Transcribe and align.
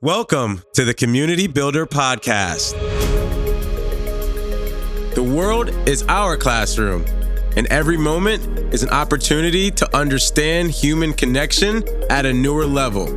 Welcome 0.00 0.62
to 0.74 0.84
the 0.84 0.94
Community 0.94 1.48
Builder 1.48 1.84
Podcast. 1.84 2.72
The 5.16 5.22
world 5.24 5.70
is 5.88 6.04
our 6.04 6.36
classroom, 6.36 7.04
and 7.56 7.66
every 7.66 7.96
moment 7.96 8.46
is 8.72 8.84
an 8.84 8.90
opportunity 8.90 9.72
to 9.72 9.96
understand 9.96 10.70
human 10.70 11.14
connection 11.14 11.82
at 12.10 12.26
a 12.26 12.32
newer 12.32 12.64
level. 12.64 13.08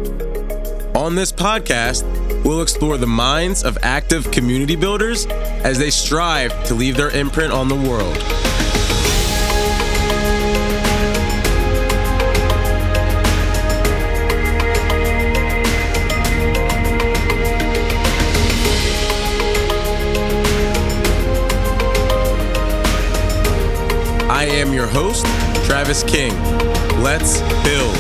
On 0.97 1.13
this 1.13 1.31
podcast, 1.31 2.01
we'll 2.43 2.63
explore 2.63 2.97
the 2.97 3.05
minds 3.05 3.63
of 3.63 3.77
active 3.83 4.31
community 4.31 4.75
builders 4.75 5.27
as 5.27 5.77
they 5.77 5.91
strive 5.91 6.63
to 6.63 6.73
leave 6.73 6.97
their 6.97 7.11
imprint 7.11 7.53
on 7.53 7.67
the 7.67 7.75
world. 7.75 8.17
Am 24.51 24.73
your 24.73 24.87
host, 24.87 25.25
Travis 25.65 26.03
King. 26.03 26.33
Let's 27.01 27.41
build. 27.63 27.95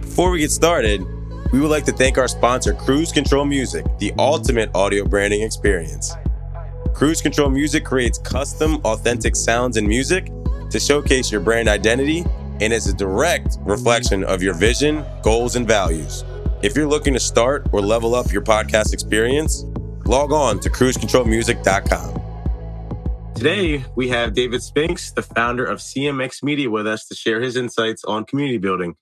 Before 0.00 0.30
we 0.30 0.38
get 0.38 0.50
started, 0.50 1.02
we 1.52 1.60
would 1.60 1.70
like 1.70 1.84
to 1.86 1.92
thank 1.92 2.18
our 2.18 2.28
sponsor, 2.28 2.72
Cruise 2.72 3.12
Control 3.12 3.44
Music, 3.44 3.84
the 3.98 4.12
ultimate 4.18 4.70
audio 4.74 5.04
branding 5.04 5.42
experience. 5.42 6.14
Cruise 6.94 7.20
Control 7.20 7.50
Music 7.50 7.84
creates 7.84 8.18
custom, 8.18 8.76
authentic 8.84 9.34
sounds 9.34 9.76
and 9.76 9.86
music 9.86 10.30
to 10.70 10.78
showcase 10.78 11.32
your 11.32 11.40
brand 11.40 11.68
identity 11.68 12.24
and 12.60 12.72
is 12.72 12.86
a 12.86 12.94
direct 12.94 13.58
reflection 13.62 14.22
of 14.24 14.42
your 14.42 14.54
vision, 14.54 15.04
goals, 15.22 15.56
and 15.56 15.66
values. 15.66 16.24
If 16.62 16.76
you're 16.76 16.86
looking 16.86 17.12
to 17.14 17.20
start 17.20 17.66
or 17.72 17.80
level 17.80 18.14
up 18.14 18.30
your 18.32 18.42
podcast 18.42 18.92
experience, 18.92 19.64
log 20.06 20.32
on 20.32 20.60
to 20.60 20.70
cruisecontrolmusic.com. 20.70 22.21
Today, 23.42 23.84
we 23.96 24.08
have 24.10 24.34
David 24.34 24.62
Spinks, 24.62 25.10
the 25.10 25.20
founder 25.20 25.64
of 25.64 25.80
CMX 25.80 26.44
Media, 26.44 26.70
with 26.70 26.86
us 26.86 27.06
to 27.06 27.16
share 27.16 27.40
his 27.40 27.56
insights 27.56 28.04
on 28.04 28.24
community 28.24 28.58
building. 28.58 28.94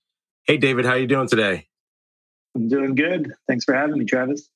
Hey, 0.47 0.57
David, 0.57 0.87
how 0.87 0.93
are 0.93 0.99
you 0.99 1.07
doing 1.07 1.29
today? 1.29 1.67
I'm 2.55 2.67
doing 2.67 2.95
good. 2.95 3.35
Thanks 3.47 3.67
for 3.67 3.75
having 3.75 3.99
me, 3.99 4.07
Travis. 4.07 4.49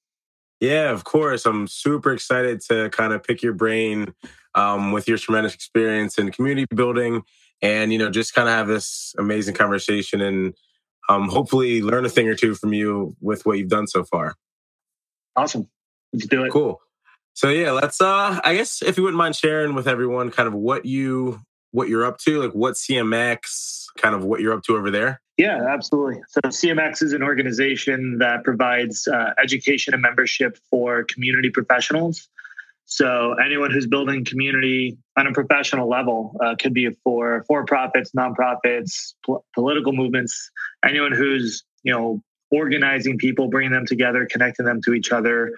Yeah, 0.59 0.91
of 0.91 1.05
course. 1.05 1.45
I'm 1.45 1.67
super 1.67 2.15
excited 2.15 2.63
to 2.71 2.89
kind 2.89 3.13
of 3.13 3.23
pick 3.23 3.43
your 3.43 3.53
brain 3.53 4.15
um, 4.55 4.93
with 4.93 5.07
your 5.07 5.19
tremendous 5.19 5.53
experience 5.53 6.17
in 6.17 6.33
community 6.33 6.67
building 6.75 7.21
and, 7.61 7.93
you 7.93 7.99
know, 7.99 8.09
just 8.09 8.33
kind 8.33 8.49
of 8.49 8.55
have 8.55 8.69
this 8.69 9.15
amazing 9.19 9.55
conversation 9.55 10.23
and 10.23 10.55
um, 11.11 11.29
hopefully 11.29 11.83
learn 11.83 12.07
a 12.07 12.09
thing 12.09 12.27
or 12.27 12.35
two 12.35 12.55
from 12.55 12.73
you 12.73 13.15
with 13.21 13.45
what 13.45 13.59
you've 13.59 13.69
done 13.69 13.87
so 13.87 14.03
far. 14.03 14.35
Awesome. 15.37 15.69
Let's 16.15 16.27
do 16.27 16.43
it. 16.43 16.51
Cool. 16.51 16.81
So 17.35 17.51
yeah, 17.51 17.73
let's 17.73 18.01
uh 18.01 18.41
I 18.43 18.55
guess 18.55 18.83
if 18.83 18.97
you 18.97 19.03
wouldn't 19.03 19.19
mind 19.19 19.37
sharing 19.37 19.75
with 19.75 19.87
everyone 19.87 20.31
kind 20.31 20.47
of 20.47 20.55
what 20.55 20.87
you 20.87 21.41
what 21.73 21.89
you're 21.89 22.05
up 22.05 22.19
to, 22.19 22.41
like 22.41 22.53
what 22.53 22.75
CMX, 22.75 23.87
kind 23.99 24.15
of 24.15 24.25
what 24.25 24.41
you're 24.41 24.53
up 24.53 24.63
to 24.65 24.77
over 24.77 24.93
there. 24.93 25.21
Yeah, 25.37 25.67
absolutely. 25.69 26.23
So 26.29 26.41
CMX 26.43 27.03
is 27.03 27.13
an 27.13 27.23
organization 27.25 28.19
that 28.19 28.45
provides 28.45 29.09
uh, 29.09 29.31
education 29.43 29.93
and 29.93 30.01
membership 30.01 30.57
for 30.71 31.03
community 31.03 31.51
professionals. 31.51 32.29
So 32.85 33.35
anyone 33.45 33.73
who's 33.73 33.89
building 33.89 34.25
community 34.25 34.97
on 35.17 35.27
a 35.27 35.33
professional 35.33 35.89
level 35.89 36.37
uh, 36.41 36.55
could 36.55 36.75
be 36.75 36.91
for 37.03 37.45
for-profits, 37.49 38.13
nonprofits, 38.17 39.15
pol- 39.27 39.45
political 39.55 39.93
movements, 39.93 40.51
anyone 40.85 41.13
who's 41.13 41.65
you 41.83 41.93
know 41.93 42.23
organizing 42.53 43.19
people, 43.19 43.49
bringing 43.49 43.73
them 43.73 43.87
together, 43.87 44.29
connecting 44.31 44.67
them 44.67 44.81
to 44.85 44.95
each 44.95 45.11
other. 45.11 45.53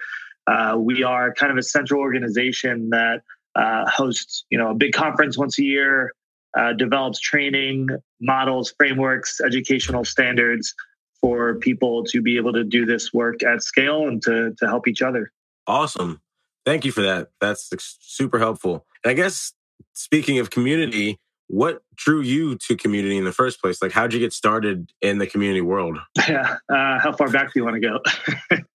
Uh, 0.47 0.77
we 0.79 1.03
are 1.03 1.33
kind 1.33 1.51
of 1.51 1.57
a 1.57 1.63
central 1.63 2.01
organization 2.01 2.89
that 2.89 3.21
uh, 3.55 3.89
hosts, 3.89 4.45
you 4.49 4.57
know, 4.57 4.71
a 4.71 4.75
big 4.75 4.93
conference 4.93 5.37
once 5.37 5.59
a 5.59 5.63
year, 5.63 6.11
uh, 6.57 6.73
develops 6.73 7.19
training 7.19 7.87
models, 8.21 8.73
frameworks, 8.77 9.41
educational 9.41 10.05
standards 10.05 10.73
for 11.19 11.55
people 11.55 12.03
to 12.05 12.21
be 12.21 12.37
able 12.37 12.53
to 12.53 12.63
do 12.63 12.85
this 12.85 13.13
work 13.13 13.43
at 13.43 13.61
scale 13.63 14.07
and 14.07 14.21
to 14.21 14.53
to 14.57 14.67
help 14.67 14.87
each 14.87 15.01
other. 15.01 15.31
Awesome. 15.65 16.21
Thank 16.65 16.85
you 16.85 16.91
for 16.91 17.01
that. 17.01 17.29
That's 17.41 17.69
super 18.01 18.39
helpful. 18.39 18.85
And 19.03 19.11
I 19.11 19.13
guess 19.13 19.53
speaking 19.93 20.39
of 20.39 20.49
community, 20.49 21.19
what 21.47 21.81
drew 21.95 22.21
you 22.21 22.55
to 22.55 22.75
community 22.75 23.17
in 23.17 23.23
the 23.23 23.31
first 23.31 23.61
place? 23.61 23.81
Like, 23.81 23.91
how'd 23.91 24.13
you 24.13 24.19
get 24.19 24.33
started 24.33 24.91
in 25.01 25.17
the 25.17 25.27
community 25.27 25.61
world? 25.61 25.97
Yeah, 26.27 26.57
uh, 26.69 26.99
how 26.99 27.13
far 27.13 27.29
back 27.29 27.53
do 27.53 27.59
you 27.59 27.63
want 27.63 27.75
to 27.75 27.79
go? 27.79 27.99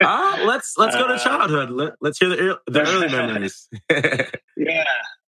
uh, 0.02 0.44
let's 0.46 0.74
let's 0.78 0.96
go 0.96 1.06
to 1.06 1.14
uh, 1.14 1.18
childhood. 1.18 1.70
Let, 1.70 1.94
us 2.02 2.18
hear 2.18 2.30
the, 2.30 2.58
the 2.66 2.80
early 2.80 3.08
memories. 3.08 3.68
yeah, 4.56 4.84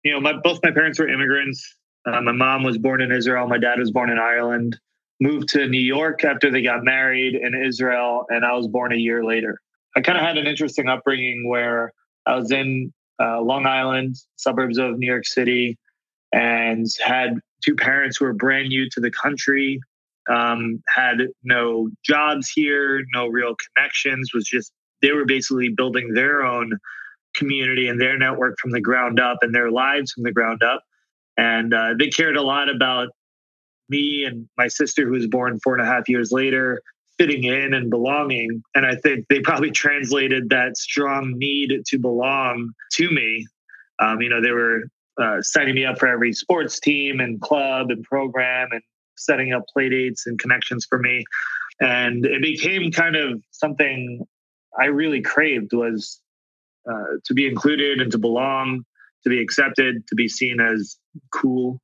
you 0.03 0.11
know, 0.11 0.19
my 0.19 0.33
both 0.33 0.59
my 0.63 0.71
parents 0.71 0.97
were 0.99 1.07
immigrants. 1.07 1.75
Uh, 2.05 2.21
my 2.21 2.31
mom 2.31 2.63
was 2.63 2.77
born 2.77 3.01
in 3.01 3.11
Israel. 3.11 3.47
My 3.47 3.59
dad 3.59 3.77
was 3.77 3.91
born 3.91 4.09
in 4.09 4.17
Ireland. 4.17 4.79
Moved 5.19 5.49
to 5.49 5.67
New 5.67 5.81
York 5.81 6.23
after 6.23 6.51
they 6.51 6.61
got 6.61 6.83
married 6.83 7.35
in 7.35 7.53
Israel, 7.53 8.25
and 8.29 8.43
I 8.45 8.53
was 8.53 8.67
born 8.67 8.93
a 8.93 8.97
year 8.97 9.23
later. 9.23 9.59
I 9.95 10.01
kind 10.01 10.17
of 10.17 10.23
had 10.23 10.37
an 10.37 10.47
interesting 10.47 10.87
upbringing 10.87 11.47
where 11.47 11.91
I 12.25 12.35
was 12.35 12.51
in 12.51 12.93
uh, 13.21 13.41
Long 13.41 13.65
Island, 13.65 14.15
suburbs 14.37 14.77
of 14.77 14.97
New 14.97 15.07
York 15.07 15.25
City 15.25 15.77
and 16.33 16.85
had 17.03 17.39
two 17.63 17.75
parents 17.75 18.17
who 18.17 18.25
were 18.25 18.33
brand 18.33 18.69
new 18.69 18.89
to 18.91 18.99
the 18.99 19.11
country, 19.11 19.79
um, 20.29 20.81
had 20.93 21.27
no 21.43 21.89
jobs 22.03 22.49
here, 22.49 23.03
no 23.13 23.27
real 23.27 23.55
connections, 23.55 24.31
was 24.33 24.45
just, 24.45 24.71
they 25.01 25.11
were 25.11 25.25
basically 25.25 25.69
building 25.69 26.13
their 26.13 26.43
own 26.43 26.71
community 27.35 27.87
and 27.87 28.01
their 28.01 28.17
network 28.17 28.57
from 28.59 28.71
the 28.71 28.81
ground 28.81 29.19
up 29.19 29.37
and 29.41 29.53
their 29.53 29.71
lives 29.71 30.11
from 30.11 30.23
the 30.23 30.31
ground 30.31 30.63
up. 30.63 30.81
And 31.37 31.73
uh, 31.73 31.93
they 31.97 32.07
cared 32.07 32.35
a 32.35 32.41
lot 32.41 32.67
about 32.69 33.09
me 33.89 34.25
and 34.25 34.49
my 34.57 34.67
sister, 34.67 35.05
who 35.05 35.11
was 35.11 35.27
born 35.27 35.59
four 35.63 35.77
and 35.77 35.87
a 35.87 35.89
half 35.89 36.09
years 36.09 36.31
later, 36.31 36.81
fitting 37.17 37.43
in 37.43 37.73
and 37.73 37.89
belonging. 37.89 38.61
And 38.75 38.85
I 38.85 38.95
think 38.95 39.25
they 39.29 39.39
probably 39.39 39.71
translated 39.83 40.49
that 40.49 40.77
strong 40.77 41.33
need 41.37 41.85
to 41.85 41.99
belong 41.99 42.71
to 42.93 43.09
me. 43.09 43.45
Um, 43.99 44.21
you 44.21 44.29
know, 44.29 44.41
they 44.41 44.51
were 44.51 44.83
uh, 45.21 45.41
signing 45.41 45.75
me 45.75 45.85
up 45.85 45.99
for 45.99 46.07
every 46.07 46.33
sports 46.33 46.79
team 46.79 47.19
and 47.19 47.41
club 47.41 47.89
and 47.89 48.03
program 48.03 48.69
and 48.71 48.81
setting 49.15 49.53
up 49.53 49.63
play 49.73 49.89
dates 49.89 50.27
and 50.27 50.39
connections 50.39 50.85
for 50.87 50.99
me. 50.99 51.23
And 51.79 52.25
it 52.25 52.41
became 52.41 52.91
kind 52.91 53.15
of 53.15 53.41
something 53.51 54.25
I 54.79 54.85
really 54.85 55.21
craved 55.21 55.73
was 55.73 56.19
uh, 56.89 57.17
to 57.25 57.33
be 57.33 57.47
included 57.47 57.99
and 57.99 58.11
to 58.11 58.17
belong, 58.17 58.85
to 59.23 59.29
be 59.29 59.41
accepted, 59.41 60.07
to 60.07 60.15
be 60.15 60.27
seen 60.27 60.59
as 60.59 60.97
cool. 61.33 61.81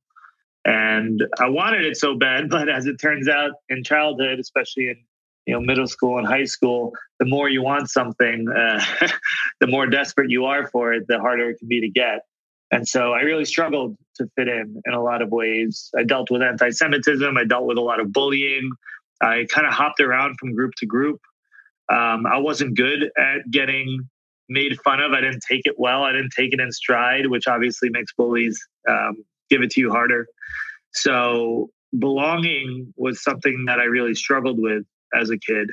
And 0.64 1.22
I 1.38 1.48
wanted 1.48 1.84
it 1.84 1.96
so 1.96 2.16
bad, 2.16 2.48
but 2.50 2.68
as 2.68 2.86
it 2.86 2.96
turns 3.00 3.28
out 3.28 3.52
in 3.68 3.84
childhood, 3.84 4.38
especially 4.38 4.88
in 4.88 4.96
you 5.46 5.54
know 5.54 5.60
middle 5.60 5.86
school 5.86 6.18
and 6.18 6.26
high 6.26 6.44
school, 6.44 6.92
the 7.18 7.26
more 7.26 7.48
you 7.48 7.62
want 7.62 7.90
something, 7.90 8.46
uh, 8.48 8.82
the 9.60 9.66
more 9.66 9.86
desperate 9.86 10.30
you 10.30 10.46
are 10.46 10.68
for 10.68 10.92
it, 10.94 11.06
the 11.06 11.18
harder 11.18 11.50
it 11.50 11.58
can 11.58 11.68
be 11.68 11.80
to 11.80 11.88
get. 11.88 12.22
And 12.74 12.88
so 12.88 13.12
I 13.12 13.20
really 13.20 13.44
struggled 13.44 13.96
to 14.16 14.28
fit 14.34 14.48
in 14.48 14.82
in 14.84 14.94
a 14.94 15.00
lot 15.00 15.22
of 15.22 15.30
ways. 15.30 15.92
I 15.96 16.02
dealt 16.02 16.28
with 16.28 16.42
anti 16.42 16.70
Semitism, 16.70 17.36
I 17.36 17.44
dealt 17.44 17.66
with 17.66 17.78
a 17.78 17.80
lot 17.80 18.00
of 18.00 18.12
bullying. 18.12 18.68
I 19.22 19.46
kind 19.48 19.64
of 19.64 19.72
hopped 19.72 20.00
around 20.00 20.34
from 20.40 20.56
group 20.56 20.72
to 20.78 20.86
group. 20.86 21.20
Um, 21.88 22.26
I 22.26 22.38
wasn't 22.38 22.76
good 22.76 23.12
at 23.16 23.48
getting 23.48 24.08
made 24.48 24.76
fun 24.80 25.00
of. 25.00 25.12
I 25.12 25.20
didn't 25.20 25.44
take 25.48 25.62
it 25.66 25.76
well. 25.78 26.02
I 26.02 26.10
didn't 26.10 26.32
take 26.36 26.52
it 26.52 26.58
in 26.58 26.72
stride, 26.72 27.28
which 27.28 27.46
obviously 27.46 27.90
makes 27.90 28.12
bullies 28.12 28.58
um, 28.88 29.24
give 29.50 29.62
it 29.62 29.70
to 29.70 29.80
you 29.80 29.92
harder. 29.92 30.26
So 30.94 31.70
belonging 31.96 32.92
was 32.96 33.22
something 33.22 33.66
that 33.68 33.78
I 33.78 33.84
really 33.84 34.16
struggled 34.16 34.58
with 34.58 34.82
as 35.14 35.30
a 35.30 35.38
kid 35.38 35.70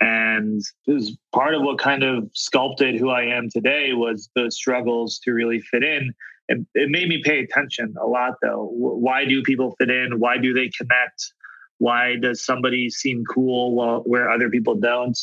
and 0.00 0.62
it 0.86 0.92
was 0.92 1.16
part 1.32 1.54
of 1.54 1.62
what 1.62 1.78
kind 1.78 2.02
of 2.02 2.30
sculpted 2.32 2.98
who 2.98 3.10
I 3.10 3.24
am 3.24 3.50
today 3.50 3.92
was 3.92 4.30
the 4.34 4.50
struggles 4.50 5.18
to 5.24 5.32
really 5.32 5.60
fit 5.60 5.84
in. 5.84 6.14
It, 6.50 6.66
it 6.74 6.90
made 6.90 7.08
me 7.08 7.22
pay 7.22 7.38
attention 7.38 7.94
a 8.02 8.06
lot, 8.06 8.34
though. 8.42 8.68
Why 8.72 9.24
do 9.24 9.40
people 9.42 9.76
fit 9.78 9.88
in? 9.88 10.18
Why 10.18 10.36
do 10.36 10.52
they 10.52 10.68
connect? 10.68 11.32
Why 11.78 12.16
does 12.16 12.44
somebody 12.44 12.90
seem 12.90 13.24
cool 13.24 13.76
while 13.76 14.00
where 14.00 14.28
other 14.28 14.50
people 14.50 14.74
don't? 14.74 15.18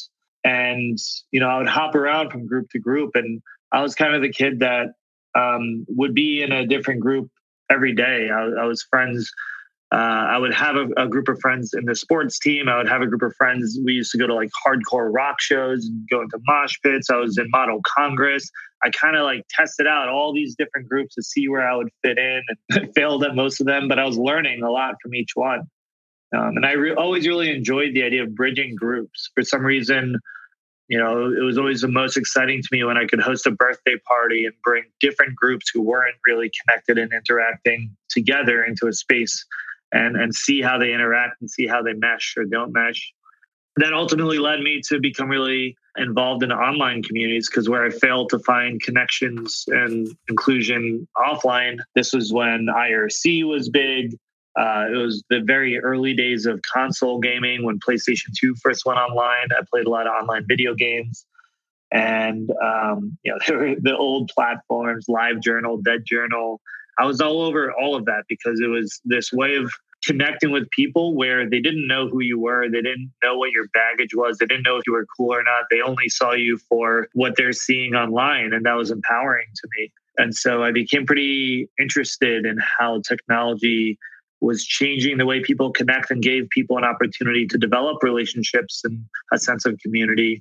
And 0.46 0.98
you 1.32 1.42
know, 1.42 1.50
I 1.50 1.58
would 1.58 1.68
hop 1.68 1.96
around 1.96 2.32
from 2.32 2.48
group 2.48 2.70
to 2.72 2.80
group, 2.80 3.12
and 3.16 3.42
I 3.74 3.82
was 3.82 3.94
kind 3.94 4.16
of 4.16 4.22
the 4.22 4.32
kid 4.32 4.60
that 4.60 4.94
um, 5.36 5.86
would 5.90 6.14
be 6.14 6.42
in 6.42 6.54
a 6.54 6.66
different 6.66 7.02
group 7.02 7.30
every 7.70 7.94
day. 7.94 8.30
I, 8.34 8.62
I 8.62 8.66
was 8.66 8.84
friends 8.84 9.30
uh, 9.92 9.95
I 9.95 10.38
would 10.38 10.54
have 10.54 10.75
a, 10.75 10.88
a, 10.98 11.07
group 11.07 11.30
of 11.30 11.39
friends 11.39 11.74
in 11.74 11.86
the 11.86 11.95
sports 11.95 12.39
team. 12.39 12.68
I 12.68 12.75
would 12.75 12.89
have 12.89 13.01
a 13.01 13.07
group 13.07 13.22
of 13.22 13.34
friends. 13.38 13.80
We 13.86 13.94
used 13.94 14.12
to 14.12 14.18
go 14.18 14.28
to 14.28 14.36
like 14.36 14.50
hardcore 14.66 15.10
rock 15.13 15.39
shows 15.39 15.86
and 15.86 16.06
go 16.10 16.22
into 16.22 16.39
mosh 16.45 16.75
pits. 16.84 17.10
I 17.10 17.16
was 17.16 17.38
in 17.38 17.50
Model 17.51 17.80
Congress. 17.98 18.50
I 18.84 18.89
kind 18.89 19.16
of 19.16 19.24
like 19.24 19.45
tested 19.50 19.88
out 19.88 20.10
all 20.10 20.34
these 20.34 20.56
different 20.56 20.89
groups 20.89 21.16
to 21.16 21.24
see 21.24 21.48
where 21.48 21.66
I 21.66 21.74
would 21.74 21.88
fit 22.04 22.18
in 22.18 22.42
and 22.72 22.94
failed 22.95 23.24
at 23.24 23.34
most 23.34 23.62
of 23.62 23.66
them, 23.66 23.88
but 23.88 23.98
I 23.98 24.06
was 24.06 24.18
learning 24.18 24.62
a 24.62 24.69
lot 24.69 24.95
from 25.01 25.16
each 25.16 25.31
one. 25.36 25.62
Um, 26.36 26.57
and 26.57 26.66
I 26.66 26.74
re- 26.74 26.94
always 26.94 27.25
really 27.25 27.50
enjoyed 27.50 27.94
the 27.94 28.04
idea 28.04 28.24
of 28.24 28.36
bridging 28.36 28.75
groups. 28.75 29.30
For 29.36 29.44
some 29.44 29.63
reason, 29.63 30.18
you 30.90 30.98
know, 30.98 31.31
it 31.31 31.44
was 31.44 31.57
always 31.57 31.80
the 31.80 31.88
most 31.88 32.18
exciting 32.18 32.62
to 32.62 32.68
me 32.74 32.83
when 32.83 32.98
I 32.98 33.06
could 33.06 33.22
host 33.22 33.48
a 33.48 33.51
birthday 33.51 33.95
party 34.06 34.45
and 34.45 34.54
bring 34.66 34.83
different 35.00 35.38
groups 35.38 35.72
who 35.74 35.81
weren't 35.81 36.16
really 36.28 36.51
connected 36.62 36.98
and 36.98 37.13
interacting 37.13 37.95
together 38.10 38.66
into 38.66 38.88
a 38.88 38.94
space 38.94 39.45
and, 39.92 40.16
and 40.16 40.34
see 40.34 40.62
how 40.62 40.78
they 40.78 40.94
interact 40.94 41.42
and 41.42 41.50
see 41.50 41.68
how 41.68 41.81
they 41.81 41.94
mesh 41.94 42.36
or 42.38 42.45
don't 42.45 42.72
mesh. 42.74 43.13
That 43.78 43.94
ultimately 43.94 44.39
led 44.39 44.62
me 44.62 44.81
to 44.88 45.00
become 45.00 45.30
really 45.30 45.78
involved 45.98 46.44
in 46.44 46.51
online 46.51 47.04
communities 47.04 47.50
because 47.50 47.69
where 47.69 47.86
I 47.86 47.89
failed 47.89 48.30
to 48.30 48.39
find 48.39 48.81
connections 48.81 49.66
and 49.68 50.07
inclusion 50.30 51.07
offline, 51.16 51.78
this 51.95 52.13
was 52.13 52.34
when 52.34 52.68
IRC 52.68 53.48
was 53.48 53.69
big. 53.69 54.18
Uh, 54.60 54.88
it 54.92 54.98
was 54.98 55.24
the 55.30 55.42
very 55.42 55.78
early 55.80 56.16
days 56.16 56.48
of 56.48 56.60
console 56.63 57.19
gaming 57.19 57.63
when 57.63 57.80
PlayStation 57.80 58.33
2 58.40 58.56
first 58.63 58.86
went 58.86 58.98
online. 58.98 59.48
I 59.51 59.62
played 59.72 59.86
a 59.86 59.90
lot 59.90 60.07
of 60.07 60.13
online 60.13 60.45
video 60.48 60.74
games. 60.74 61.25
And, 61.92 62.50
um, 62.63 63.18
you 63.24 63.31
know, 63.31 63.38
there 63.48 63.57
were 63.57 63.75
the 63.80 63.95
old 63.95 64.30
platforms, 64.33 65.06
Live 65.07 65.42
Journal, 65.42 65.78
Dead 65.78 66.04
Journal. 66.06 66.60
I 67.00 67.06
was 67.06 67.22
all 67.22 67.42
over 67.42 67.72
all 67.72 67.96
of 67.96 68.06
that 68.06 68.24
because 68.28 68.60
it 68.60 68.68
was 68.68 69.00
this 69.06 69.32
way 69.32 69.56
of 69.56 69.72
connecting 70.06 70.52
with 70.52 70.70
people 70.72 71.16
where 71.16 71.50
they 71.50 71.60
didn't 71.60 71.88
know 71.88 72.08
who 72.08 72.22
you 72.22 72.40
were. 72.40 72.70
They 72.70 72.82
didn't 72.82 73.12
know 73.24 73.38
what 73.38 73.52
your 73.52 73.68
baggage 73.74 74.16
was. 74.16 74.38
They 74.38 74.46
didn't 74.46 74.64
know 74.64 74.78
if 74.78 74.84
you 74.88 74.94
were 74.94 75.06
cool 75.18 75.34
or 75.34 75.44
not. 75.44 75.66
They 75.70 75.82
only 75.82 76.10
saw 76.10 76.34
you 76.34 76.58
for 76.70 77.10
what 77.14 77.36
they're 77.36 77.54
seeing 77.54 77.94
online. 77.96 78.54
And 78.54 78.66
that 78.66 78.74
was 78.74 78.92
empowering 78.92 79.48
to 79.56 79.68
me. 79.78 79.92
And 80.18 80.34
so 80.34 80.64
I 80.64 80.72
became 80.72 81.06
pretty 81.06 81.70
interested 81.80 82.46
in 82.46 82.58
how 82.80 83.02
technology 83.02 83.98
was 84.40 84.64
changing 84.64 85.18
the 85.18 85.26
way 85.26 85.42
people 85.42 85.72
connect 85.72 86.12
and 86.12 86.22
gave 86.22 86.50
people 86.50 86.78
an 86.78 86.84
opportunity 86.84 87.48
to 87.48 87.58
develop 87.58 88.04
relationships 88.04 88.82
and 88.84 89.04
a 89.34 89.38
sense 89.38 89.66
of 89.66 89.80
community 89.80 90.40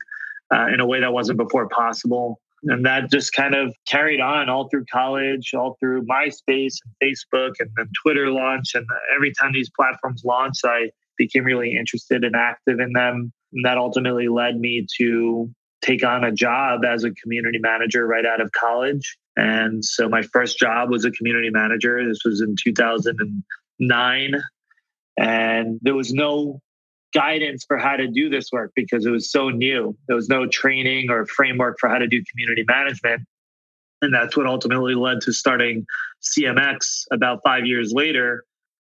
uh, 0.54 0.66
in 0.72 0.80
a 0.80 0.86
way 0.86 1.00
that 1.00 1.12
wasn't 1.12 1.38
before 1.38 1.68
possible. 1.68 2.40
And 2.68 2.84
that 2.84 3.10
just 3.10 3.32
kind 3.32 3.54
of 3.54 3.74
carried 3.88 4.20
on 4.20 4.48
all 4.48 4.68
through 4.68 4.86
college, 4.92 5.52
all 5.54 5.76
through 5.78 6.04
MySpace 6.06 6.74
and 6.84 6.94
Facebook, 7.02 7.52
and 7.60 7.70
then 7.76 7.88
Twitter 8.02 8.30
launched. 8.30 8.74
And 8.74 8.86
every 9.14 9.32
time 9.40 9.52
these 9.52 9.70
platforms 9.70 10.22
launched, 10.24 10.64
I 10.64 10.90
became 11.16 11.44
really 11.44 11.76
interested 11.76 12.24
and 12.24 12.34
active 12.34 12.80
in 12.80 12.92
them. 12.92 13.32
And 13.52 13.64
that 13.64 13.78
ultimately 13.78 14.28
led 14.28 14.58
me 14.58 14.86
to 14.98 15.48
take 15.82 16.04
on 16.04 16.24
a 16.24 16.32
job 16.32 16.84
as 16.84 17.04
a 17.04 17.12
community 17.12 17.58
manager 17.60 18.06
right 18.06 18.26
out 18.26 18.40
of 18.40 18.50
college. 18.52 19.16
And 19.36 19.84
so 19.84 20.08
my 20.08 20.22
first 20.22 20.58
job 20.58 20.90
was 20.90 21.04
a 21.04 21.10
community 21.10 21.50
manager. 21.50 22.06
This 22.06 22.20
was 22.24 22.40
in 22.40 22.56
2009. 22.62 24.34
And 25.18 25.78
there 25.82 25.94
was 25.94 26.12
no 26.12 26.60
guidance 27.14 27.64
for 27.66 27.78
how 27.78 27.96
to 27.96 28.08
do 28.08 28.28
this 28.28 28.50
work 28.52 28.72
because 28.74 29.06
it 29.06 29.10
was 29.10 29.30
so 29.30 29.48
new. 29.48 29.96
There 30.06 30.16
was 30.16 30.28
no 30.28 30.46
training 30.46 31.10
or 31.10 31.26
framework 31.26 31.78
for 31.78 31.88
how 31.88 31.98
to 31.98 32.06
do 32.06 32.22
community 32.30 32.64
management. 32.66 33.22
And 34.02 34.12
that's 34.12 34.36
what 34.36 34.46
ultimately 34.46 34.94
led 34.94 35.22
to 35.22 35.32
starting 35.32 35.86
CMX 36.22 37.04
about 37.10 37.40
five 37.44 37.66
years 37.66 37.92
later. 37.92 38.44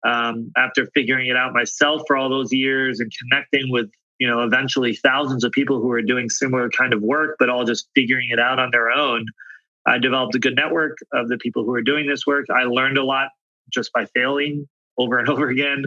Um, 0.07 0.53
after 0.57 0.87
figuring 0.95 1.27
it 1.27 1.37
out 1.37 1.53
myself 1.53 2.03
for 2.07 2.17
all 2.17 2.29
those 2.29 2.53
years 2.53 3.01
and 3.01 3.11
connecting 3.19 3.71
with, 3.71 3.91
you 4.21 4.29
know, 4.29 4.43
eventually 4.43 4.95
thousands 4.95 5.43
of 5.43 5.51
people 5.51 5.81
who 5.81 5.91
are 5.91 6.03
doing 6.03 6.31
similar 6.31 6.71
kind 6.71 6.93
of 6.93 7.03
work, 7.03 7.35
but 7.39 7.49
all 7.51 7.65
just 7.65 7.89
figuring 7.97 8.29
it 8.31 8.39
out 8.39 8.61
on 8.61 8.71
their 8.71 8.91
own. 8.91 9.27
I 9.87 9.99
developed 9.99 10.37
a 10.37 10.39
good 10.39 10.55
network 10.55 10.99
of 11.13 11.29
the 11.29 11.37
people 11.37 11.65
who 11.65 11.73
are 11.75 11.83
doing 11.83 12.07
this 12.07 12.27
work. 12.27 12.47
I 12.49 12.65
learned 12.65 12.97
a 12.97 13.05
lot 13.05 13.31
just 13.73 13.93
by 13.93 14.07
failing 14.07 14.69
over 14.99 15.19
and 15.19 15.29
over 15.29 15.49
again. 15.49 15.87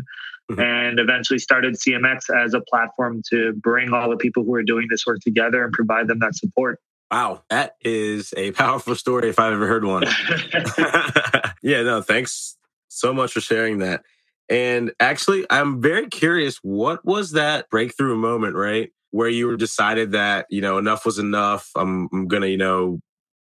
Mm-hmm. 0.51 0.59
And 0.59 1.00
eventually 1.00 1.39
started 1.39 1.75
CMX 1.75 2.30
as 2.36 2.53
a 2.53 2.62
platform 2.62 3.21
to 3.30 3.53
bring 3.53 3.94
all 3.94 4.09
the 4.09 4.18
people 4.18 4.44
who 4.44 4.53
are 4.56 4.63
doing 4.63 4.88
this 4.89 5.06
work 5.06 5.19
together 5.19 5.63
and 5.63 5.71
provide 5.71 6.07
them 6.07 6.19
that 6.19 6.36
support. 6.36 6.80
Wow, 7.12 7.44
that 7.50 7.75
is 7.81 8.33
a 8.38 8.51
powerful 8.51 8.95
story 8.95 9.30
if 9.30 9.39
I've 9.39 9.53
ever 9.53 9.68
heard 9.68 9.83
one. 9.83 10.03
yeah, 11.62 11.83
no, 11.83 12.01
thanks 12.01 12.57
so 12.88 13.13
much 13.13 13.33
for 13.33 13.42
sharing 13.42 13.80
that. 13.80 14.03
And 14.50 14.92
actually, 15.00 15.45
I'm 15.50 15.81
very 15.81 16.07
curious 16.07 16.57
what 16.57 17.06
was 17.06 17.31
that 17.31 17.69
breakthrough 17.69 18.18
moment, 18.18 18.56
right? 18.56 18.92
Where 19.12 19.30
you 19.30 19.56
decided 19.57 20.12
that, 20.12 20.45
you 20.50 20.62
know, 20.62 20.77
enough 20.77 21.06
was 21.06 21.19
enough. 21.19 21.69
I'm, 21.75 22.09
I'm 22.12 22.27
going 22.27 22.42
to, 22.44 22.50
you 22.50 22.57
know, 22.57 23.00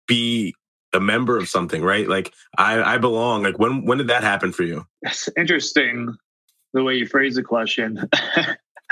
be 0.07 0.53
a 0.93 0.99
member 0.99 1.37
of 1.37 1.47
something, 1.47 1.81
right? 1.81 2.07
Like 2.07 2.33
I, 2.57 2.81
I 2.81 2.97
belong. 2.97 3.43
Like 3.43 3.59
when 3.59 3.85
when 3.85 3.97
did 3.97 4.07
that 4.07 4.23
happen 4.23 4.51
for 4.51 4.63
you? 4.63 4.85
That's 5.01 5.29
interesting 5.37 6.17
the 6.73 6.83
way 6.83 6.95
you 6.95 7.07
phrase 7.07 7.35
the 7.35 7.43
question. 7.43 7.95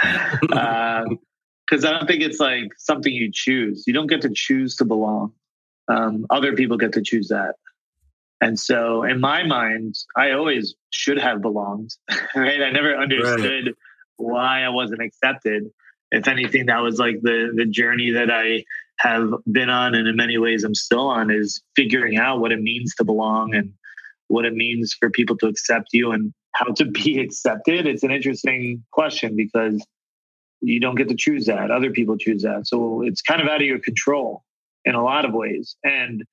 because 0.01 0.53
uh, 0.53 1.87
I 1.87 1.91
don't 1.91 2.07
think 2.07 2.21
it's 2.21 2.39
like 2.39 2.71
something 2.77 3.11
you 3.11 3.31
choose. 3.31 3.83
You 3.87 3.93
don't 3.93 4.07
get 4.07 4.21
to 4.21 4.31
choose 4.33 4.75
to 4.77 4.85
belong. 4.85 5.33
Um, 5.87 6.25
other 6.29 6.53
people 6.55 6.77
get 6.77 6.93
to 6.93 7.01
choose 7.01 7.29
that. 7.29 7.55
And 8.39 8.59
so, 8.59 9.03
in 9.03 9.19
my 9.19 9.43
mind, 9.43 9.95
I 10.15 10.31
always 10.31 10.75
should 10.91 11.17
have 11.17 11.41
belonged. 11.41 11.91
Right? 12.35 12.61
I 12.61 12.69
never 12.71 12.95
understood 12.95 13.65
right. 13.65 13.75
why 14.17 14.61
I 14.61 14.69
wasn't 14.69 15.01
accepted. 15.01 15.71
If 16.11 16.27
anything, 16.27 16.67
that 16.67 16.83
was 16.83 16.99
like 16.99 17.21
the 17.21 17.51
the 17.55 17.65
journey 17.65 18.11
that 18.11 18.29
I 18.29 18.63
have 18.99 19.29
been 19.51 19.69
on 19.69 19.95
and 19.95 20.07
in 20.07 20.15
many 20.15 20.37
ways 20.37 20.63
I'm 20.63 20.75
still 20.75 21.07
on 21.07 21.31
is 21.31 21.61
figuring 21.75 22.17
out 22.17 22.39
what 22.39 22.51
it 22.51 22.61
means 22.61 22.95
to 22.95 23.03
belong 23.03 23.55
and 23.55 23.73
what 24.27 24.45
it 24.45 24.53
means 24.53 24.93
for 24.93 25.09
people 25.09 25.37
to 25.37 25.47
accept 25.47 25.89
you 25.93 26.11
and 26.11 26.33
how 26.57 26.73
to 26.73 26.85
be 26.85 27.19
accepted. 27.25 27.85
It's 27.85 28.03
an 28.03 28.11
interesting 28.11 28.83
question 28.91 29.35
because 29.35 29.85
you 30.61 30.79
don't 30.79 30.95
get 30.95 31.09
to 31.09 31.15
choose 31.15 31.45
that. 31.45 31.71
Other 31.71 31.91
people 31.91 32.17
choose 32.17 32.41
that. 32.43 32.67
So 32.67 33.01
it's 33.03 33.21
kind 33.21 33.41
of 33.41 33.47
out 33.47 33.61
of 33.61 33.67
your 33.67 33.79
control 33.79 34.43
in 34.85 34.95
a 34.95 35.03
lot 35.03 35.25
of 35.25 35.33
ways. 35.33 35.75
And 35.83 36.23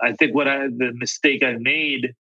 I 0.00 0.12
think 0.12 0.34
what 0.34 0.48
I, 0.48 0.68
the 0.68 0.92
mistake 0.94 1.42
I 1.42 1.56
made 1.58 2.14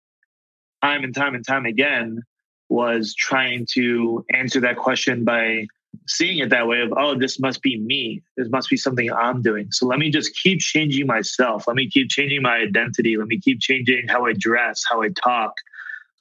time 0.83 1.05
and 1.05 1.15
time 1.15 1.35
and 1.35 1.47
time 1.47 1.67
again 1.67 2.23
was 2.69 3.15
trying 3.15 3.67
to 3.75 4.25
answer 4.35 4.61
that 4.61 4.77
question 4.77 5.25
by 5.25 5.67
seeing 6.09 6.39
it 6.39 6.51
that 6.51 6.67
way 6.67 6.81
of 6.81 6.93
oh 6.97 7.19
this 7.19 7.41
must 7.41 7.63
be 7.63 7.79
me 7.79 8.23
this 8.37 8.49
must 8.51 8.69
be 8.69 8.77
something 8.77 9.11
i'm 9.13 9.41
doing 9.41 9.67
so 9.71 9.87
let 9.87 9.99
me 9.99 10.11
just 10.11 10.37
keep 10.37 10.59
changing 10.59 11.07
myself 11.07 11.67
let 11.67 11.75
me 11.75 11.89
keep 11.89 12.11
changing 12.11 12.43
my 12.43 12.57
identity 12.57 13.17
let 13.17 13.29
me 13.29 13.41
keep 13.41 13.61
changing 13.61 14.07
how 14.09 14.27
i 14.27 14.33
dress 14.35 14.83
how 14.91 15.01
i 15.01 15.09
talk 15.11 15.55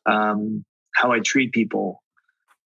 um, 0.06 0.63
how 0.95 1.12
i 1.12 1.19
treat 1.19 1.51
people 1.51 2.01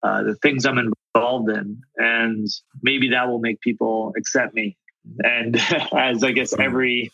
uh, 0.04 0.24
the 0.24 0.36
things 0.36 0.66
i'm 0.66 0.78
involved 0.78 1.50
in 1.50 1.82
and 1.98 2.48
maybe 2.82 3.10
that 3.10 3.28
will 3.28 3.40
make 3.40 3.60
people 3.62 4.14
accept 4.18 4.54
me 4.54 4.78
and 5.20 5.56
as 5.98 6.24
i 6.24 6.32
guess 6.32 6.54
every 6.58 7.12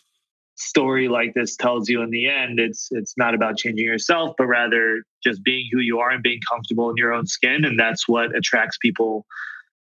story 0.58 1.06
like 1.06 1.34
this 1.34 1.54
tells 1.56 1.88
you 1.88 2.00
in 2.00 2.10
the 2.10 2.28
end 2.28 2.58
it's 2.58 2.88
it's 2.90 3.14
not 3.18 3.34
about 3.34 3.58
changing 3.58 3.84
yourself 3.84 4.34
but 4.38 4.46
rather 4.46 5.02
just 5.22 5.42
being 5.44 5.68
who 5.70 5.80
you 5.80 5.98
are 5.98 6.10
and 6.10 6.22
being 6.22 6.40
comfortable 6.48 6.88
in 6.88 6.96
your 6.96 7.12
own 7.12 7.26
skin 7.26 7.64
and 7.64 7.78
that's 7.78 8.08
what 8.08 8.34
attracts 8.34 8.78
people 8.78 9.26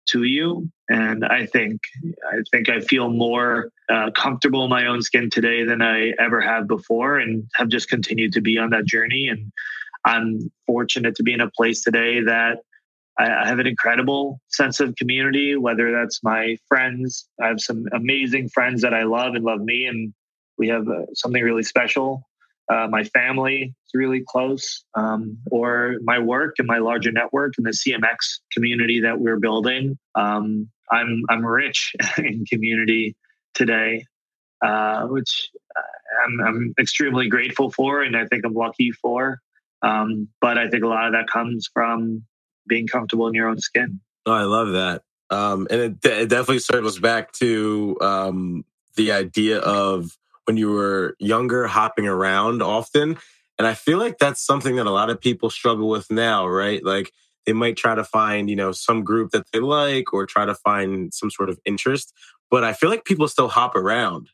to 0.09 0.25
you. 0.25 0.69
And 0.89 1.25
I 1.25 1.47
think 1.47 1.81
I 2.31 2.39
think 2.51 2.69
I 2.69 2.81
feel 2.81 3.11
more 3.11 3.71
uh, 3.89 4.11
comfortable 4.11 4.65
in 4.65 4.71
my 4.71 4.87
own 4.87 5.03
skin 5.03 5.31
today 5.31 5.65
than 5.65 5.83
I 5.83 6.13
ever 6.19 6.41
have 6.41 6.67
before, 6.67 7.19
and 7.19 7.45
have 7.55 7.69
just 7.69 7.89
continued 7.89 8.33
to 8.35 8.41
be 8.41 8.59
on 8.59 8.71
that 8.71 8.85
journey. 8.85 9.29
And 9.29 9.53
I'm 10.05 10.51
fortunate 10.67 11.15
to 11.17 11.23
be 11.23 11.33
in 11.33 11.41
a 11.41 11.51
place 11.51 11.83
today 11.83 12.23
that 12.23 12.59
I, 13.19 13.47
have 13.47 13.59
an 13.59 13.67
incredible 13.67 14.41
sense 14.49 14.81
of 14.81 14.97
community. 14.97 15.57
Whether 15.57 15.93
that's 15.93 16.23
my 16.23 16.57
friends, 16.69 17.29
I 17.41 17.49
have 17.49 17.61
some 17.61 17.85
amazing 17.93 18.49
friends 18.49 18.83
that 18.83 18.95
I 18.95 19.05
love 19.05 19.35
and 19.35 19.45
love 19.45 19.61
me, 19.61 19.87
and 19.87 20.13
we 20.59 20.69
have 20.69 20.89
uh, 20.89 21.07
something 21.15 21.43
really 21.43 21.63
special 21.63 22.25
uh, 22.73 22.87
my 22.89 23.05
family 23.05 23.75
is 23.87 23.91
really 23.95 24.23
close, 24.27 24.85
um, 24.95 25.37
or 25.51 25.97
my 26.03 26.19
work 26.19 26.55
and 26.59 26.67
my 26.67 26.79
larger 26.79 27.13
network 27.13 27.53
and 27.59 27.67
the 27.67 27.71
CMX 27.71 28.41
community 28.53 29.01
that 29.01 29.19
we're 29.19 29.39
building. 29.39 29.99
Um, 30.15 30.69
I'm 30.91 31.23
I'm 31.29 31.45
rich 31.45 31.95
in 32.19 32.45
community 32.47 33.17
today, 33.55 34.05
uh, 34.65 35.07
which 35.07 35.51
I'm, 36.25 36.41
I'm, 36.47 36.75
extremely 36.79 37.29
grateful 37.29 37.71
for, 37.71 38.03
and 38.03 38.17
I 38.17 38.27
think 38.27 38.45
I'm 38.45 38.55
lucky 38.55 38.93
for. 38.93 39.41
Um, 39.83 40.29
but 40.41 40.59
I 40.59 40.69
think 40.69 40.85
a 40.85 40.89
lot 40.89 41.07
of 41.07 41.13
that 41.13 41.27
comes 41.29 41.69
from 41.73 42.25
being 42.69 42.87
comfortable 42.87 43.27
in 43.27 43.35
your 43.35 43.49
own 43.49 43.59
skin. 43.59 44.01
Oh, 44.27 44.33
I 44.33 44.45
love 44.45 44.73
that, 44.73 45.03
um, 45.31 45.67
and 45.71 45.81
it, 45.81 46.05
it, 46.05 46.29
definitely 46.29 46.61
circles 46.61 46.99
back 46.99 47.33
to 47.33 47.97
um, 48.01 48.65
the 48.97 49.13
idea 49.13 49.59
of 49.59 50.17
when 50.45 50.57
you 50.57 50.71
were 50.71 51.17
younger, 51.19 51.67
hopping 51.67 52.07
around 52.07 52.63
often. 52.63 53.19
And 53.59 53.67
I 53.67 53.75
feel 53.75 53.99
like 53.99 54.19
that's 54.19 54.45
something 54.45 54.77
that 54.77 54.87
a 54.87 54.91
lot 54.91 55.11
of 55.11 55.21
people 55.21 55.51
struggle 55.51 55.89
with 55.89 56.11
now, 56.11 56.47
right? 56.47 56.85
Like 56.85 57.13
they 57.47 57.53
might 57.53 57.77
try 57.77 57.95
to 57.95 58.05
find, 58.05 58.49
you 58.49 58.57
know, 58.57 58.73
some 58.73 59.05
group 59.05 59.31
that 59.31 59.47
they 59.53 59.61
like 59.61 60.13
or 60.13 60.27
try 60.27 60.45
to 60.45 60.55
find 60.55 61.13
some 61.13 61.31
sort 61.31 61.49
of 61.49 61.59
interest. 61.65 62.13
But 62.51 62.65
I 62.65 62.73
feel 62.73 62.91
like 62.91 63.05
people 63.05 63.29
still 63.29 63.49
hop 63.49 63.75
around. 63.75 64.29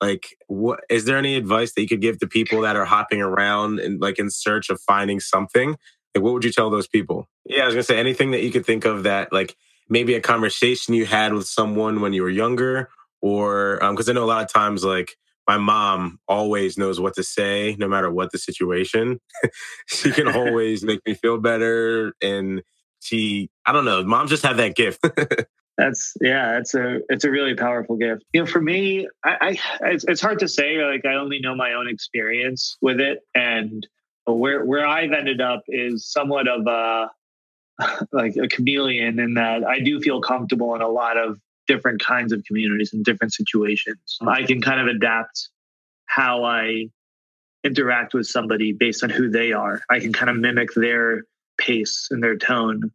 Like, 0.00 0.36
what 0.48 0.80
is 0.90 1.04
there 1.04 1.16
any 1.16 1.36
advice 1.36 1.72
that 1.74 1.82
you 1.82 1.88
could 1.88 2.00
give 2.00 2.18
to 2.20 2.26
people 2.26 2.60
that 2.62 2.76
are 2.76 2.84
hopping 2.84 3.22
around 3.22 3.80
and 3.80 4.00
like 4.00 4.18
in 4.18 4.30
search 4.30 4.70
of 4.70 4.80
finding 4.80 5.20
something 5.20 5.76
Like, 6.14 6.24
what 6.24 6.34
would 6.34 6.44
you 6.44 6.52
tell 6.52 6.70
those 6.70 6.88
people? 6.88 7.28
Yeah, 7.46 7.62
I 7.62 7.66
was 7.66 7.74
gonna 7.74 7.84
say 7.84 7.98
anything 7.98 8.30
that 8.32 8.42
you 8.42 8.50
could 8.50 8.66
think 8.66 8.84
of 8.84 9.04
that, 9.04 9.32
like 9.32 9.56
maybe 9.88 10.14
a 10.14 10.20
conversation 10.20 10.94
you 10.94 11.06
had 11.06 11.32
with 11.32 11.46
someone 11.46 12.00
when 12.00 12.12
you 12.12 12.22
were 12.22 12.30
younger, 12.30 12.88
or 13.20 13.78
because 13.80 14.08
um, 14.08 14.12
I 14.12 14.14
know 14.14 14.24
a 14.24 14.26
lot 14.26 14.42
of 14.44 14.52
times, 14.52 14.84
like 14.84 15.16
my 15.46 15.58
mom 15.58 16.18
always 16.28 16.78
knows 16.78 17.00
what 17.00 17.14
to 17.14 17.22
say 17.22 17.76
no 17.78 17.88
matter 17.88 18.10
what 18.10 18.32
the 18.32 18.38
situation. 18.38 19.20
she 19.86 20.10
can 20.10 20.28
always 20.36 20.82
make 20.84 21.00
me 21.06 21.14
feel 21.14 21.38
better, 21.38 22.14
and 22.22 22.62
she, 23.00 23.50
I 23.66 23.72
don't 23.72 23.84
know, 23.84 24.02
moms 24.04 24.30
just 24.30 24.44
have 24.44 24.56
that 24.58 24.76
gift. 24.76 25.04
That's 25.76 26.16
yeah, 26.20 26.58
it's 26.58 26.74
a 26.74 27.00
it's 27.08 27.24
a 27.24 27.30
really 27.30 27.54
powerful 27.54 27.96
gift. 27.96 28.24
You 28.32 28.42
know, 28.42 28.46
for 28.46 28.60
me, 28.60 29.08
I, 29.24 29.58
I 29.80 29.90
it's, 29.90 30.04
it's 30.04 30.20
hard 30.20 30.38
to 30.40 30.48
say. 30.48 30.78
Like 30.78 31.04
I 31.04 31.14
only 31.14 31.40
know 31.40 31.56
my 31.56 31.72
own 31.72 31.88
experience 31.88 32.76
with 32.80 33.00
it, 33.00 33.20
and 33.34 33.86
where 34.24 34.64
where 34.64 34.86
I've 34.86 35.12
ended 35.12 35.40
up 35.40 35.62
is 35.66 36.06
somewhat 36.06 36.46
of 36.46 36.66
a 36.66 37.10
like 38.12 38.36
a 38.36 38.46
chameleon 38.46 39.18
in 39.18 39.34
that 39.34 39.64
I 39.64 39.80
do 39.80 40.00
feel 40.00 40.20
comfortable 40.20 40.74
in 40.76 40.82
a 40.82 40.88
lot 40.88 41.16
of 41.16 41.40
different 41.66 42.00
kinds 42.00 42.32
of 42.32 42.44
communities 42.44 42.92
and 42.92 43.04
different 43.04 43.32
situations. 43.32 44.18
I 44.24 44.44
can 44.44 44.60
kind 44.60 44.80
of 44.80 44.86
adapt 44.86 45.48
how 46.06 46.44
I 46.44 46.90
interact 47.64 48.14
with 48.14 48.26
somebody 48.26 48.72
based 48.72 49.02
on 49.02 49.10
who 49.10 49.30
they 49.30 49.52
are. 49.52 49.80
I 49.90 49.98
can 49.98 50.12
kind 50.12 50.30
of 50.30 50.36
mimic 50.36 50.74
their 50.74 51.24
pace 51.58 52.08
and 52.10 52.22
their 52.22 52.36
tone 52.36 52.92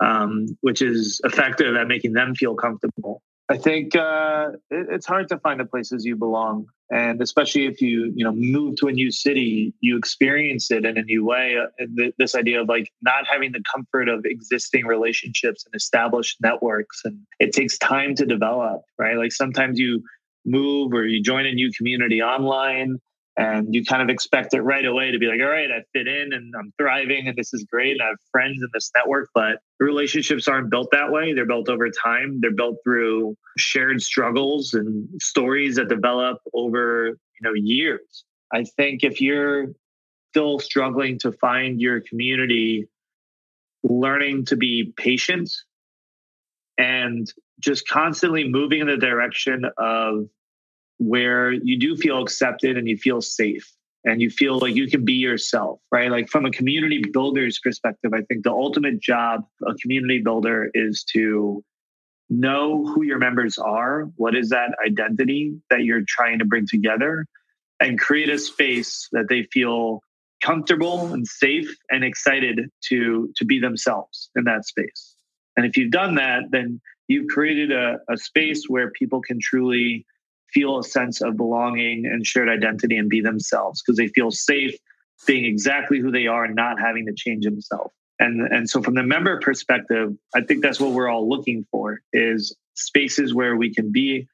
um, 0.00 0.46
which 0.60 0.82
is 0.82 1.20
effective 1.24 1.76
at 1.76 1.86
making 1.86 2.12
them 2.12 2.34
feel 2.34 2.54
comfortable. 2.54 3.22
I 3.50 3.56
think 3.56 3.96
uh, 3.96 4.50
it, 4.70 4.86
it's 4.90 5.06
hard 5.06 5.28
to 5.30 5.38
find 5.38 5.58
the 5.58 5.64
places 5.64 6.04
you 6.04 6.14
belong, 6.14 6.66
and 6.88 7.20
especially 7.20 7.66
if 7.66 7.82
you 7.82 8.12
you 8.14 8.24
know 8.24 8.32
move 8.32 8.76
to 8.76 8.86
a 8.86 8.92
new 8.92 9.10
city, 9.10 9.74
you 9.80 9.96
experience 9.98 10.70
it 10.70 10.84
in 10.84 10.96
a 10.96 11.02
new 11.02 11.24
way. 11.24 11.56
Uh, 11.60 11.86
th- 11.96 12.14
this 12.16 12.36
idea 12.36 12.62
of 12.62 12.68
like 12.68 12.92
not 13.02 13.26
having 13.28 13.50
the 13.50 13.62
comfort 13.74 14.08
of 14.08 14.24
existing 14.24 14.86
relationships 14.86 15.64
and 15.66 15.74
established 15.74 16.36
networks, 16.40 17.00
and 17.04 17.18
it 17.40 17.52
takes 17.52 17.76
time 17.78 18.14
to 18.14 18.24
develop. 18.24 18.82
Right, 18.98 19.16
like 19.16 19.32
sometimes 19.32 19.80
you 19.80 20.04
move 20.46 20.92
or 20.92 21.04
you 21.04 21.20
join 21.20 21.44
a 21.44 21.52
new 21.52 21.70
community 21.76 22.22
online 22.22 22.98
and 23.36 23.74
you 23.74 23.84
kind 23.84 24.02
of 24.02 24.08
expect 24.08 24.54
it 24.54 24.62
right 24.62 24.84
away 24.84 25.10
to 25.10 25.18
be 25.18 25.26
like 25.26 25.40
all 25.40 25.48
right 25.48 25.70
i 25.70 25.82
fit 25.92 26.06
in 26.08 26.32
and 26.32 26.54
i'm 26.58 26.72
thriving 26.78 27.28
and 27.28 27.36
this 27.36 27.54
is 27.54 27.64
great 27.70 27.92
and 27.92 28.02
i 28.02 28.06
have 28.06 28.16
friends 28.30 28.62
in 28.62 28.68
this 28.72 28.90
network. 28.94 29.30
But 29.34 29.58
relationships 29.78 30.48
aren't 30.48 30.70
built 30.70 30.88
that 30.92 31.10
way. 31.10 31.32
They're 31.32 31.46
built 31.46 31.68
over 31.68 31.88
time. 31.90 32.38
They're 32.40 32.52
built 32.52 32.76
through 32.84 33.36
shared 33.56 34.02
struggles 34.02 34.74
and 34.74 35.08
stories 35.20 35.76
that 35.76 35.88
develop 35.88 36.38
over 36.54 37.08
you 37.08 37.42
know 37.42 37.52
years. 37.54 38.24
I 38.52 38.64
think 38.64 39.04
if 39.04 39.20
you're 39.20 39.68
still 40.32 40.58
struggling 40.58 41.18
to 41.20 41.32
find 41.32 41.80
your 41.80 42.00
community 42.00 42.86
learning 43.82 44.44
to 44.46 44.56
be 44.56 44.92
patient 44.96 45.50
and 46.78 47.32
just 47.58 47.88
constantly 47.88 48.48
moving 48.48 48.80
in 48.80 48.86
the 48.86 48.96
direction 48.96 49.64
of 49.76 50.28
where 51.00 51.50
you 51.50 51.78
do 51.78 51.96
feel 51.96 52.22
accepted 52.22 52.76
and 52.76 52.86
you 52.86 52.96
feel 52.96 53.22
safe 53.22 53.72
and 54.04 54.20
you 54.20 54.28
feel 54.28 54.58
like 54.58 54.74
you 54.74 54.86
can 54.86 55.02
be 55.02 55.14
yourself, 55.14 55.80
right? 55.90 56.10
Like 56.10 56.28
from 56.28 56.44
a 56.44 56.50
community 56.50 57.02
builder's 57.10 57.58
perspective, 57.58 58.12
I 58.14 58.20
think 58.22 58.44
the 58.44 58.52
ultimate 58.52 59.00
job 59.00 59.44
a 59.66 59.74
community 59.74 60.20
builder 60.20 60.70
is 60.74 61.02
to 61.14 61.64
know 62.28 62.84
who 62.86 63.02
your 63.02 63.18
members 63.18 63.56
are, 63.56 64.10
what 64.16 64.36
is 64.36 64.50
that 64.50 64.76
identity 64.86 65.58
that 65.70 65.84
you're 65.84 66.04
trying 66.06 66.38
to 66.38 66.44
bring 66.44 66.66
together, 66.66 67.26
and 67.80 67.98
create 67.98 68.28
a 68.28 68.38
space 68.38 69.08
that 69.12 69.26
they 69.30 69.44
feel 69.44 70.02
comfortable 70.42 71.12
and 71.14 71.26
safe 71.26 71.74
and 71.90 72.04
excited 72.04 72.70
to 72.88 73.32
to 73.36 73.44
be 73.46 73.58
themselves 73.58 74.30
in 74.36 74.44
that 74.44 74.66
space. 74.66 75.16
And 75.56 75.64
if 75.64 75.78
you've 75.78 75.90
done 75.90 76.16
that, 76.16 76.42
then 76.50 76.80
you've 77.08 77.28
created 77.28 77.72
a, 77.72 77.98
a 78.10 78.18
space 78.18 78.66
where 78.68 78.90
people 78.90 79.22
can 79.22 79.38
truly 79.40 80.06
feel 80.52 80.78
a 80.78 80.84
sense 80.84 81.20
of 81.20 81.36
belonging 81.36 82.06
and 82.06 82.26
shared 82.26 82.48
identity 82.48 82.96
and 82.96 83.08
be 83.08 83.20
themselves 83.20 83.82
because 83.82 83.96
they 83.96 84.08
feel 84.08 84.30
safe 84.30 84.74
being 85.26 85.44
exactly 85.44 85.98
who 85.98 86.10
they 86.10 86.26
are 86.26 86.44
and 86.44 86.54
not 86.54 86.80
having 86.80 87.06
to 87.06 87.12
change 87.14 87.44
themselves. 87.44 87.92
And, 88.18 88.42
and 88.52 88.68
so 88.68 88.82
from 88.82 88.94
the 88.94 89.02
member 89.02 89.38
perspective, 89.40 90.14
I 90.34 90.42
think 90.42 90.62
that's 90.62 90.78
what 90.78 90.92
we're 90.92 91.08
all 91.08 91.28
looking 91.28 91.66
for 91.70 92.00
is 92.12 92.54
spaces 92.74 93.34
where 93.34 93.56
we 93.56 93.74
can 93.74 93.92
be, 93.92 94.28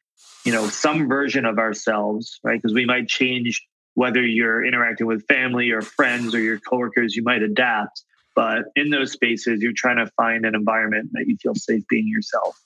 you 0.44 0.52
know, 0.52 0.68
some 0.68 1.08
version 1.08 1.44
of 1.44 1.58
ourselves, 1.58 2.40
right? 2.42 2.60
Because 2.60 2.74
we 2.74 2.84
might 2.84 3.08
change 3.08 3.64
whether 3.94 4.24
you're 4.24 4.64
interacting 4.64 5.06
with 5.06 5.26
family 5.26 5.70
or 5.70 5.80
friends 5.80 6.34
or 6.34 6.40
your 6.40 6.58
coworkers, 6.58 7.16
you 7.16 7.22
might 7.22 7.42
adapt. 7.42 8.02
But 8.34 8.64
in 8.74 8.90
those 8.90 9.12
spaces, 9.12 9.62
you're 9.62 9.72
trying 9.74 9.96
to 9.96 10.10
find 10.16 10.44
an 10.44 10.54
environment 10.54 11.10
that 11.12 11.24
you 11.26 11.36
feel 11.40 11.54
safe 11.54 11.82
being 11.88 12.06
yourself. 12.06 12.60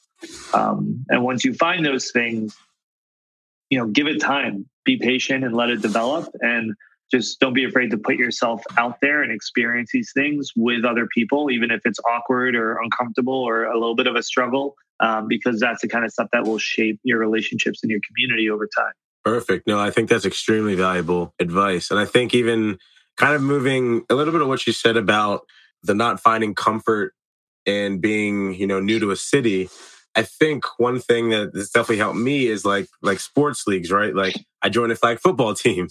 Um, 0.53 1.05
and 1.09 1.23
once 1.23 1.45
you 1.45 1.55
find 1.55 1.87
those 1.87 2.11
things, 2.11 2.57
you 3.71 3.79
know, 3.79 3.87
give 3.87 4.07
it 4.07 4.21
time, 4.21 4.69
be 4.85 4.99
patient 4.99 5.45
and 5.45 5.55
let 5.55 5.71
it 5.71 5.81
develop. 5.81 6.29
And 6.41 6.75
just 7.11 7.41
don't 7.41 7.55
be 7.55 7.65
afraid 7.65 7.91
to 7.91 7.99
put 7.99 8.17
yourself 8.17 8.63
out 8.79 8.99
there 9.01 9.23
and 9.23 9.33
experience 9.33 9.91
these 9.93 10.13
things 10.15 10.53
with 10.55 10.85
other 10.85 11.09
people, 11.13 11.51
even 11.51 11.71
if 11.71 11.81
it's 11.85 11.99
awkward 12.09 12.55
or 12.55 12.79
uncomfortable 12.79 13.35
or 13.35 13.65
a 13.65 13.75
little 13.75 13.97
bit 13.97 14.07
of 14.07 14.15
a 14.15 14.23
struggle, 14.23 14.77
um, 15.01 15.27
because 15.27 15.59
that's 15.59 15.83
the 15.83 15.89
kind 15.89 16.05
of 16.05 16.13
stuff 16.13 16.29
that 16.33 16.45
will 16.45 16.59
shape 16.59 17.01
your 17.03 17.19
relationships 17.19 17.81
and 17.83 17.91
your 17.91 18.01
community 18.07 18.49
over 18.49 18.69
time. 18.77 18.93
Perfect. 19.25 19.67
No, 19.67 19.79
I 19.79 19.91
think 19.91 20.09
that's 20.09 20.25
extremely 20.25 20.75
valuable 20.75 21.35
advice. 21.41 21.91
And 21.91 21.99
I 21.99 22.05
think 22.05 22.35
even 22.35 22.79
kind 23.17 23.35
of 23.35 23.43
moving 23.43 24.05
a 24.09 24.15
little 24.15 24.33
bit 24.33 24.41
of 24.41 24.49
what 24.49 24.67
you 24.67 24.73
said 24.73 24.97
about 24.97 25.43
the 25.83 25.95
not 25.95 26.21
finding 26.21 26.55
comfort 26.55 27.13
and 27.67 28.01
being, 28.01 28.55
you 28.55 28.67
know, 28.67 28.81
new 28.81 28.99
to 28.99 29.11
a 29.11 29.17
city. 29.17 29.69
I 30.17 30.23
think 30.23 30.65
one 30.79 30.99
thing 30.99 31.31
that 31.31 31.55
has 31.55 31.71
definitely 31.71 31.99
helped 31.99 32.19
me 32.19 32.47
is 32.47 32.65
like 32.65 32.89
like 33.03 33.21
sports 33.21 33.67
leagues, 33.67 33.91
right? 33.91 34.15
Like 34.15 34.35
I 34.63 34.69
joined 34.69 34.93
a 34.93 34.97
flag 34.97 35.21
football 35.21 35.55
team, 35.55 35.89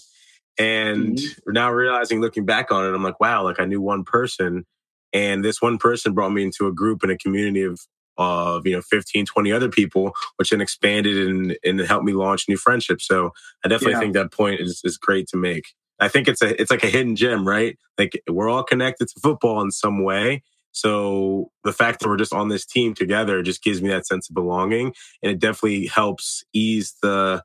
and 0.58 1.18
mm-hmm. 1.18 1.52
now 1.52 1.72
realizing, 1.72 2.22
looking 2.22 2.46
back 2.46 2.72
on 2.72 2.86
it, 2.86 2.94
I'm 2.94 3.04
like, 3.04 3.20
wow, 3.20 3.44
like 3.44 3.60
I 3.60 3.66
knew 3.66 3.82
one 3.82 4.04
person, 4.04 4.66
and 5.14 5.44
this 5.44 5.62
one 5.62 5.78
person 5.78 6.14
brought 6.14 6.32
me 6.32 6.44
into 6.44 6.68
a 6.68 6.74
group 6.74 7.04
and 7.04 7.12
a 7.12 7.18
community 7.18 7.64
of 7.64 7.80
of 8.20 8.68
you 8.68 8.76
know 8.76 8.82
15 8.82 9.26
20 9.26 9.52
other 9.52 9.70
people 9.70 10.12
which 10.36 10.50
then 10.50 10.60
expanded 10.60 11.26
and 11.26 11.58
and 11.64 11.80
helped 11.80 12.04
me 12.04 12.12
launch 12.12 12.50
new 12.50 12.58
friendships 12.58 13.08
so 13.08 13.32
i 13.64 13.70
definitely 13.70 13.94
yeah. 13.94 14.00
think 14.00 14.14
that 14.14 14.32
point 14.32 14.60
is, 14.60 14.82
is 14.84 14.98
great 14.98 15.26
to 15.26 15.38
make 15.38 15.74
i 16.02 16.10
think 16.10 16.28
it's 16.28 16.42
a 16.42 16.62
it's 16.62 16.70
like 16.70 16.84
a 16.84 16.90
hidden 16.90 17.16
gem 17.16 17.48
right 17.48 17.78
like 17.98 18.22
we're 18.30 18.50
all 18.50 18.64
connected 18.64 19.08
to 19.08 19.20
football 19.22 19.62
in 19.62 19.72
some 19.72 20.04
way 20.04 20.44
so 20.72 21.52
the 21.64 21.74
fact 21.74 22.00
that 22.00 22.08
we're 22.08 22.18
just 22.18 22.34
on 22.34 22.50
this 22.50 22.66
team 22.66 22.94
together 22.94 23.42
just 23.42 23.64
gives 23.64 23.82
me 23.82 23.90
that 23.90 24.08
sense 24.08 24.30
of 24.30 24.36
belonging, 24.36 24.94
and 25.24 25.32
it 25.32 25.40
definitely 25.40 25.88
helps 25.88 26.44
ease 26.54 26.96
the 27.02 27.44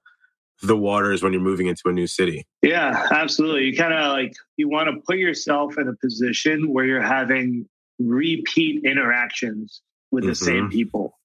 the 0.63 0.77
waters 0.77 1.23
when 1.23 1.33
you're 1.33 1.43
moving 1.43 1.67
into 1.67 1.83
a 1.87 1.93
new 1.93 2.07
city. 2.07 2.47
Yeah, 2.63 3.09
absolutely. 3.11 3.65
You 3.65 3.77
kind 3.77 3.93
of 3.93 4.13
like 4.13 4.33
you 4.57 4.69
want 4.69 4.89
to 4.89 5.01
put 5.07 5.19
yourself 5.19 5.77
in 5.79 5.89
a 5.89 5.95
position 5.95 6.73
where 6.73 6.85
you're 6.85 7.03
having 7.03 7.69
repeat 7.99 8.85
interactions 8.85 9.83
with 10.11 10.25
the 10.25 10.31
mm-hmm. 10.31 10.45
same 10.45 10.71
people. 10.71 11.19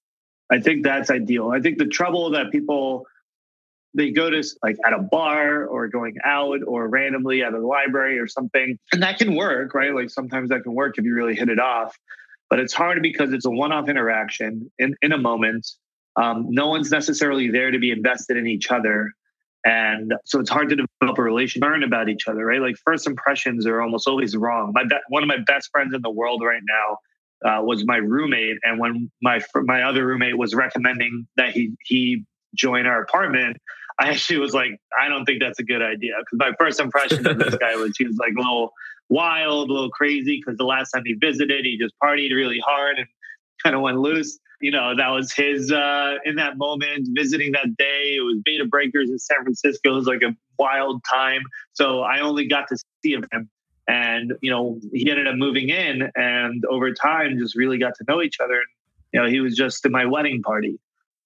I 0.51 0.59
think 0.59 0.83
that's 0.83 1.11
ideal. 1.11 1.51
I 1.51 1.59
think 1.59 1.77
the 1.77 1.85
trouble 1.85 2.31
that 2.31 2.51
people 2.51 3.05
they 3.93 4.11
go 4.11 4.29
to 4.29 4.43
like 4.63 4.77
at 4.85 4.93
a 4.93 4.99
bar 4.99 5.65
or 5.65 5.87
going 5.87 6.15
out 6.23 6.59
or 6.65 6.87
randomly 6.87 7.43
at 7.43 7.53
a 7.53 7.59
library 7.59 8.19
or 8.19 8.27
something. 8.27 8.77
And 8.91 9.03
that 9.03 9.17
can 9.17 9.35
work, 9.35 9.73
right? 9.73 9.93
Like 9.93 10.09
sometimes 10.09 10.49
that 10.49 10.63
can 10.63 10.73
work 10.73 10.97
if 10.97 11.05
you 11.05 11.13
really 11.13 11.35
hit 11.35 11.49
it 11.49 11.59
off. 11.59 11.97
But 12.49 12.59
it's 12.59 12.73
hard 12.73 13.01
because 13.01 13.33
it's 13.33 13.45
a 13.45 13.49
one 13.49 13.71
off 13.71 13.89
interaction 13.89 14.71
in, 14.79 14.95
in 15.01 15.11
a 15.11 15.17
moment. 15.17 15.67
Um, 16.15 16.47
no 16.49 16.67
one's 16.67 16.91
necessarily 16.91 17.49
there 17.49 17.71
to 17.71 17.79
be 17.79 17.91
invested 17.91 18.37
in 18.37 18.47
each 18.47 18.71
other. 18.71 19.11
And 19.65 20.13
so 20.25 20.39
it's 20.39 20.49
hard 20.49 20.69
to 20.69 20.75
develop 20.75 21.17
a 21.17 21.21
relationship, 21.21 21.67
learn 21.67 21.83
about 21.83 22.09
each 22.09 22.27
other, 22.27 22.45
right? 22.45 22.61
Like 22.61 22.77
first 22.83 23.07
impressions 23.07 23.67
are 23.67 23.81
almost 23.81 24.07
always 24.07 24.35
wrong. 24.35 24.71
My 24.73 24.83
be- 24.83 24.95
one 25.09 25.21
of 25.21 25.27
my 25.27 25.37
best 25.45 25.69
friends 25.71 25.93
in 25.93 26.01
the 26.01 26.09
world 26.09 26.41
right 26.43 26.61
now 26.65 26.97
uh, 27.45 27.61
was 27.63 27.85
my 27.85 27.97
roommate, 27.97 28.57
and 28.63 28.79
when 28.79 29.11
my 29.21 29.41
my 29.55 29.83
other 29.83 30.05
roommate 30.05 30.37
was 30.37 30.53
recommending 30.53 31.27
that 31.37 31.51
he 31.51 31.75
he 31.85 32.25
join 32.55 32.85
our 32.85 33.01
apartment, 33.01 33.57
I 33.99 34.09
actually 34.09 34.39
was 34.39 34.53
like, 34.53 34.79
I 34.99 35.09
don't 35.09 35.25
think 35.25 35.41
that's 35.41 35.59
a 35.59 35.63
good 35.63 35.81
idea. 35.81 36.13
Because 36.19 36.39
my 36.39 36.51
first 36.57 36.79
impression 36.79 37.27
of 37.27 37.37
this 37.37 37.55
guy 37.55 37.75
was 37.75 37.97
he 37.97 38.05
was 38.05 38.17
like 38.17 38.33
a 38.37 38.39
little 38.39 38.71
wild, 39.09 39.69
a 39.69 39.73
little 39.73 39.89
crazy. 39.89 40.41
Because 40.43 40.57
the 40.57 40.65
last 40.65 40.91
time 40.91 41.03
he 41.05 41.13
visited, 41.13 41.65
he 41.65 41.77
just 41.77 41.93
partied 42.01 42.33
really 42.33 42.59
hard 42.65 42.97
and 42.97 43.07
kind 43.61 43.75
of 43.75 43.81
went 43.81 43.99
loose. 43.99 44.39
You 44.61 44.71
know, 44.71 44.95
that 44.95 45.09
was 45.09 45.33
his 45.33 45.71
uh, 45.71 46.15
in 46.25 46.35
that 46.35 46.57
moment 46.57 47.09
visiting 47.11 47.51
that 47.53 47.77
day. 47.77 48.15
It 48.17 48.23
was 48.23 48.41
Bay 48.43 48.57
to 48.57 48.65
Breakers 48.65 49.09
in 49.09 49.19
San 49.19 49.43
Francisco. 49.43 49.91
It 49.91 49.95
was 49.95 50.05
like 50.05 50.21
a 50.21 50.35
wild 50.57 51.01
time. 51.09 51.41
So 51.73 52.01
I 52.01 52.19
only 52.19 52.47
got 52.47 52.67
to 52.69 52.77
see 53.03 53.13
him. 53.13 53.49
And, 53.87 54.33
you 54.41 54.51
know, 54.51 54.79
he 54.93 55.09
ended 55.09 55.27
up 55.27 55.35
moving 55.35 55.69
in 55.69 56.11
and 56.15 56.63
over 56.69 56.93
time 56.93 57.37
just 57.39 57.55
really 57.55 57.79
got 57.79 57.95
to 57.95 58.05
know 58.07 58.21
each 58.21 58.39
other. 58.39 58.53
And, 58.53 58.67
you 59.13 59.21
know, 59.21 59.27
he 59.27 59.39
was 59.39 59.55
just 59.55 59.85
at 59.85 59.91
my 59.91 60.05
wedding 60.05 60.41
party. 60.43 60.79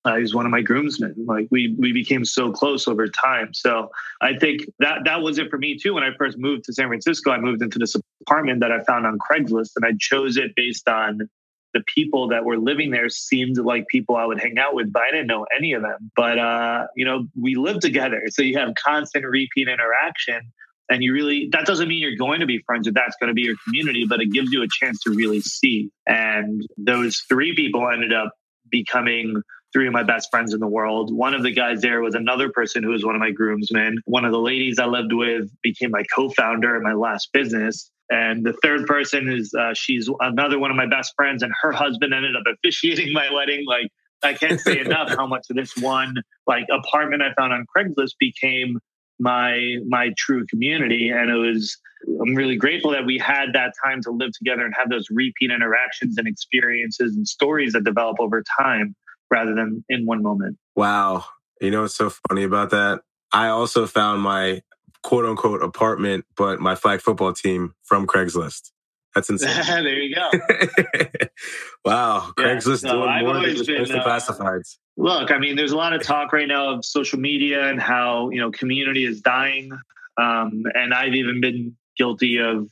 Uh, 0.05 0.17
he's 0.17 0.36
one 0.36 0.45
of 0.45 0.51
my 0.51 0.62
groomsmen. 0.62 1.15
Like 1.25 1.48
we 1.50 1.75
we 1.79 1.93
became 1.93 2.25
so 2.25 2.51
close 2.51 2.88
over 2.88 3.07
time. 3.07 3.53
So 3.53 3.89
I 4.22 4.38
think 4.38 4.69
that 4.79 5.05
that 5.05 5.22
was 5.22 5.38
it 5.38 5.50
for 5.50 5.57
me 5.57 5.77
too. 5.77 5.93
When 5.93 6.03
I 6.03 6.10
first 6.17 6.38
moved 6.38 6.65
to 6.65 6.74
San 6.74 6.88
Francisco, 6.88 7.31
I 7.31 7.39
moved 7.39 7.62
into 7.62 7.79
this 7.79 7.95
apartment 8.22 8.60
that 8.60 8.72
I 8.72 8.83
found 8.83 9.05
on 9.05 9.17
Craigslist, 9.17 9.72
and 9.77 9.86
I 9.86 9.93
chose 10.00 10.36
it 10.36 10.51
based 10.55 10.88
on 10.89 11.29
the 11.74 11.83
people 11.88 12.27
that 12.27 12.45
were 12.45 12.57
living 12.57 12.91
there 12.91 13.10
seemed 13.10 13.57
like 13.57 13.88
people 13.88 14.15
I 14.15 14.25
would 14.25 14.39
hang 14.39 14.57
out 14.60 14.75
with, 14.75 14.93
but 14.93 15.01
I 15.01 15.12
didn't 15.12 15.27
know 15.27 15.45
any 15.57 15.74
of 15.74 15.81
them. 15.81 16.12
But 16.15 16.38
uh, 16.38 16.88
you 16.95 17.05
know, 17.05 17.27
we 17.39 17.55
lived 17.55 17.81
together, 17.81 18.24
so 18.29 18.41
you 18.41 18.57
have 18.57 18.74
constant 18.75 19.25
repeat 19.25 19.67
interaction. 19.67 20.51
And 20.89 21.01
you 21.01 21.13
really, 21.13 21.48
that 21.53 21.65
doesn't 21.65 21.88
mean 21.88 22.01
you're 22.01 22.17
going 22.17 22.41
to 22.41 22.45
be 22.45 22.62
friends 22.65 22.86
with 22.86 22.93
that's 22.93 23.15
going 23.15 23.29
to 23.29 23.33
be 23.33 23.43
your 23.43 23.55
community, 23.65 24.05
but 24.07 24.19
it 24.19 24.33
gives 24.33 24.51
you 24.51 24.63
a 24.63 24.67
chance 24.67 25.00
to 25.03 25.12
really 25.12 25.39
see. 25.39 25.89
And 26.05 26.62
those 26.77 27.24
three 27.29 27.55
people 27.55 27.89
ended 27.89 28.12
up 28.12 28.33
becoming 28.69 29.41
three 29.73 29.87
of 29.87 29.93
my 29.93 30.03
best 30.03 30.29
friends 30.31 30.53
in 30.53 30.59
the 30.59 30.67
world. 30.67 31.13
One 31.13 31.33
of 31.33 31.43
the 31.43 31.51
guys 31.51 31.81
there 31.81 32.01
was 32.01 32.15
another 32.15 32.49
person 32.49 32.83
who 32.83 32.91
was 32.91 33.03
one 33.03 33.15
of 33.15 33.19
my 33.19 33.31
groomsmen. 33.31 33.97
One 34.05 34.23
of 34.23 34.31
the 34.31 34.39
ladies 34.39 34.79
I 34.79 34.85
lived 34.85 35.11
with 35.11 35.49
became 35.61 35.91
my 35.91 36.03
co 36.15 36.29
founder 36.29 36.75
in 36.75 36.83
my 36.83 36.93
last 36.93 37.29
business. 37.33 37.89
And 38.09 38.45
the 38.45 38.53
third 38.61 38.85
person 38.85 39.27
is 39.27 39.53
uh, 39.53 39.73
she's 39.73 40.09
another 40.19 40.59
one 40.59 40.69
of 40.69 40.77
my 40.77 40.85
best 40.85 41.13
friends, 41.15 41.41
and 41.41 41.51
her 41.61 41.71
husband 41.71 42.13
ended 42.13 42.35
up 42.35 42.43
officiating 42.53 43.11
my 43.11 43.33
wedding. 43.33 43.65
Like 43.67 43.89
I 44.21 44.33
can't 44.33 44.59
say 44.59 44.79
enough 44.85 45.09
how 45.09 45.25
much 45.25 45.47
of 45.49 45.55
this 45.55 45.75
one 45.77 46.15
like 46.47 46.65
apartment 46.71 47.21
I 47.21 47.33
found 47.33 47.51
on 47.53 47.65
Craigslist 47.75 48.13
became 48.19 48.79
my 49.19 49.77
my 49.87 50.09
true 50.17 50.45
community 50.47 51.09
and 51.09 51.29
it 51.29 51.35
was 51.35 51.77
i'm 52.21 52.33
really 52.33 52.55
grateful 52.55 52.91
that 52.91 53.05
we 53.05 53.17
had 53.17 53.53
that 53.53 53.71
time 53.85 54.01
to 54.01 54.09
live 54.09 54.31
together 54.31 54.65
and 54.65 54.73
have 54.75 54.89
those 54.89 55.05
repeat 55.11 55.51
interactions 55.51 56.17
and 56.17 56.27
experiences 56.27 57.15
and 57.15 57.27
stories 57.27 57.73
that 57.73 57.83
develop 57.83 58.19
over 58.19 58.43
time 58.59 58.95
rather 59.33 59.55
than 59.55 59.83
in 59.89 60.05
one 60.05 60.21
moment 60.21 60.57
wow 60.75 61.25
you 61.59 61.71
know 61.71 61.81
what's 61.81 61.95
so 61.95 62.11
funny 62.29 62.43
about 62.43 62.69
that 62.69 63.01
i 63.33 63.47
also 63.47 63.87
found 63.87 64.21
my 64.21 64.61
quote 65.03 65.25
unquote 65.25 65.61
apartment, 65.61 66.25
but 66.35 66.59
my 66.59 66.75
flag 66.75 67.01
football 67.01 67.33
team 67.33 67.75
from 67.83 68.07
Craigslist. 68.07 68.71
That's 69.13 69.29
insane. 69.29 69.83
there 69.83 70.01
you 70.01 70.15
go. 70.15 70.31
wow. 71.85 72.33
Yeah, 72.37 72.43
Craigslist 72.43 72.83
no, 72.83 72.93
doing 72.93 73.09
I've 73.09 73.23
more 73.23 73.33
than 73.35 73.55
just 73.55 73.67
been, 73.67 73.91
uh, 73.91 74.03
classifieds. 74.03 74.77
Look, 74.97 75.31
I 75.31 75.37
mean, 75.37 75.55
there's 75.55 75.71
a 75.71 75.77
lot 75.77 75.93
of 75.93 76.01
talk 76.01 76.33
right 76.33 76.47
now 76.47 76.73
of 76.73 76.85
social 76.85 77.19
media 77.19 77.69
and 77.69 77.79
how, 77.79 78.29
you 78.31 78.39
know, 78.39 78.49
community 78.51 79.05
is 79.05 79.21
dying. 79.21 79.71
Um, 80.17 80.63
and 80.73 80.93
I've 80.93 81.13
even 81.13 81.41
been 81.41 81.75
guilty 81.95 82.39
of 82.39 82.69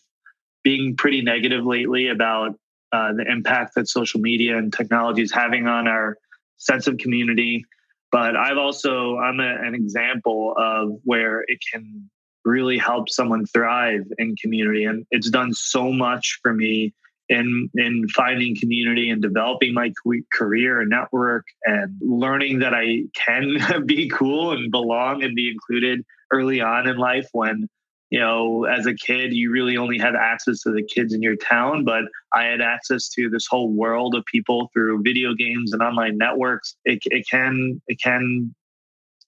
being 0.63 0.95
pretty 0.95 1.21
negative 1.21 1.65
lately 1.65 2.07
about 2.07 2.55
uh, 2.91 3.13
the 3.13 3.25
impact 3.29 3.75
that 3.75 3.87
social 3.87 4.19
media 4.19 4.57
and 4.57 4.73
technology 4.73 5.21
is 5.21 5.31
having 5.31 5.67
on 5.67 5.87
our 5.87 6.17
sense 6.61 6.87
of 6.87 6.97
community. 6.97 7.65
But 8.11 8.35
I've 8.35 8.57
also, 8.57 9.17
I'm 9.17 9.39
a, 9.39 9.55
an 9.63 9.73
example 9.73 10.53
of 10.57 10.99
where 11.03 11.43
it 11.47 11.59
can 11.71 12.09
really 12.43 12.77
help 12.77 13.09
someone 13.09 13.45
thrive 13.45 14.05
in 14.17 14.35
community. 14.35 14.85
And 14.85 15.05
it's 15.11 15.29
done 15.29 15.53
so 15.53 15.91
much 15.91 16.39
for 16.41 16.53
me 16.53 16.93
in 17.29 17.69
in 17.75 18.07
finding 18.09 18.57
community 18.59 19.09
and 19.09 19.21
developing 19.21 19.73
my 19.73 19.93
career 20.33 20.81
and 20.81 20.89
network 20.89 21.45
and 21.63 21.95
learning 22.01 22.59
that 22.59 22.73
I 22.73 23.03
can 23.15 23.85
be 23.85 24.09
cool 24.09 24.51
and 24.51 24.69
belong 24.69 25.23
and 25.23 25.33
be 25.33 25.49
included 25.49 26.03
early 26.31 26.59
on 26.61 26.87
in 26.87 26.97
life 26.97 27.29
when 27.31 27.69
you 28.11 28.19
know 28.19 28.65
as 28.65 28.85
a 28.85 28.93
kid 28.93 29.33
you 29.33 29.51
really 29.51 29.77
only 29.77 29.97
had 29.97 30.15
access 30.15 30.61
to 30.61 30.71
the 30.71 30.83
kids 30.83 31.13
in 31.13 31.21
your 31.21 31.35
town 31.35 31.83
but 31.83 32.03
I 32.33 32.43
had 32.43 32.61
access 32.61 33.09
to 33.09 33.29
this 33.29 33.47
whole 33.49 33.69
world 33.69 34.13
of 34.13 34.23
people 34.25 34.69
through 34.73 35.01
video 35.01 35.33
games 35.33 35.73
and 35.73 35.81
online 35.81 36.17
networks 36.17 36.75
it, 36.85 36.99
it 37.05 37.25
can 37.27 37.81
it 37.87 37.99
can 37.99 38.53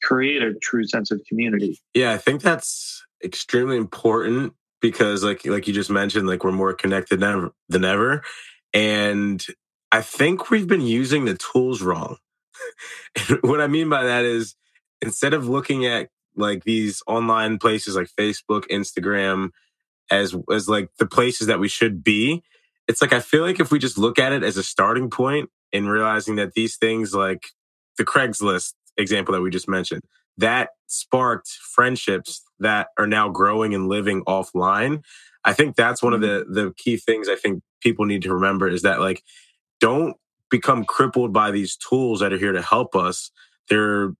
create 0.03 0.43
a 0.43 0.53
true 0.53 0.85
sense 0.85 1.09
of 1.09 1.21
community. 1.27 1.79
Yeah, 1.95 2.11
I 2.11 2.17
think 2.17 2.41
that's 2.41 3.03
extremely 3.23 3.77
important 3.77 4.53
because 4.81 5.23
like 5.23 5.45
like 5.45 5.67
you 5.67 5.73
just 5.73 5.89
mentioned 5.89 6.27
like 6.27 6.43
we're 6.43 6.51
more 6.51 6.73
connected 6.73 7.21
than 7.21 7.29
ever, 7.29 7.53
than 7.69 7.85
ever 7.85 8.21
and 8.73 9.43
I 9.91 10.01
think 10.01 10.49
we've 10.49 10.67
been 10.67 10.81
using 10.81 11.25
the 11.25 11.35
tools 11.35 11.81
wrong. 11.81 12.17
what 13.41 13.61
I 13.61 13.67
mean 13.67 13.89
by 13.89 14.03
that 14.03 14.25
is 14.25 14.55
instead 15.01 15.33
of 15.33 15.47
looking 15.47 15.85
at 15.85 16.09
like 16.35 16.63
these 16.63 17.01
online 17.07 17.57
places 17.57 17.95
like 17.95 18.09
Facebook, 18.19 18.63
Instagram 18.69 19.49
as 20.11 20.35
as 20.51 20.67
like 20.67 20.89
the 20.99 21.05
places 21.05 21.47
that 21.47 21.59
we 21.59 21.67
should 21.67 22.03
be, 22.03 22.43
it's 22.87 23.01
like 23.01 23.13
I 23.13 23.19
feel 23.19 23.41
like 23.41 23.59
if 23.59 23.71
we 23.71 23.79
just 23.79 23.97
look 23.97 24.19
at 24.19 24.33
it 24.33 24.43
as 24.43 24.57
a 24.57 24.63
starting 24.63 25.09
point 25.09 25.49
and 25.71 25.89
realizing 25.89 26.35
that 26.35 26.53
these 26.53 26.77
things 26.77 27.13
like 27.13 27.47
the 27.97 28.05
Craigslist 28.05 28.73
example 28.97 29.33
that 29.33 29.41
we 29.41 29.49
just 29.49 29.69
mentioned, 29.69 30.01
that 30.37 30.69
sparked 30.87 31.49
friendships 31.49 32.43
that 32.59 32.87
are 32.97 33.07
now 33.07 33.29
growing 33.29 33.73
and 33.73 33.87
living 33.87 34.23
offline. 34.25 35.03
I 35.43 35.53
think 35.53 35.75
that's 35.75 36.03
one 36.03 36.13
of 36.13 36.21
mm-hmm. 36.21 36.53
the 36.53 36.63
the 36.65 36.73
key 36.73 36.97
things 36.97 37.29
I 37.29 37.35
think 37.35 37.63
people 37.81 38.05
need 38.05 38.23
to 38.23 38.33
remember 38.33 38.67
is 38.67 38.81
that 38.83 38.99
like 38.99 39.23
don't 39.79 40.15
become 40.49 40.85
crippled 40.85 41.33
by 41.33 41.51
these 41.51 41.75
tools 41.75 42.19
that 42.19 42.31
are 42.31 42.37
here 42.37 42.51
to 42.51 42.61
help 42.61 42.95
us. 42.95 43.31
They're 43.69 44.13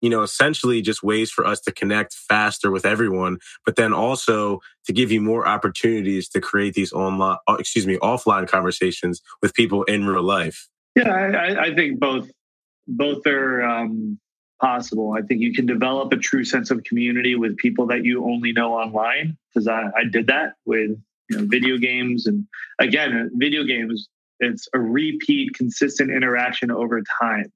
you 0.00 0.10
know 0.10 0.22
essentially 0.22 0.82
just 0.82 1.02
ways 1.02 1.30
for 1.30 1.46
us 1.46 1.60
to 1.60 1.72
connect 1.72 2.14
faster 2.14 2.70
with 2.70 2.84
everyone 2.84 3.38
but 3.64 3.76
then 3.76 3.92
also 3.92 4.60
to 4.84 4.92
give 4.92 5.10
you 5.10 5.20
more 5.20 5.46
opportunities 5.46 6.28
to 6.28 6.40
create 6.40 6.74
these 6.74 6.92
online 6.92 7.38
uh, 7.48 7.56
excuse 7.58 7.86
me 7.86 7.96
offline 7.98 8.46
conversations 8.48 9.22
with 9.42 9.54
people 9.54 9.82
in 9.84 10.06
real 10.06 10.22
life 10.22 10.68
yeah 10.94 11.12
i, 11.12 11.66
I 11.66 11.74
think 11.74 11.98
both 11.98 12.30
both 12.88 13.26
are 13.26 13.62
um, 13.62 14.18
possible. 14.60 15.14
I 15.16 15.22
think 15.22 15.40
you 15.40 15.52
can 15.52 15.66
develop 15.66 16.12
a 16.12 16.16
true 16.16 16.44
sense 16.44 16.70
of 16.70 16.84
community 16.84 17.34
with 17.34 17.56
people 17.56 17.86
that 17.88 18.04
you 18.04 18.24
only 18.24 18.52
know 18.52 18.74
online. 18.74 19.36
Because 19.48 19.68
I, 19.68 19.90
I 19.96 20.04
did 20.10 20.26
that 20.28 20.54
with 20.64 20.90
you 21.28 21.38
know, 21.38 21.44
video 21.46 21.76
games, 21.78 22.26
and 22.26 22.46
again, 22.78 23.30
video 23.34 23.64
games. 23.64 24.08
It's 24.38 24.68
a 24.74 24.78
repeat, 24.78 25.54
consistent 25.54 26.10
interaction 26.10 26.70
over 26.70 27.02
time, 27.20 27.50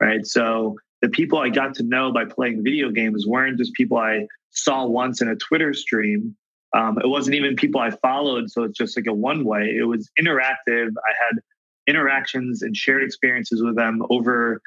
right? 0.00 0.26
So 0.26 0.76
the 1.02 1.08
people 1.08 1.38
I 1.38 1.48
got 1.48 1.74
to 1.74 1.82
know 1.82 2.12
by 2.12 2.24
playing 2.24 2.62
video 2.62 2.90
games 2.90 3.26
weren't 3.26 3.58
just 3.58 3.74
people 3.74 3.98
I 3.98 4.26
saw 4.50 4.86
once 4.86 5.20
in 5.20 5.28
a 5.28 5.36
Twitter 5.36 5.74
stream. 5.74 6.36
Um, 6.74 6.98
it 7.02 7.08
wasn't 7.08 7.36
even 7.36 7.56
people 7.56 7.80
I 7.80 7.90
followed, 7.90 8.50
so 8.50 8.64
it's 8.64 8.76
just 8.76 8.96
like 8.96 9.06
a 9.06 9.12
one 9.12 9.44
way. 9.44 9.74
It 9.78 9.84
was 9.84 10.10
interactive. 10.20 10.88
I 10.88 11.12
had 11.26 11.40
interactions 11.86 12.62
and 12.62 12.76
shared 12.76 13.02
experiences 13.02 13.62
with 13.62 13.76
them 13.76 14.02
over 14.10 14.60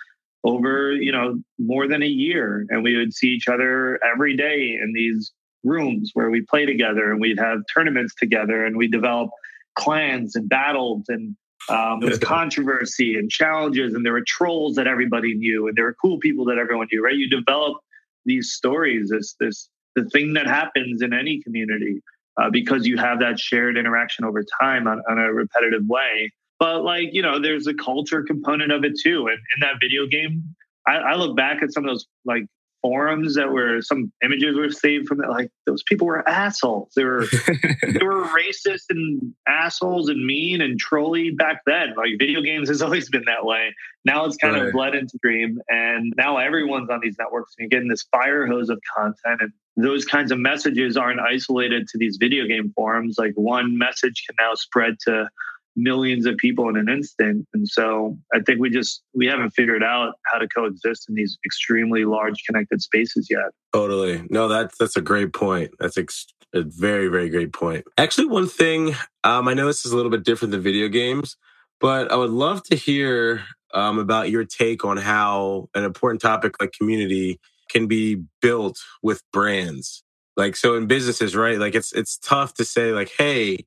over 0.43 0.93
you 0.93 1.11
know 1.11 1.39
more 1.59 1.87
than 1.87 2.01
a 2.01 2.07
year 2.07 2.65
and 2.69 2.83
we 2.83 2.97
would 2.97 3.13
see 3.13 3.27
each 3.27 3.47
other 3.47 3.99
every 4.03 4.35
day 4.35 4.75
in 4.81 4.91
these 4.93 5.31
rooms 5.63 6.11
where 6.15 6.31
we 6.31 6.41
play 6.41 6.65
together 6.65 7.11
and 7.11 7.21
we'd 7.21 7.37
have 7.37 7.59
tournaments 7.71 8.15
together 8.15 8.65
and 8.65 8.75
we 8.75 8.87
develop 8.87 9.29
clans 9.75 10.35
and 10.35 10.49
battles 10.49 11.03
and 11.09 11.35
um, 11.69 11.99
there 11.99 12.09
was 12.09 12.19
controversy 12.19 13.15
and 13.15 13.29
challenges 13.29 13.93
and 13.93 14.05
there 14.05 14.13
were 14.13 14.23
trolls 14.25 14.75
that 14.75 14.87
everybody 14.87 15.33
knew 15.35 15.67
and 15.67 15.75
there 15.75 15.85
were 15.85 15.95
cool 16.01 16.17
people 16.19 16.45
that 16.45 16.57
everyone 16.57 16.87
knew 16.91 17.03
right 17.03 17.15
you 17.15 17.29
develop 17.29 17.77
these 18.25 18.51
stories 18.51 19.09
this 19.09 19.35
this 19.39 19.69
the 19.95 20.05
thing 20.09 20.33
that 20.33 20.47
happens 20.47 21.01
in 21.01 21.13
any 21.13 21.41
community 21.41 22.01
uh, 22.41 22.49
because 22.49 22.87
you 22.87 22.97
have 22.97 23.19
that 23.19 23.37
shared 23.37 23.77
interaction 23.77 24.23
over 24.23 24.43
time 24.61 24.87
on, 24.87 25.01
on 25.09 25.19
a 25.19 25.33
repetitive 25.33 25.85
way 25.87 26.31
but 26.61 26.83
like, 26.83 27.09
you 27.11 27.23
know, 27.23 27.39
there's 27.39 27.65
a 27.65 27.73
culture 27.73 28.21
component 28.21 28.71
of 28.71 28.83
it 28.83 28.93
too. 28.95 29.25
And 29.25 29.35
in 29.39 29.61
that 29.61 29.77
video 29.81 30.05
game, 30.05 30.43
I, 30.87 30.97
I 30.97 31.15
look 31.15 31.35
back 31.35 31.63
at 31.63 31.73
some 31.73 31.83
of 31.83 31.89
those 31.89 32.05
like 32.23 32.45
forums 32.81 33.35
that 33.35 33.51
were 33.51 33.81
some 33.81 34.11
images 34.23 34.55
were 34.55 34.71
saved 34.71 35.07
from 35.07 35.23
it. 35.23 35.29
Like 35.29 35.51
those 35.65 35.83
people 35.83 36.07
were 36.07 36.27
assholes. 36.27 36.91
They 36.95 37.03
were 37.03 37.25
they 37.47 38.03
were 38.03 38.25
racist 38.25 38.85
and 38.89 39.33
assholes 39.47 40.09
and 40.09 40.25
mean 40.25 40.61
and 40.61 40.79
trolly 40.79 41.31
back 41.31 41.61
then. 41.65 41.93
Like 41.95 42.11
video 42.19 42.41
games 42.41 42.69
has 42.69 42.81
always 42.83 43.09
been 43.09 43.23
that 43.25 43.45
way. 43.45 43.73
Now 44.03 44.25
it's 44.25 44.37
kind 44.37 44.55
right. 44.55 44.65
of 44.65 44.73
bled 44.73 44.95
into 44.95 45.19
dream, 45.21 45.59
and 45.69 46.13
now 46.17 46.37
everyone's 46.37 46.89
on 46.89 46.99
these 47.01 47.15
networks 47.19 47.53
and 47.57 47.63
you're 47.63 47.79
getting 47.79 47.89
this 47.89 48.05
fire 48.11 48.47
hose 48.47 48.69
of 48.69 48.79
content 48.95 49.41
and 49.41 49.51
those 49.77 50.05
kinds 50.05 50.31
of 50.31 50.39
messages 50.39 50.97
aren't 50.97 51.21
isolated 51.21 51.87
to 51.87 51.97
these 51.97 52.17
video 52.19 52.45
game 52.45 52.73
forums. 52.75 53.15
Like 53.17 53.33
one 53.35 53.77
message 53.77 54.23
can 54.27 54.35
now 54.39 54.53
spread 54.55 54.97
to 55.07 55.29
millions 55.75 56.25
of 56.25 56.37
people 56.37 56.67
in 56.69 56.77
an 56.77 56.89
instant. 56.89 57.47
And 57.53 57.67
so 57.67 58.17
i 58.33 58.39
think 58.39 58.59
we 58.59 58.69
just 58.69 59.03
we 59.13 59.27
haven't 59.27 59.51
figured 59.51 59.83
out 59.83 60.15
how 60.25 60.37
to 60.37 60.47
coexist 60.47 61.07
in 61.09 61.15
these 61.15 61.37
extremely 61.45 62.05
large 62.05 62.43
connected 62.45 62.81
spaces 62.81 63.27
yet. 63.29 63.51
Totally. 63.73 64.25
No 64.29 64.47
that's 64.47 64.77
that's 64.77 64.97
a 64.97 65.01
great 65.01 65.33
point. 65.33 65.71
That's 65.79 65.97
ex- 65.97 66.27
a 66.53 66.61
very 66.61 67.07
very 67.07 67.29
great 67.29 67.53
point. 67.53 67.85
Actually 67.97 68.27
one 68.27 68.47
thing 68.47 68.95
um, 69.23 69.47
i 69.47 69.53
know 69.53 69.67
this 69.67 69.85
is 69.85 69.91
a 69.91 69.95
little 69.95 70.11
bit 70.11 70.23
different 70.23 70.51
than 70.51 70.61
video 70.61 70.87
games 70.87 71.37
but 71.79 72.11
i 72.11 72.15
would 72.15 72.31
love 72.31 72.63
to 72.63 72.75
hear 72.75 73.43
um, 73.73 73.99
about 73.99 74.29
your 74.29 74.45
take 74.45 74.83
on 74.83 74.97
how 74.97 75.69
an 75.73 75.83
important 75.83 76.21
topic 76.21 76.55
like 76.59 76.73
community 76.73 77.39
can 77.69 77.87
be 77.87 78.23
built 78.41 78.77
with 79.01 79.23
brands. 79.31 80.03
Like 80.37 80.55
so 80.55 80.75
in 80.75 80.87
businesses 80.87 81.35
right 81.35 81.59
like 81.59 81.75
it's 81.75 81.91
it's 81.91 82.17
tough 82.17 82.53
to 82.55 82.65
say 82.65 82.91
like 82.91 83.11
hey 83.17 83.65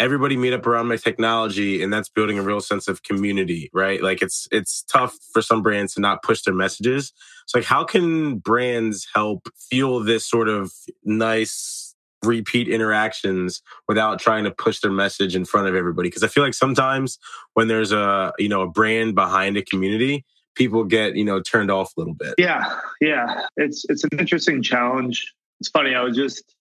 everybody 0.00 0.36
meet 0.36 0.54
up 0.54 0.66
around 0.66 0.88
my 0.88 0.96
technology 0.96 1.82
and 1.82 1.92
that's 1.92 2.08
building 2.08 2.38
a 2.38 2.42
real 2.42 2.60
sense 2.60 2.88
of 2.88 3.02
community, 3.02 3.70
right? 3.72 4.02
Like 4.02 4.22
it's 4.22 4.48
it's 4.50 4.82
tough 4.82 5.16
for 5.32 5.42
some 5.42 5.62
brands 5.62 5.94
to 5.94 6.00
not 6.00 6.22
push 6.22 6.42
their 6.42 6.54
messages. 6.54 7.12
So 7.46 7.58
like 7.58 7.66
how 7.66 7.84
can 7.84 8.38
brands 8.38 9.06
help 9.14 9.48
fuel 9.68 10.02
this 10.02 10.28
sort 10.28 10.48
of 10.48 10.72
nice 11.04 11.94
repeat 12.24 12.68
interactions 12.68 13.62
without 13.88 14.18
trying 14.18 14.44
to 14.44 14.50
push 14.50 14.80
their 14.80 14.90
message 14.90 15.36
in 15.36 15.44
front 15.44 15.68
of 15.68 15.74
everybody? 15.74 16.08
Because 16.08 16.24
i 16.24 16.28
feel 16.28 16.42
like 16.42 16.54
sometimes 16.54 17.18
when 17.54 17.68
there's 17.68 17.92
a 17.92 18.32
you 18.38 18.48
know 18.48 18.62
a 18.62 18.68
brand 18.68 19.14
behind 19.14 19.56
a 19.58 19.62
community 19.62 20.24
people 20.56 20.82
get 20.82 21.14
you 21.14 21.24
know 21.24 21.40
turned 21.40 21.70
off 21.70 21.92
a 21.96 22.00
little 22.00 22.14
bit. 22.14 22.34
Yeah 22.38 22.64
yeah. 23.00 23.42
It's 23.56 23.84
it's 23.90 24.02
an 24.04 24.18
interesting 24.18 24.62
challenge. 24.62 25.34
It's 25.60 25.68
funny 25.68 25.94
i 25.94 26.02
was 26.02 26.16
just 26.16 26.54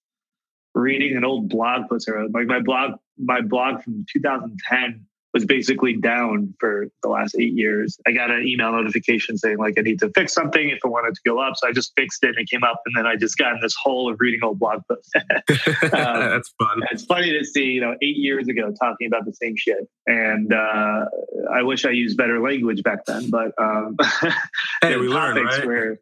reading 0.75 1.15
an 1.17 1.23
old 1.23 1.49
blog 1.49 1.89
post 1.89 2.10
like 2.34 2.47
my 2.47 2.60
blog 2.60 2.91
my 3.19 3.41
blog 3.41 3.84
from 3.84 4.05
2010 4.12 5.05
was 5.34 5.45
basically 5.45 5.95
down 5.95 6.53
for 6.60 6.88
the 7.03 7.10
last 7.10 7.36
eight 7.39 7.53
years. 7.53 7.99
I 8.08 8.12
got 8.12 8.32
an 8.32 8.47
email 8.47 8.71
notification 8.71 9.38
saying 9.38 9.58
like 9.58 9.75
I 9.77 9.82
need 9.82 9.99
to 9.99 10.10
fix 10.15 10.34
something 10.34 10.69
if 10.69 10.79
it 10.84 10.88
wanted 10.88 11.13
to 11.15 11.21
go 11.23 11.39
up. 11.39 11.53
So 11.55 11.67
I 11.67 11.71
just 11.71 11.93
fixed 11.95 12.23
it 12.23 12.29
and 12.29 12.39
it 12.39 12.49
came 12.49 12.63
up. 12.63 12.82
And 12.86 12.95
then 12.97 13.05
I 13.05 13.15
just 13.15 13.38
got 13.38 13.53
in 13.53 13.60
this 13.62 13.75
hole 13.82 14.12
of 14.12 14.17
reading 14.19 14.39
old 14.43 14.58
blog 14.58 14.82
posts. 14.89 15.12
um, 15.15 15.25
That's 15.91 16.49
fun. 16.58 16.82
It's 16.91 17.05
funny 17.05 17.32
to 17.38 17.45
see, 17.45 17.65
you 17.65 17.82
know, 17.82 17.95
eight 18.01 18.17
years 18.17 18.47
ago 18.47 18.73
talking 18.79 19.08
about 19.08 19.25
the 19.25 19.34
same 19.34 19.55
shit. 19.55 19.88
And 20.08 20.51
uh, 20.51 21.05
I 21.53 21.62
wish 21.62 21.86
I 21.86 21.91
used 21.91 22.17
better 22.17 22.41
language 22.41 22.82
back 22.82 23.05
then, 23.05 23.29
but 23.29 23.51
um, 23.60 23.97
hey, 24.82 24.97
we 24.97 25.08
learned, 25.08 25.45
right? 25.45 25.65
Where, 25.65 25.99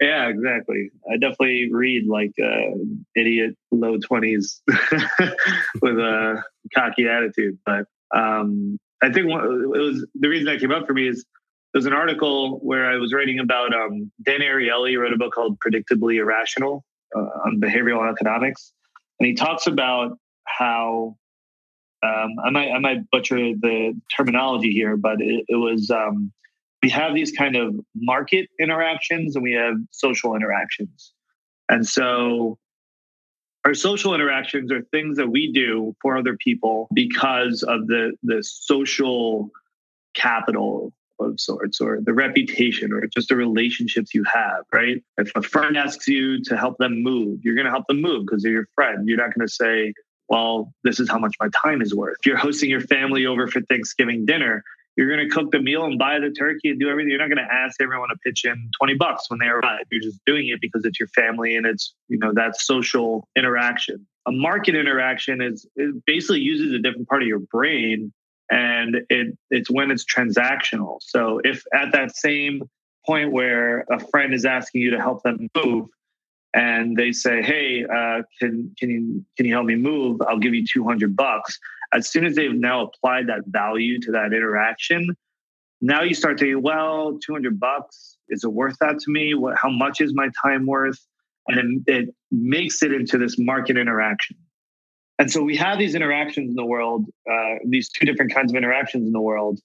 yeah, 0.00 0.28
exactly. 0.28 0.90
I 1.10 1.16
definitely 1.18 1.70
read 1.72 2.06
like 2.06 2.32
uh, 2.42 2.76
idiot 3.14 3.56
low 3.70 3.98
twenties 3.98 4.62
with 5.82 5.98
a 5.98 6.42
cocky 6.74 7.06
attitude, 7.06 7.58
but 7.66 7.86
um, 8.14 8.78
I 9.02 9.12
think 9.12 9.26
it 9.26 9.68
was 9.68 10.06
the 10.14 10.28
reason 10.28 10.46
that 10.46 10.60
came 10.60 10.72
up 10.72 10.86
for 10.86 10.94
me 10.94 11.08
is 11.08 11.24
there's 11.72 11.86
an 11.86 11.92
article 11.92 12.58
where 12.60 12.90
I 12.90 12.96
was 12.96 13.12
writing 13.12 13.38
about 13.38 13.74
um, 13.74 14.10
Dan 14.22 14.40
Ariely 14.40 14.98
wrote 14.98 15.12
a 15.12 15.18
book 15.18 15.34
called 15.34 15.58
Predictably 15.60 16.16
Irrational 16.16 16.84
uh, 17.14 17.20
on 17.44 17.60
behavioral 17.60 18.10
economics, 18.10 18.72
and 19.18 19.26
he 19.26 19.34
talks 19.34 19.66
about 19.66 20.18
how 20.46 21.16
um, 22.02 22.36
I 22.42 22.50
might 22.50 22.70
I 22.70 22.78
might 22.78 23.10
butcher 23.10 23.36
the 23.36 23.94
terminology 24.16 24.72
here, 24.72 24.96
but 24.96 25.20
it, 25.20 25.44
it 25.48 25.56
was 25.56 25.90
um, 25.90 26.32
we 26.82 26.90
have 26.90 27.14
these 27.14 27.32
kind 27.32 27.56
of 27.56 27.74
market 27.94 28.48
interactions 28.58 29.36
and 29.36 29.42
we 29.42 29.52
have 29.52 29.74
social 29.90 30.34
interactions, 30.34 31.12
and 31.68 31.86
so 31.86 32.58
our 33.64 33.74
social 33.74 34.14
interactions 34.14 34.72
are 34.72 34.82
things 34.90 35.16
that 35.18 35.28
we 35.28 35.52
do 35.52 35.94
for 36.00 36.16
other 36.16 36.36
people 36.36 36.88
because 36.92 37.62
of 37.62 37.86
the 37.86 38.12
the 38.22 38.42
social 38.42 39.50
capital 40.14 40.92
of 41.20 41.38
sorts 41.38 41.80
or 41.80 42.00
the 42.02 42.14
reputation 42.14 42.92
or 42.92 43.06
just 43.06 43.28
the 43.28 43.36
relationships 43.36 44.14
you 44.14 44.24
have 44.24 44.64
right? 44.72 45.02
If 45.18 45.30
a 45.36 45.42
friend 45.42 45.76
asks 45.76 46.08
you 46.08 46.42
to 46.44 46.56
help 46.56 46.78
them 46.78 47.02
move 47.02 47.40
you're 47.42 47.54
going 47.54 47.66
to 47.66 47.70
help 47.70 47.86
them 47.88 48.00
move 48.00 48.26
because 48.26 48.42
they're 48.42 48.52
your 48.52 48.68
friend. 48.74 49.06
You're 49.06 49.18
not 49.18 49.34
going 49.34 49.46
to 49.46 49.52
say 49.52 49.92
well 50.28 50.72
this 50.82 50.98
is 50.98 51.10
how 51.10 51.18
much 51.18 51.34
my 51.40 51.48
time 51.62 51.82
is 51.82 51.94
worth. 51.94 52.16
If 52.20 52.26
you're 52.26 52.38
hosting 52.38 52.70
your 52.70 52.80
family 52.80 53.26
over 53.26 53.46
for 53.46 53.60
thanksgiving 53.62 54.24
dinner 54.24 54.64
you're 54.96 55.08
going 55.08 55.28
to 55.28 55.34
cook 55.34 55.50
the 55.50 55.60
meal 55.60 55.84
and 55.84 55.98
buy 55.98 56.18
the 56.18 56.30
turkey 56.30 56.70
and 56.70 56.80
do 56.80 56.88
everything. 56.88 57.10
You're 57.10 57.20
not 57.20 57.34
going 57.34 57.46
to 57.46 57.52
ask 57.52 57.80
everyone 57.80 58.08
to 58.10 58.16
pitch 58.24 58.44
in 58.44 58.70
20 58.78 58.94
bucks 58.94 59.30
when 59.30 59.38
they 59.38 59.46
arrive. 59.46 59.84
You're 59.90 60.02
just 60.02 60.20
doing 60.26 60.48
it 60.48 60.60
because 60.60 60.84
it's 60.84 60.98
your 60.98 61.08
family 61.08 61.56
and 61.56 61.66
it's, 61.66 61.94
you 62.08 62.18
know, 62.18 62.32
that 62.34 62.60
social 62.60 63.26
interaction. 63.36 64.06
A 64.26 64.32
market 64.32 64.74
interaction 64.74 65.40
is 65.40 65.66
basically 66.06 66.40
uses 66.40 66.72
a 66.72 66.78
different 66.78 67.08
part 67.08 67.22
of 67.22 67.28
your 67.28 67.38
brain 67.38 68.12
and 68.50 68.96
it 69.08 69.38
it's 69.50 69.70
when 69.70 69.90
it's 69.90 70.04
transactional. 70.04 70.98
So 71.00 71.40
if 71.44 71.62
at 71.72 71.92
that 71.92 72.16
same 72.16 72.68
point 73.06 73.32
where 73.32 73.86
a 73.90 73.98
friend 73.98 74.34
is 74.34 74.44
asking 74.44 74.82
you 74.82 74.90
to 74.90 75.00
help 75.00 75.22
them 75.22 75.48
move 75.64 75.88
and 76.52 76.96
they 76.96 77.12
say, 77.12 77.42
"Hey, 77.42 77.84
uh, 77.84 78.22
can 78.40 78.74
can 78.78 78.90
you 78.90 79.24
can 79.36 79.46
you 79.46 79.54
help 79.54 79.66
me 79.66 79.76
move? 79.76 80.20
I'll 80.28 80.38
give 80.38 80.54
you 80.54 80.64
200 80.66 81.14
bucks." 81.14 81.58
As 81.92 82.10
soon 82.10 82.24
as 82.24 82.36
they've 82.36 82.54
now 82.54 82.86
applied 82.86 83.26
that 83.28 83.42
value 83.46 84.00
to 84.00 84.12
that 84.12 84.32
interaction, 84.32 85.14
now 85.80 86.02
you 86.02 86.14
start 86.14 86.38
thinking, 86.38 86.62
well, 86.62 87.18
200 87.24 87.58
bucks, 87.58 88.16
is 88.28 88.44
it 88.44 88.52
worth 88.52 88.76
that 88.80 88.98
to 89.00 89.10
me? 89.10 89.34
What, 89.34 89.56
how 89.56 89.70
much 89.70 90.00
is 90.00 90.12
my 90.14 90.28
time 90.44 90.66
worth? 90.66 90.98
And 91.48 91.82
it, 91.86 91.92
it 91.92 92.14
makes 92.30 92.82
it 92.82 92.92
into 92.92 93.18
this 93.18 93.36
market 93.38 93.76
interaction. 93.76 94.36
And 95.18 95.30
so 95.30 95.42
we 95.42 95.56
have 95.56 95.78
these 95.78 95.94
interactions 95.94 96.50
in 96.50 96.56
the 96.56 96.64
world, 96.64 97.06
uh, 97.30 97.56
these 97.66 97.90
two 97.90 98.06
different 98.06 98.32
kinds 98.32 98.52
of 98.52 98.56
interactions 98.56 99.06
in 99.06 99.12
the 99.12 99.20
world, 99.20 99.60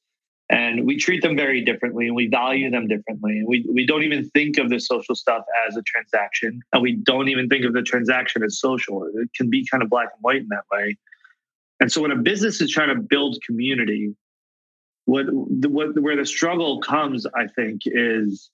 and 0.49 0.85
we 0.85 0.97
treat 0.97 1.23
them 1.23 1.35
very 1.35 1.63
differently 1.63 2.07
and 2.07 2.15
we 2.15 2.27
value 2.27 2.69
them 2.69 2.87
differently. 2.87 3.39
And 3.39 3.47
we, 3.47 3.65
we 3.73 3.85
don't 3.85 4.03
even 4.03 4.29
think 4.29 4.57
of 4.57 4.69
the 4.69 4.79
social 4.79 5.15
stuff 5.15 5.43
as 5.67 5.75
a 5.75 5.81
transaction, 5.83 6.61
and 6.73 6.81
we 6.81 6.95
don't 6.97 7.29
even 7.29 7.47
think 7.47 7.65
of 7.65 7.73
the 7.73 7.81
transaction 7.81 8.43
as 8.43 8.59
social. 8.59 9.09
It 9.15 9.29
can 9.35 9.49
be 9.49 9.65
kind 9.65 9.81
of 9.81 9.89
black 9.89 10.09
and 10.13 10.21
white 10.21 10.41
in 10.41 10.47
that 10.49 10.63
way. 10.71 10.97
And 11.79 11.91
so 11.91 12.01
when 12.01 12.11
a 12.11 12.15
business 12.15 12.61
is 12.61 12.71
trying 12.71 12.95
to 12.95 13.01
build 13.01 13.37
community, 13.45 14.15
what, 15.05 15.25
what 15.29 15.99
where 16.01 16.15
the 16.15 16.25
struggle 16.25 16.79
comes, 16.79 17.25
I 17.35 17.47
think, 17.47 17.81
is 17.85 18.49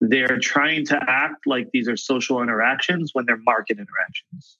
they're 0.00 0.38
trying 0.38 0.84
to 0.86 0.98
act 1.08 1.46
like 1.46 1.70
these 1.72 1.88
are 1.88 1.96
social 1.96 2.42
interactions 2.42 3.10
when 3.12 3.24
they're 3.26 3.36
market 3.36 3.78
interactions. 3.78 4.58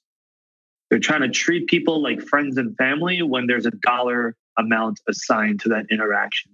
They're 0.89 0.99
trying 0.99 1.21
to 1.21 1.29
treat 1.29 1.67
people 1.67 2.01
like 2.01 2.21
friends 2.21 2.57
and 2.57 2.77
family 2.77 3.21
when 3.23 3.47
there's 3.47 3.65
a 3.65 3.71
dollar 3.71 4.35
amount 4.57 5.01
assigned 5.09 5.59
to 5.61 5.69
that 5.69 5.85
interaction. 5.89 6.51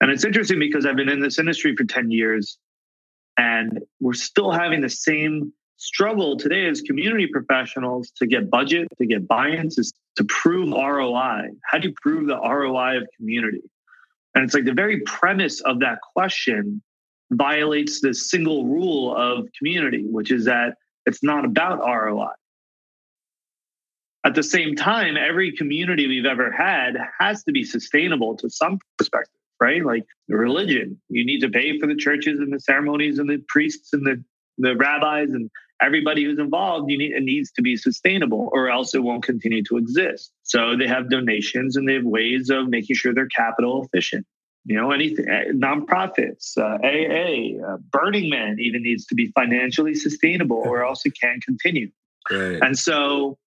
And 0.00 0.10
it's 0.10 0.24
interesting 0.24 0.58
because 0.58 0.86
I've 0.86 0.96
been 0.96 1.08
in 1.08 1.20
this 1.20 1.38
industry 1.38 1.74
for 1.74 1.84
10 1.84 2.10
years 2.10 2.58
and 3.36 3.80
we're 3.98 4.12
still 4.12 4.50
having 4.50 4.80
the 4.80 4.88
same 4.88 5.52
struggle 5.80 6.36
today 6.36 6.66
as 6.66 6.82
community 6.82 7.26
professionals 7.26 8.12
to 8.16 8.26
get 8.26 8.50
budget, 8.50 8.86
to 8.98 9.06
get 9.06 9.26
buy-ins, 9.26 9.78
is 9.78 9.92
to 10.16 10.24
prove 10.24 10.70
ROI. 10.70 11.48
How 11.64 11.78
do 11.78 11.88
you 11.88 11.94
prove 12.02 12.26
the 12.26 12.36
ROI 12.36 12.98
of 12.98 13.08
community? 13.16 13.62
And 14.34 14.44
it's 14.44 14.54
like 14.54 14.66
the 14.66 14.74
very 14.74 15.00
premise 15.00 15.60
of 15.62 15.80
that 15.80 15.98
question 16.14 16.82
violates 17.32 18.00
the 18.02 18.12
single 18.12 18.66
rule 18.66 19.16
of 19.16 19.48
community, 19.56 20.04
which 20.04 20.30
is 20.30 20.44
that 20.44 20.74
it's 21.06 21.22
not 21.22 21.46
about 21.46 21.78
ROI. 21.78 22.28
At 24.24 24.34
the 24.34 24.42
same 24.42 24.76
time, 24.76 25.16
every 25.16 25.50
community 25.56 26.06
we've 26.06 26.26
ever 26.26 26.52
had 26.52 26.98
has 27.18 27.42
to 27.44 27.52
be 27.52 27.64
sustainable 27.64 28.36
to 28.36 28.50
some 28.50 28.78
perspective, 28.98 29.32
right? 29.58 29.82
Like 29.82 30.04
religion, 30.28 31.00
you 31.08 31.24
need 31.24 31.40
to 31.40 31.48
pay 31.48 31.78
for 31.78 31.86
the 31.86 31.96
churches 31.96 32.38
and 32.38 32.52
the 32.52 32.60
ceremonies 32.60 33.18
and 33.18 33.30
the 33.30 33.42
priests 33.48 33.94
and 33.94 34.04
the, 34.04 34.22
the 34.58 34.76
rabbis 34.76 35.30
and 35.30 35.50
everybody 35.82 36.24
who's 36.24 36.38
involved 36.38 36.90
you 36.90 36.98
need, 36.98 37.12
it 37.12 37.22
needs 37.22 37.50
to 37.52 37.62
be 37.62 37.76
sustainable 37.76 38.50
or 38.52 38.68
else 38.70 38.94
it 38.94 39.02
won't 39.02 39.22
continue 39.22 39.62
to 39.64 39.76
exist. 39.76 40.32
So 40.42 40.76
they 40.76 40.86
have 40.86 41.10
donations 41.10 41.76
and 41.76 41.88
they 41.88 41.94
have 41.94 42.04
ways 42.04 42.50
of 42.50 42.68
making 42.68 42.96
sure 42.96 43.14
they're 43.14 43.28
capital 43.28 43.84
efficient. 43.84 44.26
You 44.66 44.76
know 44.76 44.90
anything 44.90 45.26
eh, 45.26 45.52
nonprofits 45.54 46.58
uh, 46.58 46.76
aa 46.84 47.72
uh, 47.72 47.76
burning 47.90 48.28
man 48.28 48.56
even 48.60 48.82
needs 48.82 49.06
to 49.06 49.14
be 49.14 49.28
financially 49.28 49.94
sustainable 49.94 50.58
or 50.58 50.84
else 50.84 51.06
it 51.06 51.14
can't 51.20 51.42
continue. 51.42 51.90
Right. 52.30 52.58
and 52.62 52.78
so 52.78 53.38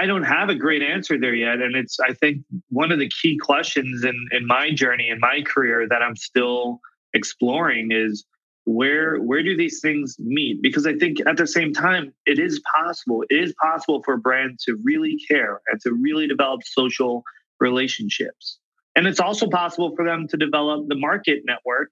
i 0.00 0.06
don't 0.06 0.24
have 0.24 0.48
a 0.48 0.54
great 0.54 0.82
answer 0.82 1.20
there 1.20 1.34
yet 1.34 1.60
and 1.60 1.76
it's 1.76 2.00
i 2.00 2.12
think 2.14 2.42
one 2.70 2.90
of 2.90 2.98
the 2.98 3.10
key 3.20 3.36
questions 3.36 4.02
in 4.02 4.16
in 4.32 4.46
my 4.46 4.70
journey 4.72 5.10
in 5.10 5.20
my 5.20 5.42
career 5.42 5.86
that 5.88 6.02
i'm 6.02 6.16
still 6.16 6.80
exploring 7.12 7.92
is 7.92 8.24
where 8.68 9.16
where 9.16 9.42
do 9.42 9.56
these 9.56 9.80
things 9.80 10.16
meet? 10.18 10.60
Because 10.60 10.86
i 10.86 10.92
think 10.92 11.18
at 11.26 11.38
the 11.38 11.46
same 11.46 11.72
time 11.72 12.12
it 12.26 12.38
is 12.38 12.60
possible 12.76 13.24
it 13.30 13.34
is 13.34 13.54
possible 13.62 14.02
for 14.02 14.14
a 14.14 14.18
brand 14.18 14.58
to 14.66 14.78
really 14.84 15.16
care 15.26 15.62
and 15.68 15.80
to 15.80 15.92
really 15.94 16.26
develop 16.26 16.62
social 16.64 17.22
relationships. 17.60 18.58
And 18.94 19.06
it's 19.06 19.20
also 19.20 19.48
possible 19.48 19.94
for 19.96 20.04
them 20.04 20.28
to 20.28 20.36
develop 20.36 20.86
the 20.88 20.96
market 20.96 21.44
network 21.46 21.88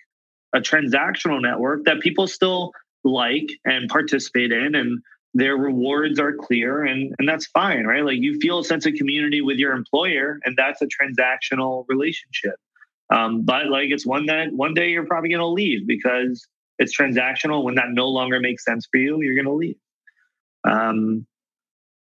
a 0.55 0.61
transactional 0.61 1.41
network 1.41 1.85
that 1.85 2.01
people 2.01 2.27
still 2.27 2.73
like 3.05 3.49
and 3.65 3.89
participate 3.89 4.53
in 4.53 4.75
and 4.75 5.03
their 5.33 5.57
rewards 5.57 6.19
are 6.19 6.35
clear 6.35 6.85
and 6.85 7.15
and 7.19 7.27
that's 7.27 7.47
fine 7.47 7.87
right? 7.87 8.05
Like 8.05 8.19
you 8.19 8.39
feel 8.39 8.59
a 8.59 8.65
sense 8.65 8.85
of 8.85 8.93
community 8.95 9.41
with 9.41 9.57
your 9.57 9.73
employer 9.73 10.41
and 10.45 10.55
that's 10.59 10.83
a 10.83 10.89
transactional 10.97 11.87
relationship. 11.89 12.57
Um, 13.11 13.43
but 13.47 13.69
like 13.69 13.89
it's 13.91 14.05
one 14.05 14.27
that 14.27 14.53
one 14.53 14.75
day 14.75 14.91
you're 14.91 15.07
probably 15.07 15.31
going 15.31 15.41
to 15.41 15.47
leave 15.47 15.87
because 15.87 16.47
it's 16.79 16.97
transactional. 16.97 17.62
When 17.62 17.77
that 17.77 17.91
no 17.91 18.09
longer 18.09 18.41
makes 18.41 18.65
sense 18.65 18.87
for 18.91 18.99
you, 18.99 19.21
you're 19.23 19.35
going 19.35 19.47
to 19.47 19.53
leave. 19.53 19.77
Um, 20.69 21.27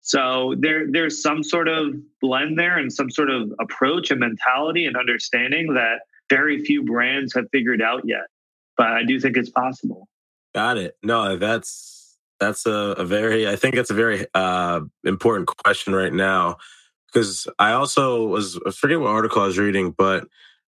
so 0.01 0.53
there, 0.59 0.85
there's 0.91 1.21
some 1.21 1.43
sort 1.43 1.67
of 1.67 1.95
blend 2.21 2.59
there 2.59 2.77
and 2.77 2.91
some 2.91 3.09
sort 3.09 3.29
of 3.29 3.53
approach 3.59 4.11
and 4.11 4.19
mentality 4.19 4.85
and 4.85 4.97
understanding 4.97 5.75
that 5.75 6.01
very 6.29 6.63
few 6.63 6.83
brands 6.83 7.33
have 7.35 7.45
figured 7.51 7.81
out 7.81 8.01
yet. 8.05 8.27
But 8.75 8.87
I 8.87 9.03
do 9.03 9.19
think 9.19 9.37
it's 9.37 9.49
possible. 9.49 10.07
Got 10.53 10.77
it. 10.77 10.97
No, 11.03 11.37
that's 11.37 12.17
that's 12.39 12.65
a, 12.65 12.95
a 12.97 13.05
very 13.05 13.47
I 13.47 13.55
think 13.55 13.75
it's 13.75 13.91
a 13.91 13.95
very 13.95 14.25
uh, 14.33 14.81
important 15.03 15.47
question 15.63 15.95
right 15.95 16.13
now 16.13 16.57
because 17.07 17.47
I 17.57 17.71
also 17.73 18.27
was 18.27 18.59
I 18.65 18.71
forget 18.71 18.99
what 18.99 19.09
article 19.09 19.41
I 19.41 19.45
was 19.45 19.57
reading, 19.57 19.91
but 19.91 20.27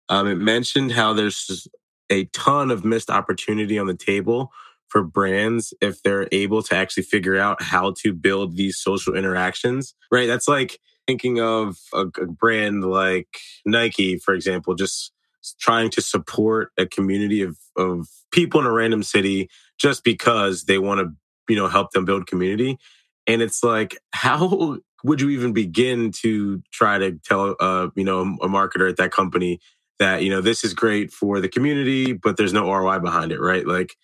um, 0.09 0.29
it 0.29 0.37
mentioned 0.37 0.93
how 0.93 1.13
there's 1.13 1.67
a 2.11 2.25
ton 2.27 2.71
of 2.71 2.85
missed 2.85 3.11
opportunity 3.11 3.79
on 3.79 3.87
the 3.87 3.95
table 3.95 4.53
for 4.89 5.03
brands 5.03 5.75
if 5.81 6.03
they're 6.03 6.29
able 6.31 6.63
to 6.63 6.77
actually 6.77 7.03
figure 7.03 7.37
out 7.37 7.63
how 7.63 7.95
to 8.03 8.13
build 8.13 8.57
these 8.57 8.79
social 8.79 9.15
interactions. 9.15 9.95
Right? 10.11 10.27
That's 10.27 10.49
like 10.49 10.79
thinking 11.07 11.41
of 11.41 11.77
a, 11.93 12.07
brand 12.07 12.85
like 12.85 13.39
Nike, 13.67 14.19
for 14.19 14.35
example, 14.35 14.75
just 14.75 15.13
trying 15.59 15.91
to 15.91 16.01
support 16.01 16.71
a 16.79 16.87
community 16.87 17.43
of 17.43 17.59
of 17.77 18.09
people 18.31 18.61
in 18.61 18.67
a 18.67 18.73
random 18.73 19.03
city 19.03 19.49
just 19.79 20.05
because 20.05 20.65
they 20.65 20.79
want 20.79 21.01
to 21.01 21.11
you 21.53 21.57
know 21.57 21.69
help 21.69 21.91
them 21.93 22.05
build 22.05 22.27
community 22.27 22.79
and 23.27 23.43
it's 23.43 23.63
like 23.63 23.99
how 24.13 24.79
would 25.03 25.21
you 25.21 25.29
even 25.29 25.53
begin 25.53 26.11
to 26.11 26.63
try 26.73 26.97
to 26.97 27.13
tell 27.25 27.57
uh 27.61 27.89
you 27.95 28.05
know 28.05 28.23
a 28.41 28.49
marketer 28.49 28.89
at 28.89 28.97
that 28.97 29.13
company 29.13 29.61
that 29.99 30.23
you 30.23 30.31
know 30.31 30.41
this 30.41 30.65
is 30.65 30.75
great 30.75 31.13
for 31.13 31.41
the 31.41 31.49
community 31.49 32.13
but 32.13 32.37
there's 32.37 32.53
no 32.53 32.73
ROI 32.73 32.99
behind 32.99 33.33
it 33.33 33.41
right? 33.41 33.67
Like 33.67 33.97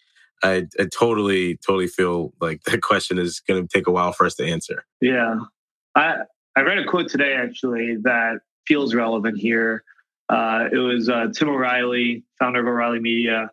I, 0.43 0.67
I 0.79 0.87
totally 0.93 1.57
totally 1.57 1.89
feel 1.89 2.33
like 2.41 2.63
that 2.67 2.83
question 2.83 3.19
is 3.19 3.41
going 3.41 3.63
to 3.63 3.69
take 3.69 3.87
a 3.87 3.91
while 3.91 4.13
for 4.13 4.27
us 4.27 4.35
to 4.37 4.47
answer. 4.47 4.85
Yeah. 5.01 5.37
I 5.95 6.17
I 6.57 6.63
read 6.63 6.79
a 6.79 6.85
quote 6.85 7.09
today 7.09 7.35
actually 7.35 7.97
that 8.03 8.41
feels 8.67 8.95
relevant 8.95 9.39
here. 9.39 9.85
Uh, 10.29 10.69
it 10.73 10.79
was 10.79 11.09
uh, 11.09 11.27
Tim 11.35 11.49
O'Reilly 11.49 12.25
founder 12.39 12.61
of 12.61 12.67
O'Reilly 12.67 13.01
Media 13.01 13.51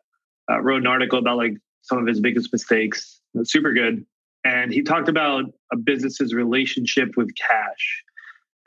uh, 0.49 0.61
wrote 0.61 0.81
an 0.81 0.87
article 0.87 1.19
about 1.19 1.37
like 1.37 1.53
some 1.81 1.97
of 1.97 2.05
his 2.05 2.19
biggest 2.19 2.51
mistakes. 2.51 3.19
Super 3.43 3.73
good. 3.73 4.05
And 4.43 4.71
he 4.71 4.81
talked 4.81 5.09
about 5.09 5.45
a 5.71 5.77
business's 5.77 6.33
relationship 6.33 7.17
with 7.17 7.33
cash 7.35 8.03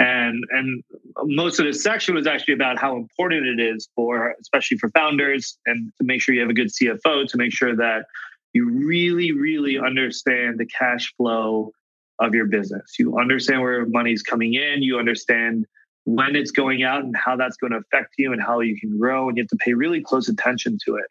and 0.01 0.43
and 0.51 0.83
most 1.25 1.61
of 1.61 1.67
this 1.67 1.83
section 1.85 2.17
was 2.17 2.27
actually 2.27 2.55
about 2.55 2.79
how 2.79 2.97
important 2.97 3.47
it 3.47 3.61
is 3.61 3.89
for 3.95 4.35
especially 4.41 4.79
for 4.79 4.89
founders 4.89 5.57
and 5.67 5.93
to 5.99 6.05
make 6.05 6.21
sure 6.21 6.35
you 6.35 6.41
have 6.41 6.51
a 6.51 6.55
good 6.55 6.71
cfo 6.71 7.29
to 7.29 7.37
make 7.37 7.53
sure 7.53 7.77
that 7.77 8.07
you 8.53 8.69
really 8.69 9.31
really 9.31 9.79
understand 9.79 10.59
the 10.59 10.67
cash 10.67 11.15
flow 11.17 11.73
of 12.21 12.35
your 12.35 12.47
business. 12.47 12.99
You 12.99 13.19
understand 13.19 13.63
where 13.63 13.87
money's 13.87 14.23
coming 14.23 14.55
in. 14.55 14.83
You 14.83 14.99
understand 14.99 15.67
when 16.05 16.37
it's 16.37 16.51
going 16.51 16.83
out 16.83 17.03
and 17.03 17.17
how 17.17 17.37
that's 17.37 17.57
going 17.57 17.73
to 17.73 17.79
affect 17.79 18.15
you 18.19 18.33
and 18.33 18.43
how 18.43 18.61
you 18.61 18.79
can 18.79 18.99
grow 18.99 19.29
and 19.29 19.37
you 19.37 19.43
have 19.43 19.49
to 19.49 19.57
pay 19.57 19.73
really 19.73 20.03
close 20.03 20.29
attention 20.29 20.79
to 20.87 20.97
it. 20.97 21.07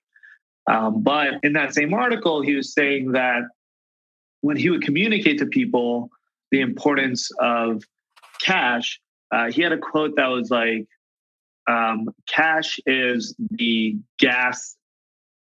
Um, 0.71 1.01
but 1.01 1.35
in 1.43 1.53
that 1.53 1.73
same 1.73 1.93
article 1.93 2.41
he 2.41 2.55
was 2.55 2.73
saying 2.73 3.13
that 3.13 3.43
when 4.41 4.57
he 4.57 4.69
would 4.69 4.83
communicate 4.83 5.39
to 5.39 5.45
people 5.45 6.09
the 6.51 6.61
importance 6.61 7.29
of 7.39 7.83
cash, 8.41 8.99
uh, 9.31 9.51
he 9.51 9.61
had 9.61 9.71
a 9.71 9.77
quote 9.77 10.15
that 10.15 10.27
was 10.27 10.49
like, 10.49 10.87
um, 11.67 12.09
cash 12.27 12.79
is 12.85 13.35
the 13.51 13.97
gas 14.17 14.75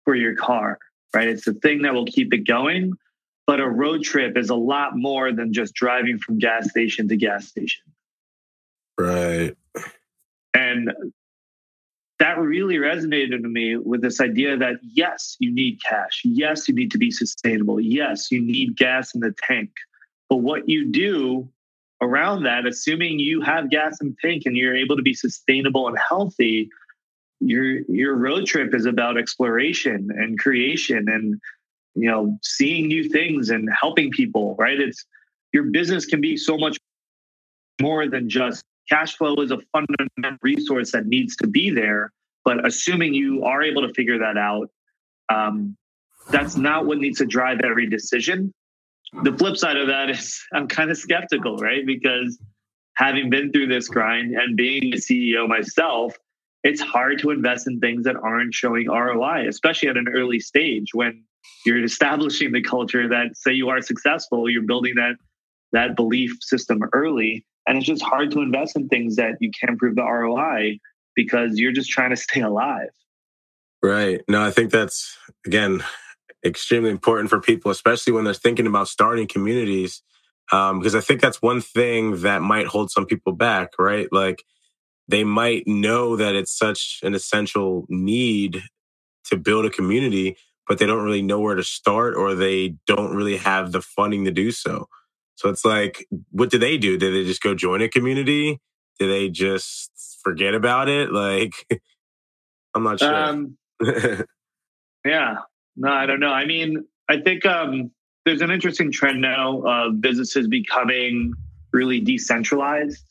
for 0.04 0.16
your 0.16 0.36
car, 0.36 0.80
right? 1.14 1.28
It's 1.28 1.46
the 1.46 1.54
thing 1.54 1.84
that 1.84 1.94
will 1.94 2.06
keep 2.06 2.34
it 2.34 2.48
going. 2.48 2.94
But 3.46 3.62
a 3.62 3.68
road 3.68 4.04
trip 4.04 4.38
is 4.38 4.50
a 4.50 4.56
lot 4.56 4.98
more 4.98 5.32
than 5.32 5.54
just 5.54 5.74
driving 5.74 6.18
from 6.18 6.38
gas 6.38 6.70
station 6.70 7.08
to 7.08 7.16
gas 7.16 7.48
station. 7.48 7.84
Right. 9.00 9.56
And 10.54 10.92
that 12.20 12.40
really 12.40 12.76
resonated 12.76 13.44
to 13.44 13.48
me 13.48 13.78
with 13.78 14.02
this 14.02 14.20
idea 14.20 14.58
that 14.58 14.78
yes, 14.82 15.38
you 15.40 15.54
need 15.54 15.80
cash. 15.84 16.22
Yes, 16.26 16.68
you 16.68 16.74
need 16.74 16.92
to 16.92 16.98
be 16.98 17.12
sustainable. 17.12 17.80
Yes, 17.80 18.32
you 18.32 18.42
need 18.42 18.76
gas 18.76 19.14
in 19.14 19.22
the 19.22 19.34
tank. 19.48 19.70
But 20.30 20.38
what 20.38 20.68
you 20.68 20.86
do 20.86 21.48
around 22.02 22.44
that, 22.44 22.66
assuming 22.66 23.20
you 23.20 23.42
have 23.42 23.70
gas 23.70 24.00
in 24.02 24.10
the 24.10 24.16
tank 24.28 24.44
and 24.46 24.56
you're 24.56 24.76
able 24.76 24.96
to 24.96 25.02
be 25.02 25.14
sustainable 25.14 25.88
and 25.88 25.98
healthy, 25.98 26.70
your 27.40 27.82
your 27.90 28.16
road 28.16 28.46
trip 28.46 28.74
is 28.74 28.86
about 28.86 29.18
exploration 29.18 30.10
and 30.12 30.40
creation 30.40 31.08
and 31.08 31.40
you 31.94 32.10
know 32.10 32.38
seeing 32.42 32.88
new 32.88 33.08
things 33.08 33.52
and 33.52 33.70
helping 33.80 34.10
people 34.10 34.56
right 34.58 34.80
it's 34.80 35.06
your 35.54 35.66
business 35.66 36.08
can 36.08 36.20
be 36.20 36.36
so 36.36 36.58
much 36.58 36.80
more 37.80 38.08
than 38.08 38.28
just 38.28 38.64
cash 38.90 39.16
flow 39.16 39.36
is 39.36 39.52
a 39.52 39.60
fundamental 39.72 40.38
resource 40.42 40.92
that 40.92 41.06
needs 41.06 41.36
to 41.38 41.48
be 41.48 41.70
there. 41.70 42.12
But 42.46 42.66
assuming 42.66 43.14
you 43.14 43.44
are 43.44 43.62
able 43.62 43.86
to 43.88 43.94
figure 43.94 44.20
that 44.20 44.38
out, 44.38 44.70
um, 45.30 45.76
that's 46.30 46.56
not 46.56 46.86
what 46.86 46.98
needs 46.98 47.18
to 47.20 47.26
drive 47.26 47.60
every 47.64 47.88
decision. 47.88 48.54
The 49.24 49.34
flip 49.34 49.58
side 49.58 49.78
of 49.78 49.88
that 49.88 50.10
is 50.10 50.42
I'm 50.54 50.68
kind 50.68 50.92
of 50.92 50.98
skeptical, 50.98 51.58
right? 51.58 51.86
Because 51.86 52.40
having 52.96 53.30
been 53.30 53.52
through 53.52 53.68
this 53.68 53.88
grind 53.88 54.36
and 54.36 54.58
being 54.58 54.94
a 54.94 54.98
CEO 54.98 55.48
myself, 55.48 56.16
it's 56.64 56.82
hard 56.82 57.20
to 57.20 57.30
invest 57.30 57.68
in 57.68 57.80
things 57.80 58.06
that 58.06 58.16
aren't 58.16 58.54
showing 58.54 58.90
ROI, 58.90 59.48
especially 59.48 59.90
at 59.90 59.98
an 59.98 60.08
early 60.08 60.40
stage 60.40 60.90
when 60.94 61.24
you're 61.66 61.84
establishing 61.84 62.52
the 62.52 62.62
culture 62.62 63.08
that 63.08 63.38
say 63.38 63.54
you 63.54 63.70
are 63.70 63.82
successful, 63.82 64.50
you're 64.50 64.64
building 64.64 64.96
that 64.96 65.16
that 65.74 65.96
belief 65.96 66.32
system 66.42 66.80
early 66.94 67.46
and 67.68 67.78
it's 67.78 67.86
just 67.86 68.02
hard 68.02 68.32
to 68.32 68.42
invest 68.42 68.78
in 68.78 68.88
things 68.88 69.18
that 69.18 69.36
you 69.42 69.52
can't 69.52 69.78
prove 69.78 69.96
the 69.96 70.04
ROI 70.04 70.80
because 71.16 71.60
you're 71.60 71.74
just 71.74 71.90
trying 71.90 72.12
to 72.12 72.16
stay 72.16 72.42
alive. 72.42 72.90
Right. 73.84 74.22
No, 74.28 74.42
I 74.42 74.52
think 74.52 74.72
that's, 74.72 75.18
again, 75.46 75.84
extremely 76.46 76.90
important 76.90 77.30
for 77.30 77.42
people, 77.42 77.72
especially 77.72 78.14
when 78.14 78.24
they're 78.24 78.34
thinking 78.34 78.68
about 78.68 78.88
starting 78.88 79.28
communities. 79.28 80.02
Um, 80.52 80.80
because 80.80 80.96
I 80.96 81.02
think 81.02 81.22
that's 81.22 81.42
one 81.42 81.62
thing 81.62 82.22
that 82.22 82.42
might 82.42 82.68
hold 82.68 82.92
some 82.92 83.06
people 83.06 83.34
back, 83.34 83.72
right? 83.80 84.08
Like 84.12 84.44
they 85.08 85.24
might 85.24 85.68
know 85.68 86.16
that 86.16 86.36
it's 86.36 86.58
such 86.58 87.00
an 87.04 87.14
essential 87.14 87.86
need 87.90 88.64
to 89.26 89.38
build 89.38 89.66
a 89.66 89.70
community, 89.70 90.38
but 90.68 90.80
they 90.80 90.86
don't 90.86 91.04
really 91.04 91.22
know 91.22 91.40
where 91.40 91.56
to 91.56 91.64
start 91.64 92.16
or 92.16 92.36
they 92.36 92.76
don't 92.88 93.16
really 93.16 93.38
have 93.38 93.72
the 93.72 93.82
funding 93.82 94.26
to 94.26 94.32
do 94.32 94.52
so. 94.52 94.88
So 95.36 95.50
it's 95.50 95.66
like, 95.66 96.06
what 96.32 96.50
do 96.50 96.58
they 96.58 96.78
do? 96.78 96.98
Do 96.98 97.12
they 97.14 97.28
just 97.28 97.42
go 97.44 97.54
join 97.54 97.82
a 97.82 97.90
community? 97.90 98.60
Do 99.00 99.08
they 99.10 99.30
just 99.30 99.92
forget 100.24 100.56
about 100.56 100.90
it? 100.90 101.12
Like, 101.12 101.54
I'm 102.76 102.84
not 102.84 103.00
sure. 103.00 103.16
Um, 103.16 103.58
yeah, 105.06 105.38
no, 105.78 105.92
I 105.92 106.06
don't 106.06 106.20
know. 106.20 106.32
I 106.32 106.46
mean, 106.46 106.86
I 107.10 107.22
think 107.22 107.46
um, 107.46 107.92
there's 108.26 108.42
an 108.42 108.52
interesting 108.52 108.92
trend 108.92 109.22
now 109.22 109.62
of 109.62 110.02
businesses 110.02 110.48
becoming 110.48 111.34
really 111.72 112.00
decentralized. 112.00 113.04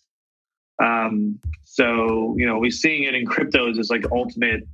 Um, 0.83 1.39
so, 1.65 2.35
you 2.37 2.47
know, 2.47 2.59
we're 2.59 2.71
seeing 2.71 3.05
it 3.05 3.15
in 3.15 3.27
cryptos 3.27 3.79
as 3.79 3.89
like 3.89 4.05
ultimate 4.13 4.65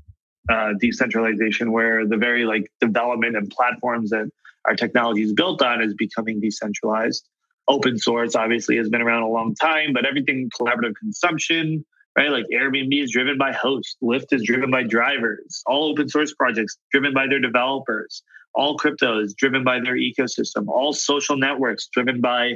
uh, 0.50 0.72
decentralization, 0.80 1.70
where 1.70 2.06
the 2.06 2.16
very 2.16 2.44
like 2.44 2.70
development 2.80 3.36
and 3.36 3.48
platforms 3.50 4.10
that 4.10 4.28
our 4.64 4.74
technology 4.74 5.22
is 5.22 5.32
built 5.32 5.62
on 5.62 5.80
is 5.80 5.94
becoming 5.94 6.40
decentralized 6.40 7.28
open 7.68 7.98
source 7.98 8.34
obviously 8.34 8.76
has 8.76 8.88
been 8.88 9.02
around 9.02 9.22
a 9.22 9.28
long 9.28 9.54
time, 9.54 9.92
but 9.92 10.04
everything 10.04 10.50
collaborative 10.58 10.94
consumption, 10.98 11.84
right? 12.16 12.30
Like 12.30 12.46
Airbnb 12.52 13.02
is 13.02 13.10
driven 13.10 13.38
by 13.38 13.52
hosts, 13.52 13.96
Lyft 14.02 14.32
is 14.32 14.42
driven 14.44 14.70
by 14.70 14.82
drivers, 14.82 15.62
all 15.66 15.90
open 15.90 16.08
source 16.08 16.34
projects 16.34 16.76
driven 16.90 17.14
by 17.14 17.26
their 17.26 17.40
developers, 17.40 18.22
all 18.54 18.76
crypto 18.76 19.18
is 19.20 19.34
driven 19.34 19.64
by 19.64 19.80
their 19.80 19.96
ecosystem, 19.96 20.68
all 20.68 20.92
social 20.92 21.36
networks 21.36 21.88
driven 21.92 22.20
by 22.20 22.54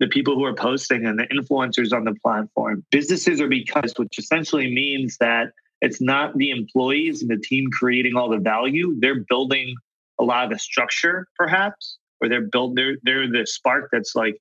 the 0.00 0.06
people 0.06 0.34
who 0.34 0.44
are 0.44 0.54
posting 0.54 1.06
and 1.06 1.18
the 1.18 1.24
influencers 1.24 1.92
on 1.92 2.04
the 2.04 2.14
platform. 2.22 2.84
Businesses 2.90 3.40
are 3.40 3.48
because, 3.48 3.92
which 3.96 4.18
essentially 4.18 4.72
means 4.72 5.16
that 5.18 5.48
it's 5.80 6.00
not 6.00 6.36
the 6.36 6.50
employees 6.50 7.22
and 7.22 7.30
the 7.30 7.38
team 7.38 7.70
creating 7.70 8.14
all 8.16 8.28
the 8.28 8.38
value. 8.38 8.96
They're 8.98 9.24
building 9.28 9.74
a 10.20 10.24
lot 10.24 10.44
of 10.44 10.50
the 10.50 10.58
structure, 10.58 11.26
perhaps, 11.36 11.98
or 12.20 12.28
they're 12.28 12.42
build 12.42 12.76
they're 12.76 12.96
they're 13.02 13.30
the 13.30 13.46
spark 13.46 13.88
that's 13.92 14.14
like 14.14 14.36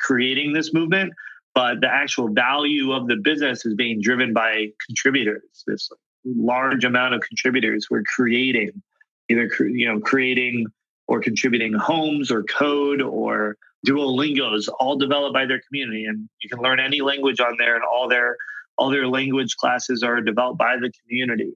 creating 0.00 0.52
this 0.52 0.72
movement, 0.72 1.12
but 1.56 1.80
the 1.80 1.88
actual 1.88 2.28
value 2.28 2.92
of 2.92 3.08
the 3.08 3.16
business 3.16 3.64
is 3.64 3.74
being 3.74 4.02
driven 4.02 4.34
by 4.34 4.66
contributors. 4.86 5.64
This 5.66 5.88
large 6.26 6.84
amount 6.84 7.14
of 7.14 7.22
contributors 7.22 7.86
who 7.88 7.96
are 7.96 8.02
creating, 8.02 8.82
either 9.30 9.48
you 9.60 9.88
know 9.90 9.98
creating 9.98 10.66
or 11.08 11.20
contributing 11.20 11.72
homes 11.72 12.30
or 12.30 12.42
code 12.42 13.00
or 13.00 13.56
Duolingos, 13.86 14.68
all 14.80 14.96
developed 14.96 15.32
by 15.32 15.46
their 15.46 15.62
community, 15.66 16.04
and 16.04 16.28
you 16.42 16.50
can 16.50 16.60
learn 16.60 16.78
any 16.78 17.00
language 17.00 17.40
on 17.40 17.56
there, 17.58 17.74
and 17.74 17.84
all 17.84 18.06
their 18.06 18.36
all 18.76 18.90
their 18.90 19.08
language 19.08 19.56
classes 19.56 20.02
are 20.02 20.20
developed 20.20 20.58
by 20.58 20.76
the 20.76 20.92
community. 21.00 21.54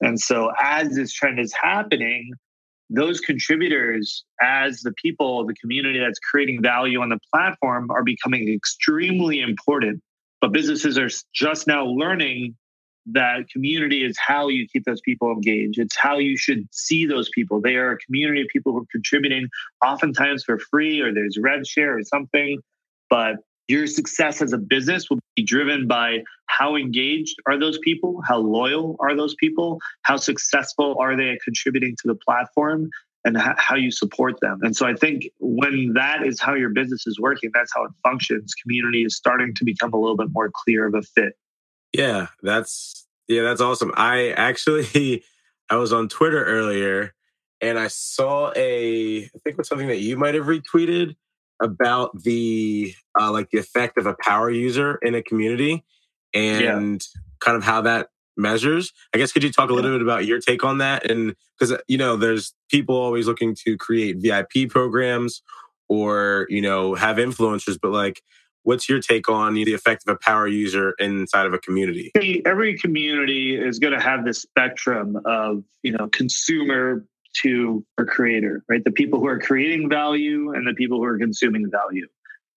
And 0.00 0.18
so, 0.18 0.52
as 0.58 0.94
this 0.94 1.12
trend 1.12 1.38
is 1.38 1.52
happening, 1.52 2.32
those 2.90 3.20
contributors 3.20 4.24
as 4.40 4.80
the 4.80 4.92
people, 5.02 5.46
the 5.46 5.54
community 5.54 5.98
that's 5.98 6.18
creating 6.18 6.62
value 6.62 7.00
on 7.00 7.08
the 7.08 7.18
platform 7.32 7.90
are 7.90 8.04
becoming 8.04 8.52
extremely 8.52 9.40
important. 9.40 10.02
But 10.40 10.52
businesses 10.52 10.98
are 10.98 11.08
just 11.34 11.66
now 11.66 11.86
learning 11.86 12.56
that 13.06 13.48
community 13.50 14.04
is 14.04 14.16
how 14.18 14.48
you 14.48 14.66
keep 14.72 14.84
those 14.84 15.00
people 15.00 15.30
engaged. 15.30 15.78
It's 15.78 15.96
how 15.96 16.18
you 16.18 16.36
should 16.36 16.66
see 16.72 17.06
those 17.06 17.28
people. 17.34 17.60
They 17.60 17.76
are 17.76 17.92
a 17.92 17.98
community 17.98 18.42
of 18.42 18.48
people 18.48 18.72
who 18.72 18.78
are 18.78 18.86
contributing, 18.90 19.48
oftentimes 19.84 20.44
for 20.44 20.58
free, 20.58 21.00
or 21.00 21.12
there's 21.12 21.38
rev 21.38 21.66
share 21.66 21.98
or 21.98 22.02
something. 22.02 22.60
But 23.10 23.36
your 23.68 23.86
success 23.86 24.42
as 24.42 24.52
a 24.52 24.58
business 24.58 25.08
will 25.10 25.20
driven 25.42 25.86
by 25.86 26.22
how 26.46 26.76
engaged 26.76 27.36
are 27.46 27.58
those 27.58 27.78
people, 27.78 28.22
how 28.26 28.38
loyal 28.38 28.96
are 29.00 29.16
those 29.16 29.34
people, 29.34 29.80
how 30.02 30.16
successful 30.16 30.96
are 31.00 31.16
they 31.16 31.30
at 31.30 31.38
contributing 31.42 31.96
to 32.02 32.08
the 32.08 32.14
platform, 32.14 32.90
and 33.24 33.38
how 33.38 33.74
you 33.74 33.90
support 33.90 34.38
them. 34.40 34.60
And 34.62 34.76
so 34.76 34.86
I 34.86 34.94
think 34.94 35.30
when 35.40 35.94
that 35.94 36.26
is 36.26 36.40
how 36.40 36.54
your 36.54 36.68
business 36.68 37.06
is 37.06 37.18
working, 37.18 37.50
that's 37.54 37.72
how 37.74 37.84
it 37.84 37.90
functions. 38.02 38.52
Community 38.54 39.04
is 39.04 39.16
starting 39.16 39.54
to 39.54 39.64
become 39.64 39.92
a 39.94 39.96
little 39.98 40.16
bit 40.16 40.28
more 40.30 40.50
clear 40.52 40.86
of 40.86 40.94
a 40.94 41.02
fit. 41.02 41.32
Yeah, 41.92 42.26
that's 42.42 43.06
yeah, 43.26 43.42
that's 43.42 43.62
awesome. 43.62 43.92
I 43.96 44.30
actually 44.30 45.24
I 45.70 45.76
was 45.76 45.92
on 45.92 46.08
Twitter 46.08 46.44
earlier 46.44 47.14
and 47.60 47.78
I 47.78 47.88
saw 47.88 48.52
a 48.54 49.24
I 49.24 49.38
think 49.42 49.54
it 49.54 49.58
was 49.58 49.68
something 49.68 49.88
that 49.88 50.00
you 50.00 50.16
might 50.18 50.34
have 50.34 50.44
retweeted 50.44 51.16
about 51.62 52.22
the 52.22 52.94
uh, 53.18 53.30
like 53.30 53.50
the 53.50 53.58
effect 53.58 53.98
of 53.98 54.06
a 54.06 54.14
power 54.20 54.50
user 54.50 54.98
in 55.02 55.14
a 55.14 55.22
community 55.22 55.84
and 56.32 56.60
yeah. 57.02 57.20
kind 57.40 57.56
of 57.56 57.62
how 57.62 57.80
that 57.82 58.08
measures. 58.36 58.92
I 59.14 59.18
guess 59.18 59.32
could 59.32 59.42
you 59.42 59.52
talk 59.52 59.70
a 59.70 59.72
little 59.72 59.92
bit 59.92 60.02
about 60.02 60.26
your 60.26 60.40
take 60.40 60.64
on 60.64 60.78
that? 60.78 61.10
And 61.10 61.34
because 61.58 61.76
you 61.88 61.98
know, 61.98 62.16
there's 62.16 62.54
people 62.70 62.96
always 62.96 63.26
looking 63.26 63.54
to 63.66 63.76
create 63.76 64.16
VIP 64.18 64.68
programs 64.68 65.42
or 65.88 66.46
you 66.48 66.60
know 66.60 66.94
have 66.94 67.16
influencers, 67.16 67.78
but 67.80 67.92
like, 67.92 68.22
what's 68.62 68.88
your 68.88 69.00
take 69.00 69.28
on 69.28 69.54
the 69.54 69.74
effect 69.74 70.02
of 70.06 70.14
a 70.14 70.18
power 70.18 70.48
user 70.48 70.94
inside 70.98 71.46
of 71.46 71.54
a 71.54 71.58
community? 71.58 72.10
Every 72.44 72.76
community 72.76 73.56
is 73.56 73.78
going 73.78 73.92
to 73.92 74.00
have 74.00 74.24
this 74.24 74.42
spectrum 74.42 75.20
of 75.24 75.62
you 75.82 75.92
know 75.92 76.08
consumer 76.08 77.04
to 77.42 77.84
a 77.98 78.04
creator, 78.04 78.64
right? 78.68 78.82
The 78.84 78.92
people 78.92 79.20
who 79.20 79.26
are 79.26 79.38
creating 79.38 79.88
value 79.88 80.52
and 80.52 80.66
the 80.66 80.74
people 80.74 80.98
who 80.98 81.04
are 81.04 81.18
consuming 81.18 81.70
value. 81.70 82.06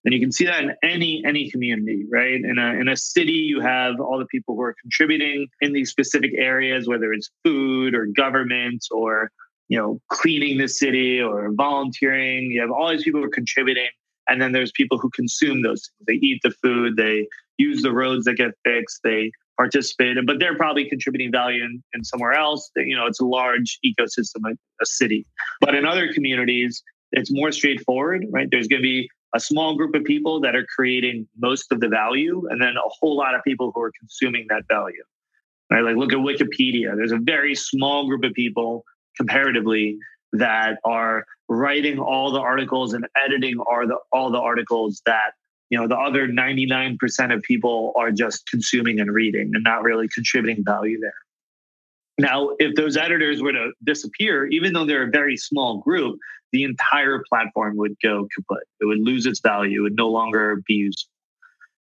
And 0.06 0.13
you 0.13 0.20
can 0.20 0.32
see 0.32 0.46
that 0.46 0.63
in 0.63 0.74
any 0.84 1.22
any 1.26 1.52
community, 1.52 2.06
right? 2.10 2.36
In 2.36 2.58
a 2.58 2.74
in 2.80 2.88
a 2.88 2.96
city, 2.96 3.34
you 3.34 3.60
have 3.60 4.00
all 4.00 4.18
the 4.20 4.26
people 4.28 4.56
who 4.56 4.62
are 4.62 4.76
contributing 4.82 5.48
in 5.60 5.74
these 5.74 5.90
specific 5.90 6.32
areas, 6.38 6.88
whether 6.88 7.12
it's 7.12 7.30
food 7.44 7.94
or 7.94 8.06
government 8.06 8.86
or 8.92 9.32
you 9.68 9.78
know 9.78 10.00
cleaning 10.10 10.60
the 10.60 10.68
city 10.70 11.20
or 11.20 11.52
volunteering. 11.52 12.52
You 12.52 12.62
have 12.62 12.72
all 12.72 12.90
these 12.90 13.04
people 13.04 13.20
who 13.20 13.26
are 13.26 13.30
contributing, 13.30 13.90
and 14.30 14.42
then 14.42 14.54
there's 14.54 14.72
people 14.72 14.98
who 14.98 15.10
consume 15.10 15.62
those. 15.62 15.92
Things. 15.98 16.08
They 16.08 16.26
eat 16.26 16.40
the 16.42 16.52
food, 16.52 16.96
they 16.96 17.28
use 17.58 17.82
the 17.82 17.92
roads 17.92 18.26
that 18.26 18.36
get 18.36 18.52
fixed, 18.63 19.02
they 19.04 19.32
participate, 19.58 20.17
but 20.26 20.39
they're 20.39 20.56
probably 20.56 20.88
contributing 20.88 21.32
value 21.32 21.63
in, 21.63 21.84
in 21.93 22.04
somewhere 22.04 22.34
else. 22.34 22.70
You 22.76 22.96
know, 22.96 23.08
it's 23.08 23.20
a 23.20 23.26
large 23.26 23.80
ecosystem, 23.86 24.56
a 24.82 24.86
city. 24.86 25.26
But 25.62 25.76
in 25.76 25.86
other 25.86 26.13
communities, 26.13 26.84
it's 27.12 27.32
more 27.32 27.52
straightforward, 27.52 28.26
right? 28.30 28.48
There's 28.50 28.67
going 28.67 28.82
to 28.82 28.88
be 28.88 29.10
a 29.36 29.39
small 29.39 29.76
group 29.76 29.96
of 29.96 30.04
people 30.04 30.39
that 30.41 30.56
are 30.56 30.65
creating 30.76 31.28
most 31.38 31.72
of 31.72 31.80
the 31.80 31.89
value, 31.89 32.48
and 32.50 32.62
then 32.62 32.76
a 32.78 32.89
whole 33.00 33.17
lot 33.17 33.36
of 33.36 33.43
people 33.43 33.72
who 33.74 33.82
are 33.82 33.91
consuming 34.00 34.46
that 34.50 34.63
value. 34.70 35.04
Right? 35.72 35.84
Like 35.84 35.98
look 35.98 36.13
at 36.13 36.20
Wikipedia. 36.20 36.96
There's 36.96 37.12
a 37.12 37.20
very 37.22 37.54
small 37.54 38.08
group 38.08 38.24
of 38.24 38.34
people 38.34 38.86
comparatively 39.17 39.98
that 40.34 40.78
are 40.86 41.26
writing 41.50 42.00
all 42.00 42.32
the 42.32 42.39
articles 42.39 42.93
and 42.93 43.06
editing 43.26 43.58
all 43.60 43.88
the 43.88 43.98
all 44.12 44.32
the 44.32 44.39
articles 44.39 45.02
that 45.06 45.34
you 45.69 45.77
know 45.77 45.88
the 45.88 45.97
other 45.97 46.27
99% 46.27 47.34
of 47.34 47.41
people 47.41 47.93
are 47.95 48.12
just 48.12 48.47
consuming 48.47 48.99
and 48.99 49.12
reading 49.12 49.51
and 49.53 49.63
not 49.63 49.84
really 49.84 50.08
contributing 50.08 50.63
value 50.63 50.99
there. 50.99 51.13
Now 52.17 52.51
if 52.60 52.75
those 52.75 52.97
editors 52.97 53.41
were 53.41 53.53
to 53.53 53.71
disappear 53.84 54.47
even 54.47 54.73
though 54.73 54.86
they're 54.86 55.08
a 55.08 55.12
very 55.12 55.38
small 55.38 55.80
group 55.80 56.19
the 56.53 56.63
entire 56.63 57.23
platform 57.27 57.75
would 57.77 57.95
go 58.01 58.27
kaput. 58.34 58.63
It 58.80 58.86
would 58.86 58.99
lose 58.99 59.25
its 59.25 59.41
value. 59.41 59.82
It 59.82 59.84
would 59.84 59.95
no 59.97 60.10
longer 60.10 60.63
be 60.65 60.75
useful. 60.75 61.12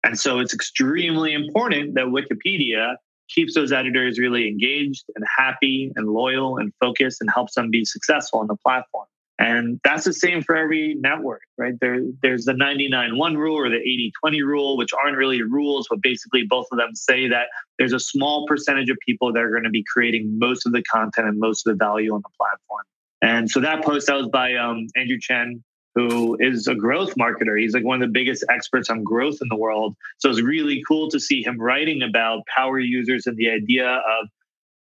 And 0.04 0.20
so 0.20 0.40
it's 0.40 0.54
extremely 0.54 1.34
important 1.34 1.96
that 1.96 2.06
wikipedia 2.06 2.96
keeps 3.28 3.56
those 3.56 3.72
editors 3.72 4.20
really 4.20 4.48
engaged 4.48 5.04
and 5.16 5.26
happy 5.38 5.92
and 5.96 6.08
loyal 6.08 6.58
and 6.58 6.72
focused 6.80 7.22
and 7.22 7.30
helps 7.30 7.56
them 7.56 7.72
be 7.72 7.84
successful 7.84 8.40
on 8.40 8.48
the 8.48 8.56
platform 8.56 9.08
and 9.38 9.82
that's 9.84 10.06
the 10.06 10.14
same 10.14 10.42
for 10.42 10.56
every 10.56 10.96
network, 10.96 11.42
right? 11.58 11.74
There, 11.82 12.00
there's 12.22 12.46
the 12.46 12.54
99 12.54 13.18
1 13.18 13.38
rule 13.38 13.58
or 13.58 13.70
the 13.70 13.76
80 13.76 14.14
20 14.22 14.42
rule, 14.44 14.78
which 14.78 14.92
aren't 14.94 15.18
really 15.18 15.42
rules, 15.42 15.88
but 15.90 16.02
basically 16.02 16.44
both 16.44 16.68
of 16.72 16.78
them 16.78 16.96
say 16.96 17.28
that 17.28 17.48
there's 17.78 17.92
a 17.92 18.00
small 18.00 18.48
percentage 18.48 18.90
of 18.90 18.98
people 19.06 19.34
that 19.34 19.44
are 19.44 19.52
going 19.52 19.64
to 19.64 19.70
be 19.70 19.84
creating 19.92 20.40
most 20.40 20.66
of 20.66 20.72
the 20.72 20.82
content 20.84 21.28
and 21.28 21.38
most 21.38 21.68
of 21.68 21.78
the 21.78 21.84
value 21.84 22.14
on 22.14 22.22
the 22.22 22.30
platform. 22.38 22.84
And 23.22 23.50
so 23.50 23.60
that 23.60 23.84
post 23.84 24.08
that 24.08 24.16
was 24.16 24.30
by 24.30 24.56
um, 24.56 24.88
Andrew 24.96 25.18
Chen, 25.20 25.64
who 25.96 26.38
is 26.40 26.68
a 26.68 26.76
growth 26.76 27.16
marketer. 27.16 27.60
He's 27.60 27.74
like 27.74 27.84
one 27.84 28.02
of 28.02 28.08
the 28.08 28.14
biggest 28.14 28.46
experts 28.50 28.90
on 28.90 29.04
growth 29.04 29.40
in 29.42 29.50
the 29.50 29.56
world. 29.58 29.96
So 30.20 30.30
it's 30.30 30.42
really 30.42 30.82
cool 30.88 31.10
to 31.10 31.20
see 31.20 31.44
him 31.44 31.60
writing 31.60 32.02
about 32.02 32.44
power 32.56 32.80
users 32.80 33.26
and 33.28 33.36
the 33.36 33.50
idea 33.50 33.88
of 33.88 34.30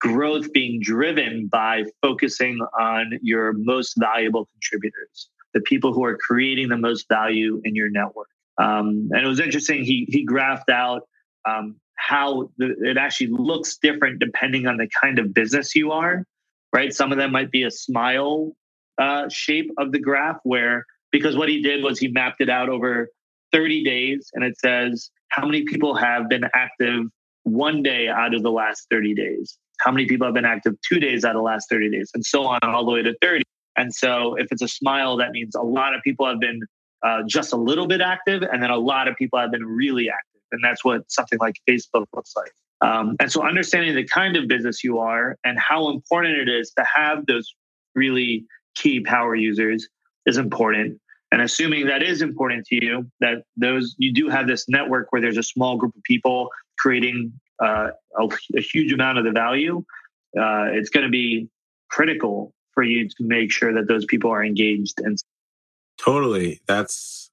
growth 0.02 0.52
being 0.52 0.80
driven 0.80 1.46
by 1.46 1.84
focusing 2.02 2.58
on 2.78 3.12
your 3.22 3.52
most 3.52 3.94
valuable 3.96 4.48
contributors, 4.52 5.28
the 5.54 5.60
people 5.60 5.92
who 5.92 6.04
are 6.04 6.18
creating 6.18 6.68
the 6.68 6.76
most 6.76 7.06
value 7.08 7.62
in 7.64 7.76
your 7.76 7.88
network. 7.88 8.28
Um, 8.58 9.08
and 9.12 9.24
it 9.24 9.28
was 9.28 9.38
interesting. 9.38 9.84
He 9.84 10.06
he 10.08 10.26
graphed 10.26 10.70
out 10.70 11.02
um, 11.48 11.76
how 11.94 12.50
the, 12.58 12.74
it 12.82 12.98
actually 12.98 13.28
looks 13.28 13.76
different 13.76 14.18
depending 14.18 14.66
on 14.66 14.76
the 14.76 14.88
kind 15.00 15.20
of 15.20 15.32
business 15.32 15.74
you 15.74 15.92
are. 15.92 16.26
Right, 16.74 16.92
some 16.92 17.12
of 17.12 17.18
them 17.18 17.32
might 17.32 17.50
be 17.50 17.62
a 17.62 17.70
smile 17.70 18.56
uh, 18.98 19.28
shape 19.28 19.70
of 19.78 19.92
the 19.92 20.00
graph, 20.00 20.38
where 20.42 20.84
because 21.12 21.36
what 21.36 21.48
he 21.48 21.62
did 21.62 21.84
was 21.84 21.98
he 21.98 22.08
mapped 22.08 22.40
it 22.40 22.50
out 22.50 22.68
over 22.68 23.08
30 23.52 23.84
days, 23.84 24.30
and 24.34 24.42
it 24.42 24.58
says 24.58 25.10
how 25.28 25.46
many 25.46 25.62
people 25.62 25.94
have 25.94 26.28
been 26.28 26.44
active 26.54 27.04
one 27.44 27.82
day 27.82 28.08
out 28.08 28.34
of 28.34 28.42
the 28.42 28.50
last 28.50 28.86
30 28.90 29.14
days 29.14 29.58
how 29.82 29.90
many 29.90 30.06
people 30.06 30.26
have 30.26 30.34
been 30.34 30.44
active 30.44 30.74
two 30.88 31.00
days 31.00 31.24
out 31.24 31.30
of 31.30 31.40
the 31.40 31.42
last 31.42 31.68
30 31.70 31.90
days, 31.90 32.10
and 32.14 32.24
so 32.24 32.44
on, 32.44 32.60
all 32.62 32.84
the 32.84 32.92
way 32.92 33.02
to 33.02 33.14
30. 33.20 33.44
And 33.76 33.94
so 33.94 34.34
if 34.36 34.48
it's 34.50 34.62
a 34.62 34.68
smile, 34.68 35.16
that 35.16 35.30
means 35.32 35.54
a 35.54 35.62
lot 35.62 35.94
of 35.94 36.02
people 36.02 36.26
have 36.26 36.40
been 36.40 36.60
uh, 37.02 37.22
just 37.26 37.52
a 37.52 37.56
little 37.56 37.86
bit 37.86 38.00
active, 38.00 38.42
and 38.42 38.62
then 38.62 38.70
a 38.70 38.76
lot 38.76 39.08
of 39.08 39.16
people 39.16 39.38
have 39.38 39.50
been 39.50 39.64
really 39.64 40.08
active. 40.08 40.42
And 40.52 40.62
that's 40.62 40.84
what 40.84 41.10
something 41.10 41.38
like 41.40 41.56
Facebook 41.68 42.04
looks 42.14 42.34
like. 42.36 42.52
Um, 42.82 43.16
and 43.20 43.30
so 43.30 43.46
understanding 43.46 43.94
the 43.94 44.06
kind 44.06 44.36
of 44.36 44.48
business 44.48 44.82
you 44.82 44.98
are 44.98 45.36
and 45.44 45.58
how 45.58 45.88
important 45.88 46.36
it 46.36 46.48
is 46.48 46.72
to 46.76 46.84
have 46.94 47.24
those 47.26 47.54
really 47.94 48.44
key 48.74 49.00
power 49.00 49.34
users 49.34 49.88
is 50.26 50.36
important. 50.36 50.98
And 51.30 51.40
assuming 51.40 51.86
that 51.86 52.02
is 52.02 52.20
important 52.20 52.66
to 52.66 52.84
you, 52.84 53.10
that 53.20 53.44
those 53.56 53.94
you 53.98 54.12
do 54.12 54.28
have 54.28 54.46
this 54.46 54.68
network 54.68 55.10
where 55.10 55.22
there's 55.22 55.38
a 55.38 55.42
small 55.42 55.76
group 55.76 55.96
of 55.96 56.02
people 56.02 56.50
creating 56.78 57.32
uh, 57.60 57.88
a, 58.18 58.28
a, 58.56 58.60
huge 58.60 58.92
amount 58.92 59.18
of 59.18 59.24
the 59.24 59.30
value, 59.30 59.84
uh, 60.38 60.66
it's 60.72 60.90
going 60.90 61.04
to 61.04 61.10
be 61.10 61.48
critical 61.90 62.52
for 62.72 62.82
you 62.82 63.08
to 63.08 63.14
make 63.20 63.52
sure 63.52 63.74
that 63.74 63.88
those 63.88 64.04
people 64.04 64.30
are 64.30 64.44
engaged 64.44 64.94
and 64.98 65.18
totally. 65.98 66.60
That's 66.66 67.30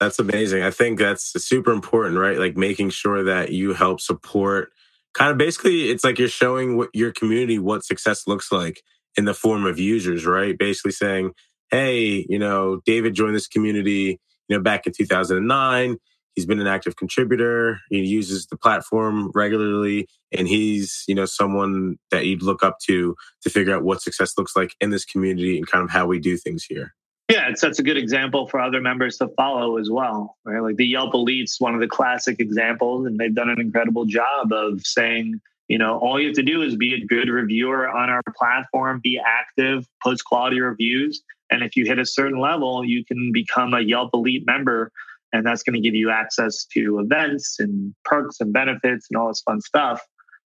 that's 0.00 0.18
amazing. 0.18 0.62
I 0.62 0.70
think 0.70 0.98
that's 0.98 1.32
super 1.44 1.72
important 1.72 2.18
right? 2.18 2.38
Like 2.38 2.56
making 2.56 2.90
sure 2.90 3.24
that 3.24 3.52
you 3.52 3.72
help 3.72 4.00
support 4.00 4.72
kind 5.14 5.30
of 5.30 5.38
basically 5.38 5.90
it's 5.90 6.04
like 6.04 6.18
you're 6.18 6.28
showing 6.28 6.76
what 6.76 6.90
your 6.92 7.12
community 7.12 7.58
what 7.58 7.84
success 7.84 8.26
looks 8.26 8.52
like 8.52 8.82
in 9.16 9.24
the 9.24 9.34
form 9.34 9.64
of 9.64 9.78
users 9.78 10.26
right? 10.26 10.58
Basically 10.58 10.92
saying 10.92 11.32
hey 11.70 12.26
you 12.28 12.38
know 12.38 12.80
david 12.84 13.14
joined 13.14 13.34
this 13.34 13.48
community 13.48 14.20
you 14.48 14.56
know 14.56 14.62
back 14.62 14.86
in 14.86 14.92
2009 14.92 15.96
He's 16.34 16.46
been 16.46 16.60
an 16.60 16.66
active 16.66 16.96
contributor. 16.96 17.78
He 17.90 18.00
uses 18.00 18.46
the 18.46 18.56
platform 18.56 19.30
regularly, 19.34 20.08
and 20.32 20.48
he's 20.48 21.04
you 21.06 21.14
know 21.14 21.26
someone 21.26 21.96
that 22.10 22.26
you'd 22.26 22.42
look 22.42 22.62
up 22.62 22.78
to 22.86 23.14
to 23.42 23.50
figure 23.50 23.74
out 23.74 23.84
what 23.84 24.02
success 24.02 24.32
looks 24.36 24.56
like 24.56 24.74
in 24.80 24.90
this 24.90 25.04
community 25.04 25.56
and 25.56 25.66
kind 25.66 25.84
of 25.84 25.90
how 25.90 26.06
we 26.06 26.18
do 26.18 26.36
things 26.36 26.64
here. 26.64 26.94
Yeah, 27.30 27.48
it 27.48 27.58
sets 27.58 27.78
a 27.78 27.82
good 27.82 27.96
example 27.96 28.46
for 28.48 28.60
other 28.60 28.80
members 28.82 29.16
to 29.18 29.28
follow 29.28 29.78
as 29.78 29.88
well, 29.90 30.36
right? 30.44 30.60
Like 30.60 30.76
the 30.76 30.86
Yelp 30.86 31.14
Elites, 31.14 31.58
one 31.58 31.74
of 31.74 31.80
the 31.80 31.86
classic 31.86 32.38
examples, 32.38 33.06
and 33.06 33.18
they've 33.18 33.34
done 33.34 33.48
an 33.48 33.60
incredible 33.60 34.04
job 34.04 34.52
of 34.52 34.84
saying, 34.84 35.40
you 35.68 35.78
know, 35.78 35.98
all 36.00 36.20
you 36.20 36.26
have 36.26 36.36
to 36.36 36.42
do 36.42 36.60
is 36.60 36.76
be 36.76 36.94
a 36.94 37.06
good 37.06 37.30
reviewer 37.30 37.88
on 37.88 38.10
our 38.10 38.20
platform, 38.36 39.00
be 39.02 39.18
active, 39.18 39.86
post 40.02 40.26
quality 40.26 40.60
reviews, 40.60 41.22
and 41.50 41.62
if 41.62 41.76
you 41.76 41.86
hit 41.86 41.98
a 41.98 42.04
certain 42.04 42.38
level, 42.38 42.84
you 42.84 43.04
can 43.04 43.30
become 43.32 43.74
a 43.74 43.80
Yelp 43.80 44.10
Elite 44.12 44.44
member 44.44 44.90
and 45.34 45.44
that's 45.44 45.64
going 45.64 45.74
to 45.74 45.80
give 45.80 45.96
you 45.96 46.10
access 46.10 46.64
to 46.64 47.00
events 47.00 47.56
and 47.58 47.92
perks 48.04 48.36
and 48.40 48.52
benefits 48.52 49.08
and 49.10 49.20
all 49.20 49.28
this 49.28 49.42
fun 49.42 49.60
stuff. 49.60 50.00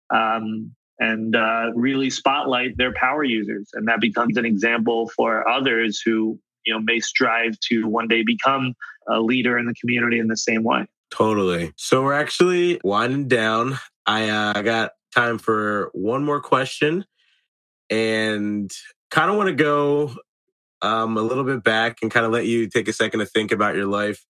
Um, 0.10 0.72
and 0.98 1.36
uh, 1.36 1.72
really 1.76 2.10
spotlight 2.10 2.78
their 2.78 2.92
power 2.94 3.24
users. 3.24 3.70
And 3.74 3.88
that 3.88 4.02
becomes 4.02 4.38
an 4.38 4.46
example 4.46 5.10
for 5.16 5.48
others 5.48 6.02
who 6.04 6.40
you 6.66 6.74
know 6.74 6.80
may 6.80 7.00
strive 7.00 7.60
to 7.70 7.88
one 7.88 8.08
day 8.08 8.24
become 8.24 8.74
a 9.08 9.20
leader 9.20 9.58
in 9.58 9.68
the 9.68 9.74
community 9.76 10.20
in 10.20 10.28
the 10.28 10.38
same 10.38 10.64
way. 10.64 10.88
Totally. 11.12 11.74
So 11.76 12.04
we're 12.04 12.14
actually 12.14 12.82
winding 12.84 13.28
down. 13.28 13.78
I 14.06 14.30
uh, 14.30 14.62
got 14.64 14.92
time 15.14 15.38
for 15.38 15.92
one 15.94 16.26
more 16.26 16.42
question. 16.42 17.06
And 17.90 18.72
kind 19.12 19.30
of 19.30 19.38
want 19.38 19.50
to 19.50 19.56
go 19.56 20.16
um, 20.82 21.18
a 21.18 21.22
little 21.22 21.44
bit 21.44 21.64
back 21.64 21.98
and 22.02 22.10
kind 22.10 22.26
of 22.26 22.32
let 22.32 22.46
you 22.46 22.68
take 22.68 22.88
a 22.88 22.94
second 22.94 23.20
to 23.20 23.26
think 23.26 23.52
about 23.52 23.76
your 23.76 23.88
life 23.88 24.26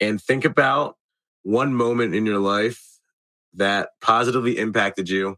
and 0.00 0.20
think 0.20 0.44
about 0.44 0.96
one 1.42 1.74
moment 1.74 2.14
in 2.14 2.26
your 2.26 2.38
life 2.38 2.92
that 3.54 3.90
positively 4.00 4.58
impacted 4.58 5.08
you. 5.08 5.36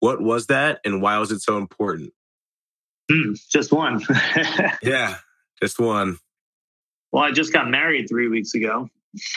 What 0.00 0.20
was 0.20 0.46
that 0.48 0.80
and 0.84 1.00
why 1.00 1.18
was 1.18 1.30
it 1.30 1.40
so 1.40 1.58
important? 1.58 2.12
Mm, 3.10 3.38
just 3.50 3.72
one. 3.72 4.02
yeah, 4.82 5.16
just 5.60 5.78
one. 5.78 6.18
Well, 7.12 7.22
I 7.22 7.30
just 7.30 7.52
got 7.52 7.68
married 7.68 8.08
three 8.08 8.28
weeks 8.28 8.54
ago. 8.54 8.88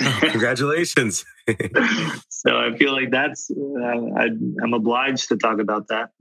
oh, 0.01 0.19
congratulations. 0.21 1.25
so 2.29 2.57
I 2.57 2.75
feel 2.77 2.93
like 2.93 3.11
that's, 3.11 3.51
uh, 3.51 4.17
I, 4.17 4.25
am 4.63 4.73
obliged 4.73 5.29
to 5.29 5.37
talk 5.37 5.59
about 5.59 5.89
that. 5.89 6.11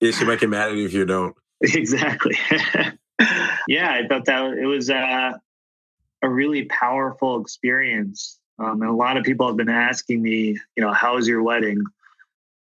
yeah, 0.00 0.12
she 0.12 0.24
might 0.24 0.40
get 0.40 0.48
mad 0.48 0.70
at 0.70 0.76
you 0.76 0.86
if 0.86 0.92
you 0.92 1.04
don't. 1.04 1.34
Exactly. 1.60 2.36
yeah, 3.68 3.90
I 3.90 4.06
thought 4.08 4.24
that 4.26 4.56
it 4.56 4.66
was 4.66 4.88
uh, 4.88 5.32
a 6.24 6.28
really 6.28 6.64
powerful 6.64 7.40
experience. 7.40 8.38
Um, 8.58 8.82
and 8.82 8.90
a 8.90 8.94
lot 8.94 9.16
of 9.16 9.24
people 9.24 9.46
have 9.46 9.56
been 9.56 9.68
asking 9.68 10.22
me, 10.22 10.58
you 10.76 10.82
know, 10.82 10.92
how 10.92 11.16
was 11.16 11.28
your 11.28 11.42
wedding? 11.42 11.82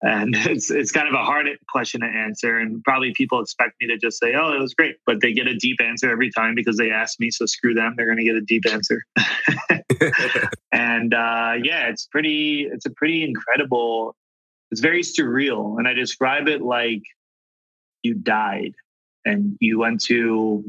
And 0.03 0.35
it's 0.37 0.71
it's 0.71 0.93
kind 0.93 1.09
of 1.09 1.15
a 1.15 1.25
hard 1.25 1.47
question 1.69 2.03
to 2.03 2.07
answer, 2.07 2.59
and 2.59 2.85
probably 2.85 3.15
people 3.15 3.41
expect 3.41 3.75
me 3.81 3.87
to 3.89 3.97
just 3.97 4.19
say, 4.19 4.35
"Oh, 4.35 4.53
it 4.53 4.61
was 4.61 4.75
great," 4.75 4.97
but 5.07 5.23
they 5.23 5.33
get 5.33 5.47
a 5.47 5.55
deep 5.55 5.79
answer 5.81 6.11
every 6.11 6.31
time 6.31 6.55
because 6.55 6.77
they 6.77 6.91
ask 6.91 7.19
me. 7.19 7.31
So 7.31 7.47
screw 7.47 7.73
them; 7.73 7.95
they're 7.97 8.07
going 8.07 8.19
to 8.19 8.25
get 8.25 8.37
a 8.37 8.43
deep 8.43 8.65
answer. 8.71 9.05
and 10.73 11.15
uh, 11.15 11.55
yeah, 11.63 11.89
it's 11.89 12.07
pretty. 12.07 12.69
It's 12.71 12.85
a 12.85 12.91
pretty 12.91 13.25
incredible. 13.25 14.15
It's 14.71 14.83
very 14.83 15.03
surreal, 15.03 15.79
and 15.79 15.89
I 15.89 15.95
describe 15.95 16.47
it 16.47 16.61
like 16.61 17.03
you 18.03 18.15
died 18.15 18.75
and 19.25 19.57
you 19.61 19.79
went 19.79 20.01
to, 20.05 20.65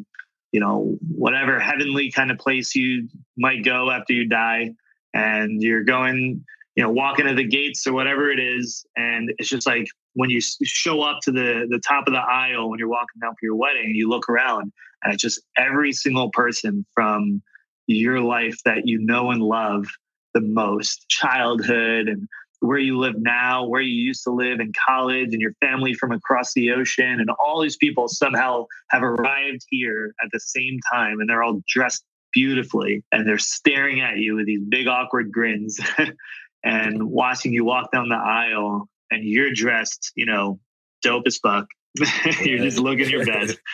you 0.52 0.60
know, 0.60 0.98
whatever 1.10 1.60
heavenly 1.60 2.12
kind 2.12 2.32
of 2.32 2.38
place 2.38 2.76
you 2.76 3.08
might 3.38 3.64
go 3.64 3.91
after 3.91 4.14
you 4.14 4.28
die, 4.28 4.74
and 5.14 5.62
you're 5.62 5.84
going 5.84 6.43
you 6.78 6.84
know, 6.84 6.91
walking 6.91 7.26
to 7.26 7.34
the 7.34 7.43
gates 7.43 7.88
or 7.88 7.93
whatever 7.93 8.30
it 8.30 8.39
is. 8.39 8.86
And 8.95 9.34
it's 9.39 9.50
just 9.50 9.66
like 9.66 9.88
when 10.14 10.30
you 10.30 10.39
show 10.39 11.02
up 11.02 11.22
to 11.24 11.32
the, 11.32 11.66
the 11.68 11.80
top 11.80 12.06
of 12.06 12.14
the 12.14 12.20
aisle 12.20 12.70
when 12.70 12.78
you're 12.78 12.88
walking 12.88 13.20
down 13.20 13.32
for 13.32 13.39
your 13.41 13.56
wedding, 13.56 13.95
you 13.95 14.08
look 14.08 14.30
around 14.30 14.72
and 15.04 15.12
it's 15.12 15.22
just 15.22 15.41
every 15.58 15.91
single 15.91 16.30
person 16.30 16.86
from 16.93 17.41
your 17.88 18.22
life 18.22 18.58
that 18.64 18.86
you 18.86 19.00
know 19.00 19.32
and 19.32 19.41
love 19.41 19.88
the 20.36 20.41
most, 20.41 21.10
childhood 21.10 22.08
and 22.08 22.28
where 22.60 22.78
you 22.78 22.97
live 22.97 23.16
now, 23.18 23.66
where 23.66 23.82
you 23.82 23.93
used 23.93 24.24
to 24.24 24.32
live 24.32 24.60
in 24.60 24.72
college, 24.88 25.30
and 25.32 25.41
your 25.41 25.53
family 25.62 25.93
from 25.93 26.12
across 26.12 26.53
the 26.53 26.72
ocean. 26.72 27.20
And 27.20 27.30
all 27.39 27.62
these 27.62 27.78
people 27.78 28.08
somehow 28.08 28.66
have 28.89 29.03
arrived 29.03 29.62
here 29.70 30.14
at 30.24 30.30
the 30.32 30.39
same 30.39 30.80
time 30.91 31.20
and 31.20 31.30
they're 31.30 31.43
all 31.43 31.62
dressed 31.68 32.03
beautifully 32.34 33.03
and 33.12 33.28
they're 33.28 33.38
staring 33.38 34.01
at 34.01 34.18
you 34.18 34.36
with 34.36 34.45
these 34.45 34.64
big 34.68 34.88
awkward 34.88 35.32
grins 35.32 35.80
and 36.64 37.03
watching 37.10 37.53
you 37.53 37.64
walk 37.64 37.91
down 37.91 38.10
the 38.10 38.16
aisle 38.16 38.89
and 39.10 39.24
you're 39.24 39.53
dressed, 39.53 40.12
you 40.16 40.26
know, 40.26 40.60
dope 41.01 41.24
as 41.28 41.38
fuck. 41.38 41.68
you're 42.41 42.60
just 42.60 42.78
looking 42.78 43.10
your 43.10 43.26
best 43.26 43.58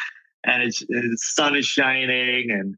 and 0.45 0.63
it's 0.63 0.79
the 0.79 1.17
sun 1.19 1.55
is 1.55 1.65
shining 1.65 2.51
and 2.51 2.75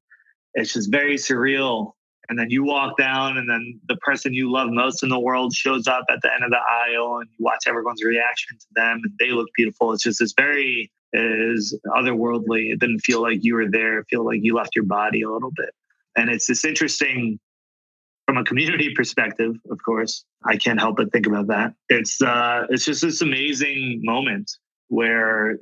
it's 0.53 0.73
just 0.73 0.91
very 0.91 1.15
surreal. 1.15 1.93
And 2.29 2.39
then 2.39 2.49
you 2.49 2.63
walk 2.63 2.97
down 2.97 3.37
and 3.37 3.49
then 3.49 3.79
the 3.87 3.97
person 3.97 4.33
you 4.33 4.51
love 4.51 4.69
most 4.71 5.03
in 5.03 5.09
the 5.09 5.19
world 5.19 5.53
shows 5.53 5.87
up 5.87 6.05
at 6.09 6.21
the 6.21 6.33
end 6.33 6.43
of 6.43 6.49
the 6.49 6.57
aisle 6.57 7.17
and 7.19 7.29
you 7.37 7.43
watch 7.45 7.65
everyone's 7.67 8.03
reaction 8.03 8.57
to 8.57 8.65
them 8.75 9.01
and 9.03 9.13
they 9.19 9.31
look 9.31 9.47
beautiful. 9.55 9.93
It's 9.93 10.03
just 10.03 10.19
this 10.19 10.33
very 10.35 10.91
is 11.13 11.77
otherworldly. 11.87 12.71
It 12.71 12.79
didn't 12.79 12.99
feel 12.99 13.21
like 13.21 13.39
you 13.41 13.55
were 13.55 13.69
there. 13.69 13.99
It 13.99 14.07
feel 14.09 14.25
like 14.25 14.39
you 14.41 14.55
left 14.55 14.75
your 14.75 14.85
body 14.85 15.21
a 15.21 15.29
little 15.29 15.51
bit. 15.55 15.69
And 16.17 16.29
it's 16.29 16.47
this 16.47 16.65
interesting 16.65 17.39
from 18.25 18.37
a 18.37 18.43
community 18.43 18.93
perspective, 18.95 19.55
of 19.69 19.79
course, 19.83 20.25
I 20.43 20.57
can't 20.57 20.79
help 20.79 20.97
but 20.97 21.11
think 21.11 21.27
about 21.27 21.47
that. 21.47 21.73
It's 21.89 22.21
uh, 22.21 22.65
it's 22.69 22.85
just 22.85 23.01
this 23.01 23.21
amazing 23.21 24.01
moment 24.03 24.51
where 24.87 25.57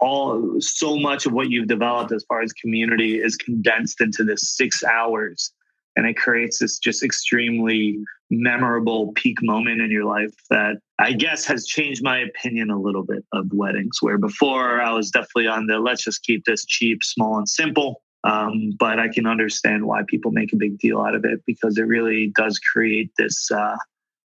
all 0.00 0.56
so 0.58 0.96
much 0.96 1.26
of 1.26 1.32
what 1.32 1.48
you've 1.48 1.68
developed 1.68 2.12
as 2.12 2.24
far 2.28 2.42
as 2.42 2.52
community 2.52 3.20
is 3.20 3.36
condensed 3.36 4.00
into 4.00 4.24
this 4.24 4.56
six 4.56 4.82
hours, 4.82 5.52
and 5.96 6.06
it 6.06 6.16
creates 6.16 6.58
this 6.58 6.78
just 6.78 7.02
extremely 7.02 7.98
memorable 8.30 9.12
peak 9.14 9.42
moment 9.42 9.80
in 9.80 9.90
your 9.90 10.04
life 10.04 10.32
that 10.48 10.78
I 10.98 11.12
guess 11.12 11.44
has 11.46 11.66
changed 11.66 12.02
my 12.02 12.18
opinion 12.18 12.70
a 12.70 12.80
little 12.80 13.04
bit 13.04 13.24
of 13.32 13.46
weddings. 13.52 13.98
Where 14.00 14.18
before 14.18 14.80
I 14.80 14.92
was 14.92 15.10
definitely 15.10 15.48
on 15.48 15.66
the 15.66 15.78
let's 15.78 16.04
just 16.04 16.22
keep 16.22 16.44
this 16.44 16.64
cheap, 16.64 17.02
small, 17.02 17.36
and 17.38 17.48
simple 17.48 18.02
um, 18.24 18.72
but 18.78 18.98
I 18.98 19.08
can 19.08 19.26
understand 19.26 19.86
why 19.86 20.02
people 20.06 20.30
make 20.30 20.52
a 20.52 20.56
big 20.56 20.78
deal 20.78 21.00
out 21.00 21.14
of 21.14 21.24
it 21.24 21.42
because 21.46 21.76
it 21.78 21.82
really 21.82 22.32
does 22.34 22.58
create 22.58 23.10
this 23.18 23.50
uh, 23.50 23.76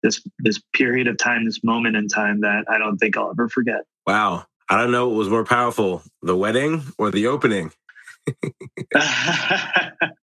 this 0.02 0.22
this 0.40 0.60
period 0.74 1.08
of 1.08 1.18
time, 1.18 1.46
this 1.46 1.64
moment 1.64 1.96
in 1.96 2.08
time 2.08 2.42
that 2.42 2.66
I 2.68 2.78
don't 2.78 2.98
think 2.98 3.18
I'll 3.18 3.30
ever 3.30 3.48
forget. 3.48 3.82
Wow, 4.08 4.46
I 4.70 4.78
don't 4.78 4.92
know 4.92 5.08
what 5.08 5.18
was 5.18 5.30
more 5.30 5.46
powerful, 5.46 6.02
the 6.22 6.36
wedding 6.36 6.84
or 6.98 7.12
the 7.12 7.28
opening. 7.28 7.72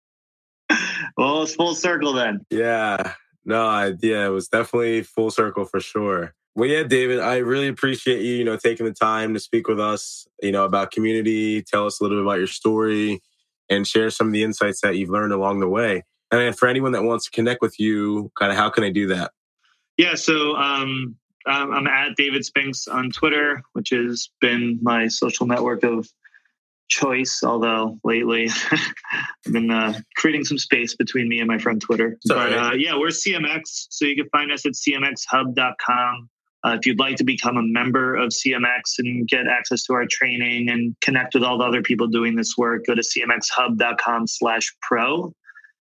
well, 1.17 1.43
it's 1.43 1.55
full 1.55 1.75
circle 1.75 2.13
then. 2.13 2.45
Yeah, 2.51 3.15
no, 3.45 3.67
I, 3.67 3.95
yeah, 4.01 4.27
it 4.27 4.31
was 4.31 4.49
definitely 4.49 5.03
full 5.03 5.31
circle 5.31 5.65
for 5.65 5.81
sure. 5.81 6.35
Well, 6.55 6.69
yeah, 6.69 6.83
David, 6.83 7.21
I 7.21 7.39
really 7.39 7.69
appreciate 7.69 8.23
you, 8.23 8.35
you 8.35 8.45
know, 8.45 8.57
taking 8.57 8.85
the 8.85 8.93
time 8.93 9.35
to 9.35 9.41
speak 9.41 9.69
with 9.69 9.81
us, 9.81 10.27
you 10.43 10.53
know, 10.53 10.65
about 10.65 10.91
community, 10.91 11.63
tell 11.63 11.87
us 11.87 12.01
a 12.01 12.03
little 12.03 12.19
bit 12.19 12.25
about 12.25 12.39
your 12.39 12.49
story, 12.49 13.23
and 13.69 13.87
share 13.87 14.11
some 14.11 14.27
of 14.27 14.33
the 14.33 14.43
insights 14.43 14.81
that 14.81 14.97
you've 14.97 15.11
learned 15.11 15.33
along 15.33 15.61
the 15.61 15.69
way. 15.69 16.03
And 16.33 16.57
for 16.59 16.69
anyone 16.69 16.93
that 16.93 17.05
wants 17.05 17.27
to 17.27 17.31
connect 17.31 17.63
with 17.63 17.79
you, 17.79 18.31
kind 18.39 18.53
of 18.53 18.59
how 18.59 18.69
can 18.71 18.85
I 18.85 18.91
do 18.91 19.07
that? 19.09 19.33
Yeah, 19.97 20.15
so 20.15 20.57
um, 20.57 21.17
I'm 21.47 21.87
at 21.87 22.17
David 22.17 22.45
Spinks 22.45 22.89
on 22.89 23.11
Twitter, 23.11 23.63
which 23.73 23.91
has 23.91 24.31
been 24.41 24.79
my 24.83 25.09
social 25.09 25.47
network 25.47 25.85
of 25.85 26.09
choice. 26.91 27.41
Although 27.43 27.99
lately 28.05 28.51
I've 29.47 29.53
been 29.53 29.71
uh, 29.71 30.01
creating 30.17 30.45
some 30.45 30.59
space 30.59 30.95
between 30.95 31.29
me 31.29 31.39
and 31.39 31.49
my 31.49 31.59
friend 31.59 31.81
Twitter. 31.81 32.19
Sorry. 32.27 32.51
But 32.51 32.59
uh, 32.59 32.73
yeah, 32.75 32.99
we're 32.99 33.09
CMX, 33.09 33.87
so 33.89 34.05
you 34.05 34.17
can 34.17 34.29
find 34.31 34.53
us 34.53 34.67
at 34.67 34.73
cmxhub.com. 34.73 36.29
Uh, 36.63 36.77
if 36.79 36.85
you'd 36.85 36.99
like 36.99 37.17
to 37.17 37.25
become 37.25 37.57
a 37.57 37.63
member 37.63 38.15
of 38.17 38.29
CMX 38.29 38.99
and 38.99 39.27
get 39.27 39.47
access 39.47 39.85
to 39.85 39.95
our 39.95 40.05
training 40.11 40.69
and 40.69 40.95
connect 41.01 41.33
with 41.33 41.43
all 41.43 41.57
the 41.57 41.65
other 41.65 41.81
people 41.81 42.07
doing 42.07 42.37
this 42.37 42.55
work, 42.59 42.85
go 42.85 42.95
to 42.95 43.01
cmxhub.com 43.01 44.27
slash 44.27 44.77
pro. 44.83 45.33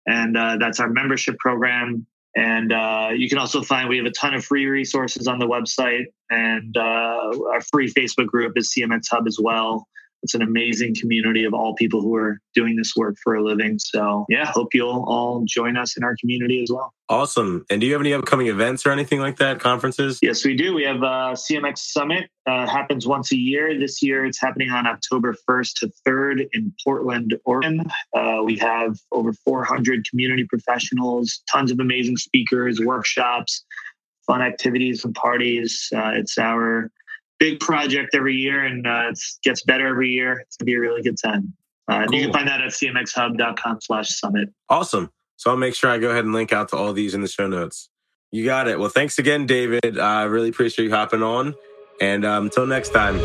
And 0.05 0.37
uh, 0.37 0.57
that's 0.59 0.79
our 0.79 0.89
membership 0.89 1.39
program. 1.39 2.05
And 2.35 2.71
uh, 2.71 3.09
you 3.15 3.27
can 3.27 3.39
also 3.39 3.63
find 3.63 3.89
we 3.89 3.97
have 3.97 4.05
a 4.05 4.11
ton 4.11 4.35
of 4.35 4.45
free 4.45 4.67
resources 4.67 5.27
on 5.27 5.39
the 5.39 5.47
website. 5.47 6.05
And 6.29 6.77
uh, 6.77 7.31
our 7.51 7.61
free 7.71 7.91
Facebook 7.91 8.27
group 8.27 8.53
is 8.55 8.71
CMX 8.71 9.07
Hub 9.09 9.25
as 9.25 9.39
well 9.41 9.87
it's 10.23 10.33
an 10.33 10.41
amazing 10.41 10.95
community 10.99 11.45
of 11.45 11.53
all 11.53 11.75
people 11.75 12.01
who 12.01 12.15
are 12.15 12.39
doing 12.53 12.75
this 12.75 12.93
work 12.95 13.15
for 13.23 13.35
a 13.35 13.43
living. 13.43 13.77
So, 13.79 14.25
yeah, 14.29 14.45
hope 14.45 14.73
you'll 14.73 15.05
all 15.07 15.43
join 15.47 15.77
us 15.77 15.97
in 15.97 16.03
our 16.03 16.15
community 16.19 16.61
as 16.61 16.69
well. 16.71 16.93
Awesome. 17.07 17.65
And 17.69 17.81
do 17.81 17.87
you 17.87 17.93
have 17.93 18.01
any 18.01 18.13
upcoming 18.13 18.47
events 18.47 18.85
or 18.85 18.91
anything 18.91 19.19
like 19.19 19.37
that, 19.37 19.59
conferences? 19.59 20.19
Yes, 20.21 20.45
we 20.45 20.55
do. 20.55 20.75
We 20.75 20.83
have 20.83 20.97
uh, 20.97 21.33
CMX 21.33 21.79
Summit, 21.79 22.29
uh, 22.45 22.67
happens 22.67 23.07
once 23.07 23.31
a 23.31 23.37
year. 23.37 23.77
This 23.79 24.01
year 24.03 24.25
it's 24.25 24.39
happening 24.39 24.69
on 24.69 24.85
October 24.85 25.35
1st 25.49 25.73
to 25.79 25.91
3rd 26.07 26.47
in 26.53 26.73
Portland, 26.83 27.35
Oregon. 27.45 27.85
Uh, 28.15 28.41
we 28.43 28.57
have 28.57 28.97
over 29.11 29.33
400 29.33 30.07
community 30.07 30.45
professionals, 30.45 31.41
tons 31.51 31.71
of 31.71 31.79
amazing 31.79 32.17
speakers, 32.17 32.79
workshops, 32.79 33.65
fun 34.27 34.41
activities 34.43 35.03
and 35.03 35.15
parties. 35.15 35.89
Uh, 35.91 36.11
it's 36.13 36.37
our 36.37 36.91
big 37.39 37.59
project 37.59 38.13
every 38.13 38.35
year 38.35 38.63
and 38.63 38.85
uh, 38.85 39.09
it 39.09 39.19
gets 39.43 39.63
better 39.63 39.87
every 39.87 40.09
year. 40.09 40.39
It's 40.41 40.57
gonna 40.57 40.65
be 40.65 40.75
a 40.75 40.79
really 40.79 41.01
good 41.01 41.17
time. 41.23 41.53
Uh, 41.87 42.05
cool. 42.05 42.15
You 42.15 42.23
can 42.25 42.33
find 42.33 42.47
that 42.47 42.61
at 42.61 42.71
cmxhub.com 42.71 43.79
slash 43.81 44.09
summit. 44.09 44.49
Awesome. 44.69 45.09
So 45.37 45.49
I'll 45.49 45.57
make 45.57 45.73
sure 45.73 45.89
I 45.89 45.97
go 45.97 46.11
ahead 46.11 46.25
and 46.25 46.33
link 46.33 46.53
out 46.53 46.69
to 46.69 46.75
all 46.75 46.93
these 46.93 47.13
in 47.13 47.21
the 47.21 47.27
show 47.27 47.47
notes. 47.47 47.89
You 48.31 48.45
got 48.45 48.67
it. 48.67 48.77
Well, 48.77 48.89
thanks 48.89 49.17
again, 49.17 49.47
David. 49.47 49.97
I 49.97 50.23
really 50.23 50.49
appreciate 50.49 50.85
you 50.85 50.91
hopping 50.91 51.23
on. 51.23 51.55
And 51.99 52.25
um, 52.25 52.45
until 52.45 52.67
next 52.67 52.89
time. 52.89 53.17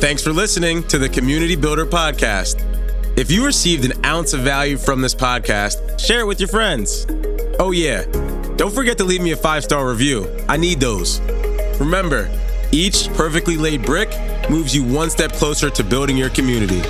Thanks 0.00 0.22
for 0.22 0.30
listening 0.30 0.82
to 0.88 0.98
the 0.98 1.08
Community 1.08 1.56
Builder 1.56 1.86
Podcast. 1.86 2.68
If 3.16 3.30
you 3.30 3.44
received 3.44 3.84
an 3.84 4.04
ounce 4.04 4.32
of 4.32 4.40
value 4.40 4.76
from 4.76 5.00
this 5.00 5.14
podcast, 5.14 5.98
share 5.98 6.20
it 6.20 6.26
with 6.26 6.40
your 6.40 6.48
friends. 6.48 7.06
Oh, 7.58 7.72
yeah. 7.72 8.04
Don't 8.56 8.72
forget 8.72 8.96
to 8.98 9.04
leave 9.04 9.20
me 9.20 9.32
a 9.32 9.36
five 9.36 9.64
star 9.64 9.88
review. 9.88 10.28
I 10.48 10.56
need 10.56 10.80
those. 10.80 11.20
Remember, 11.78 12.30
each 12.70 13.08
perfectly 13.14 13.56
laid 13.56 13.84
brick 13.84 14.10
moves 14.50 14.74
you 14.74 14.84
one 14.84 15.10
step 15.10 15.32
closer 15.32 15.70
to 15.70 15.84
building 15.84 16.16
your 16.16 16.30
community. 16.30 16.82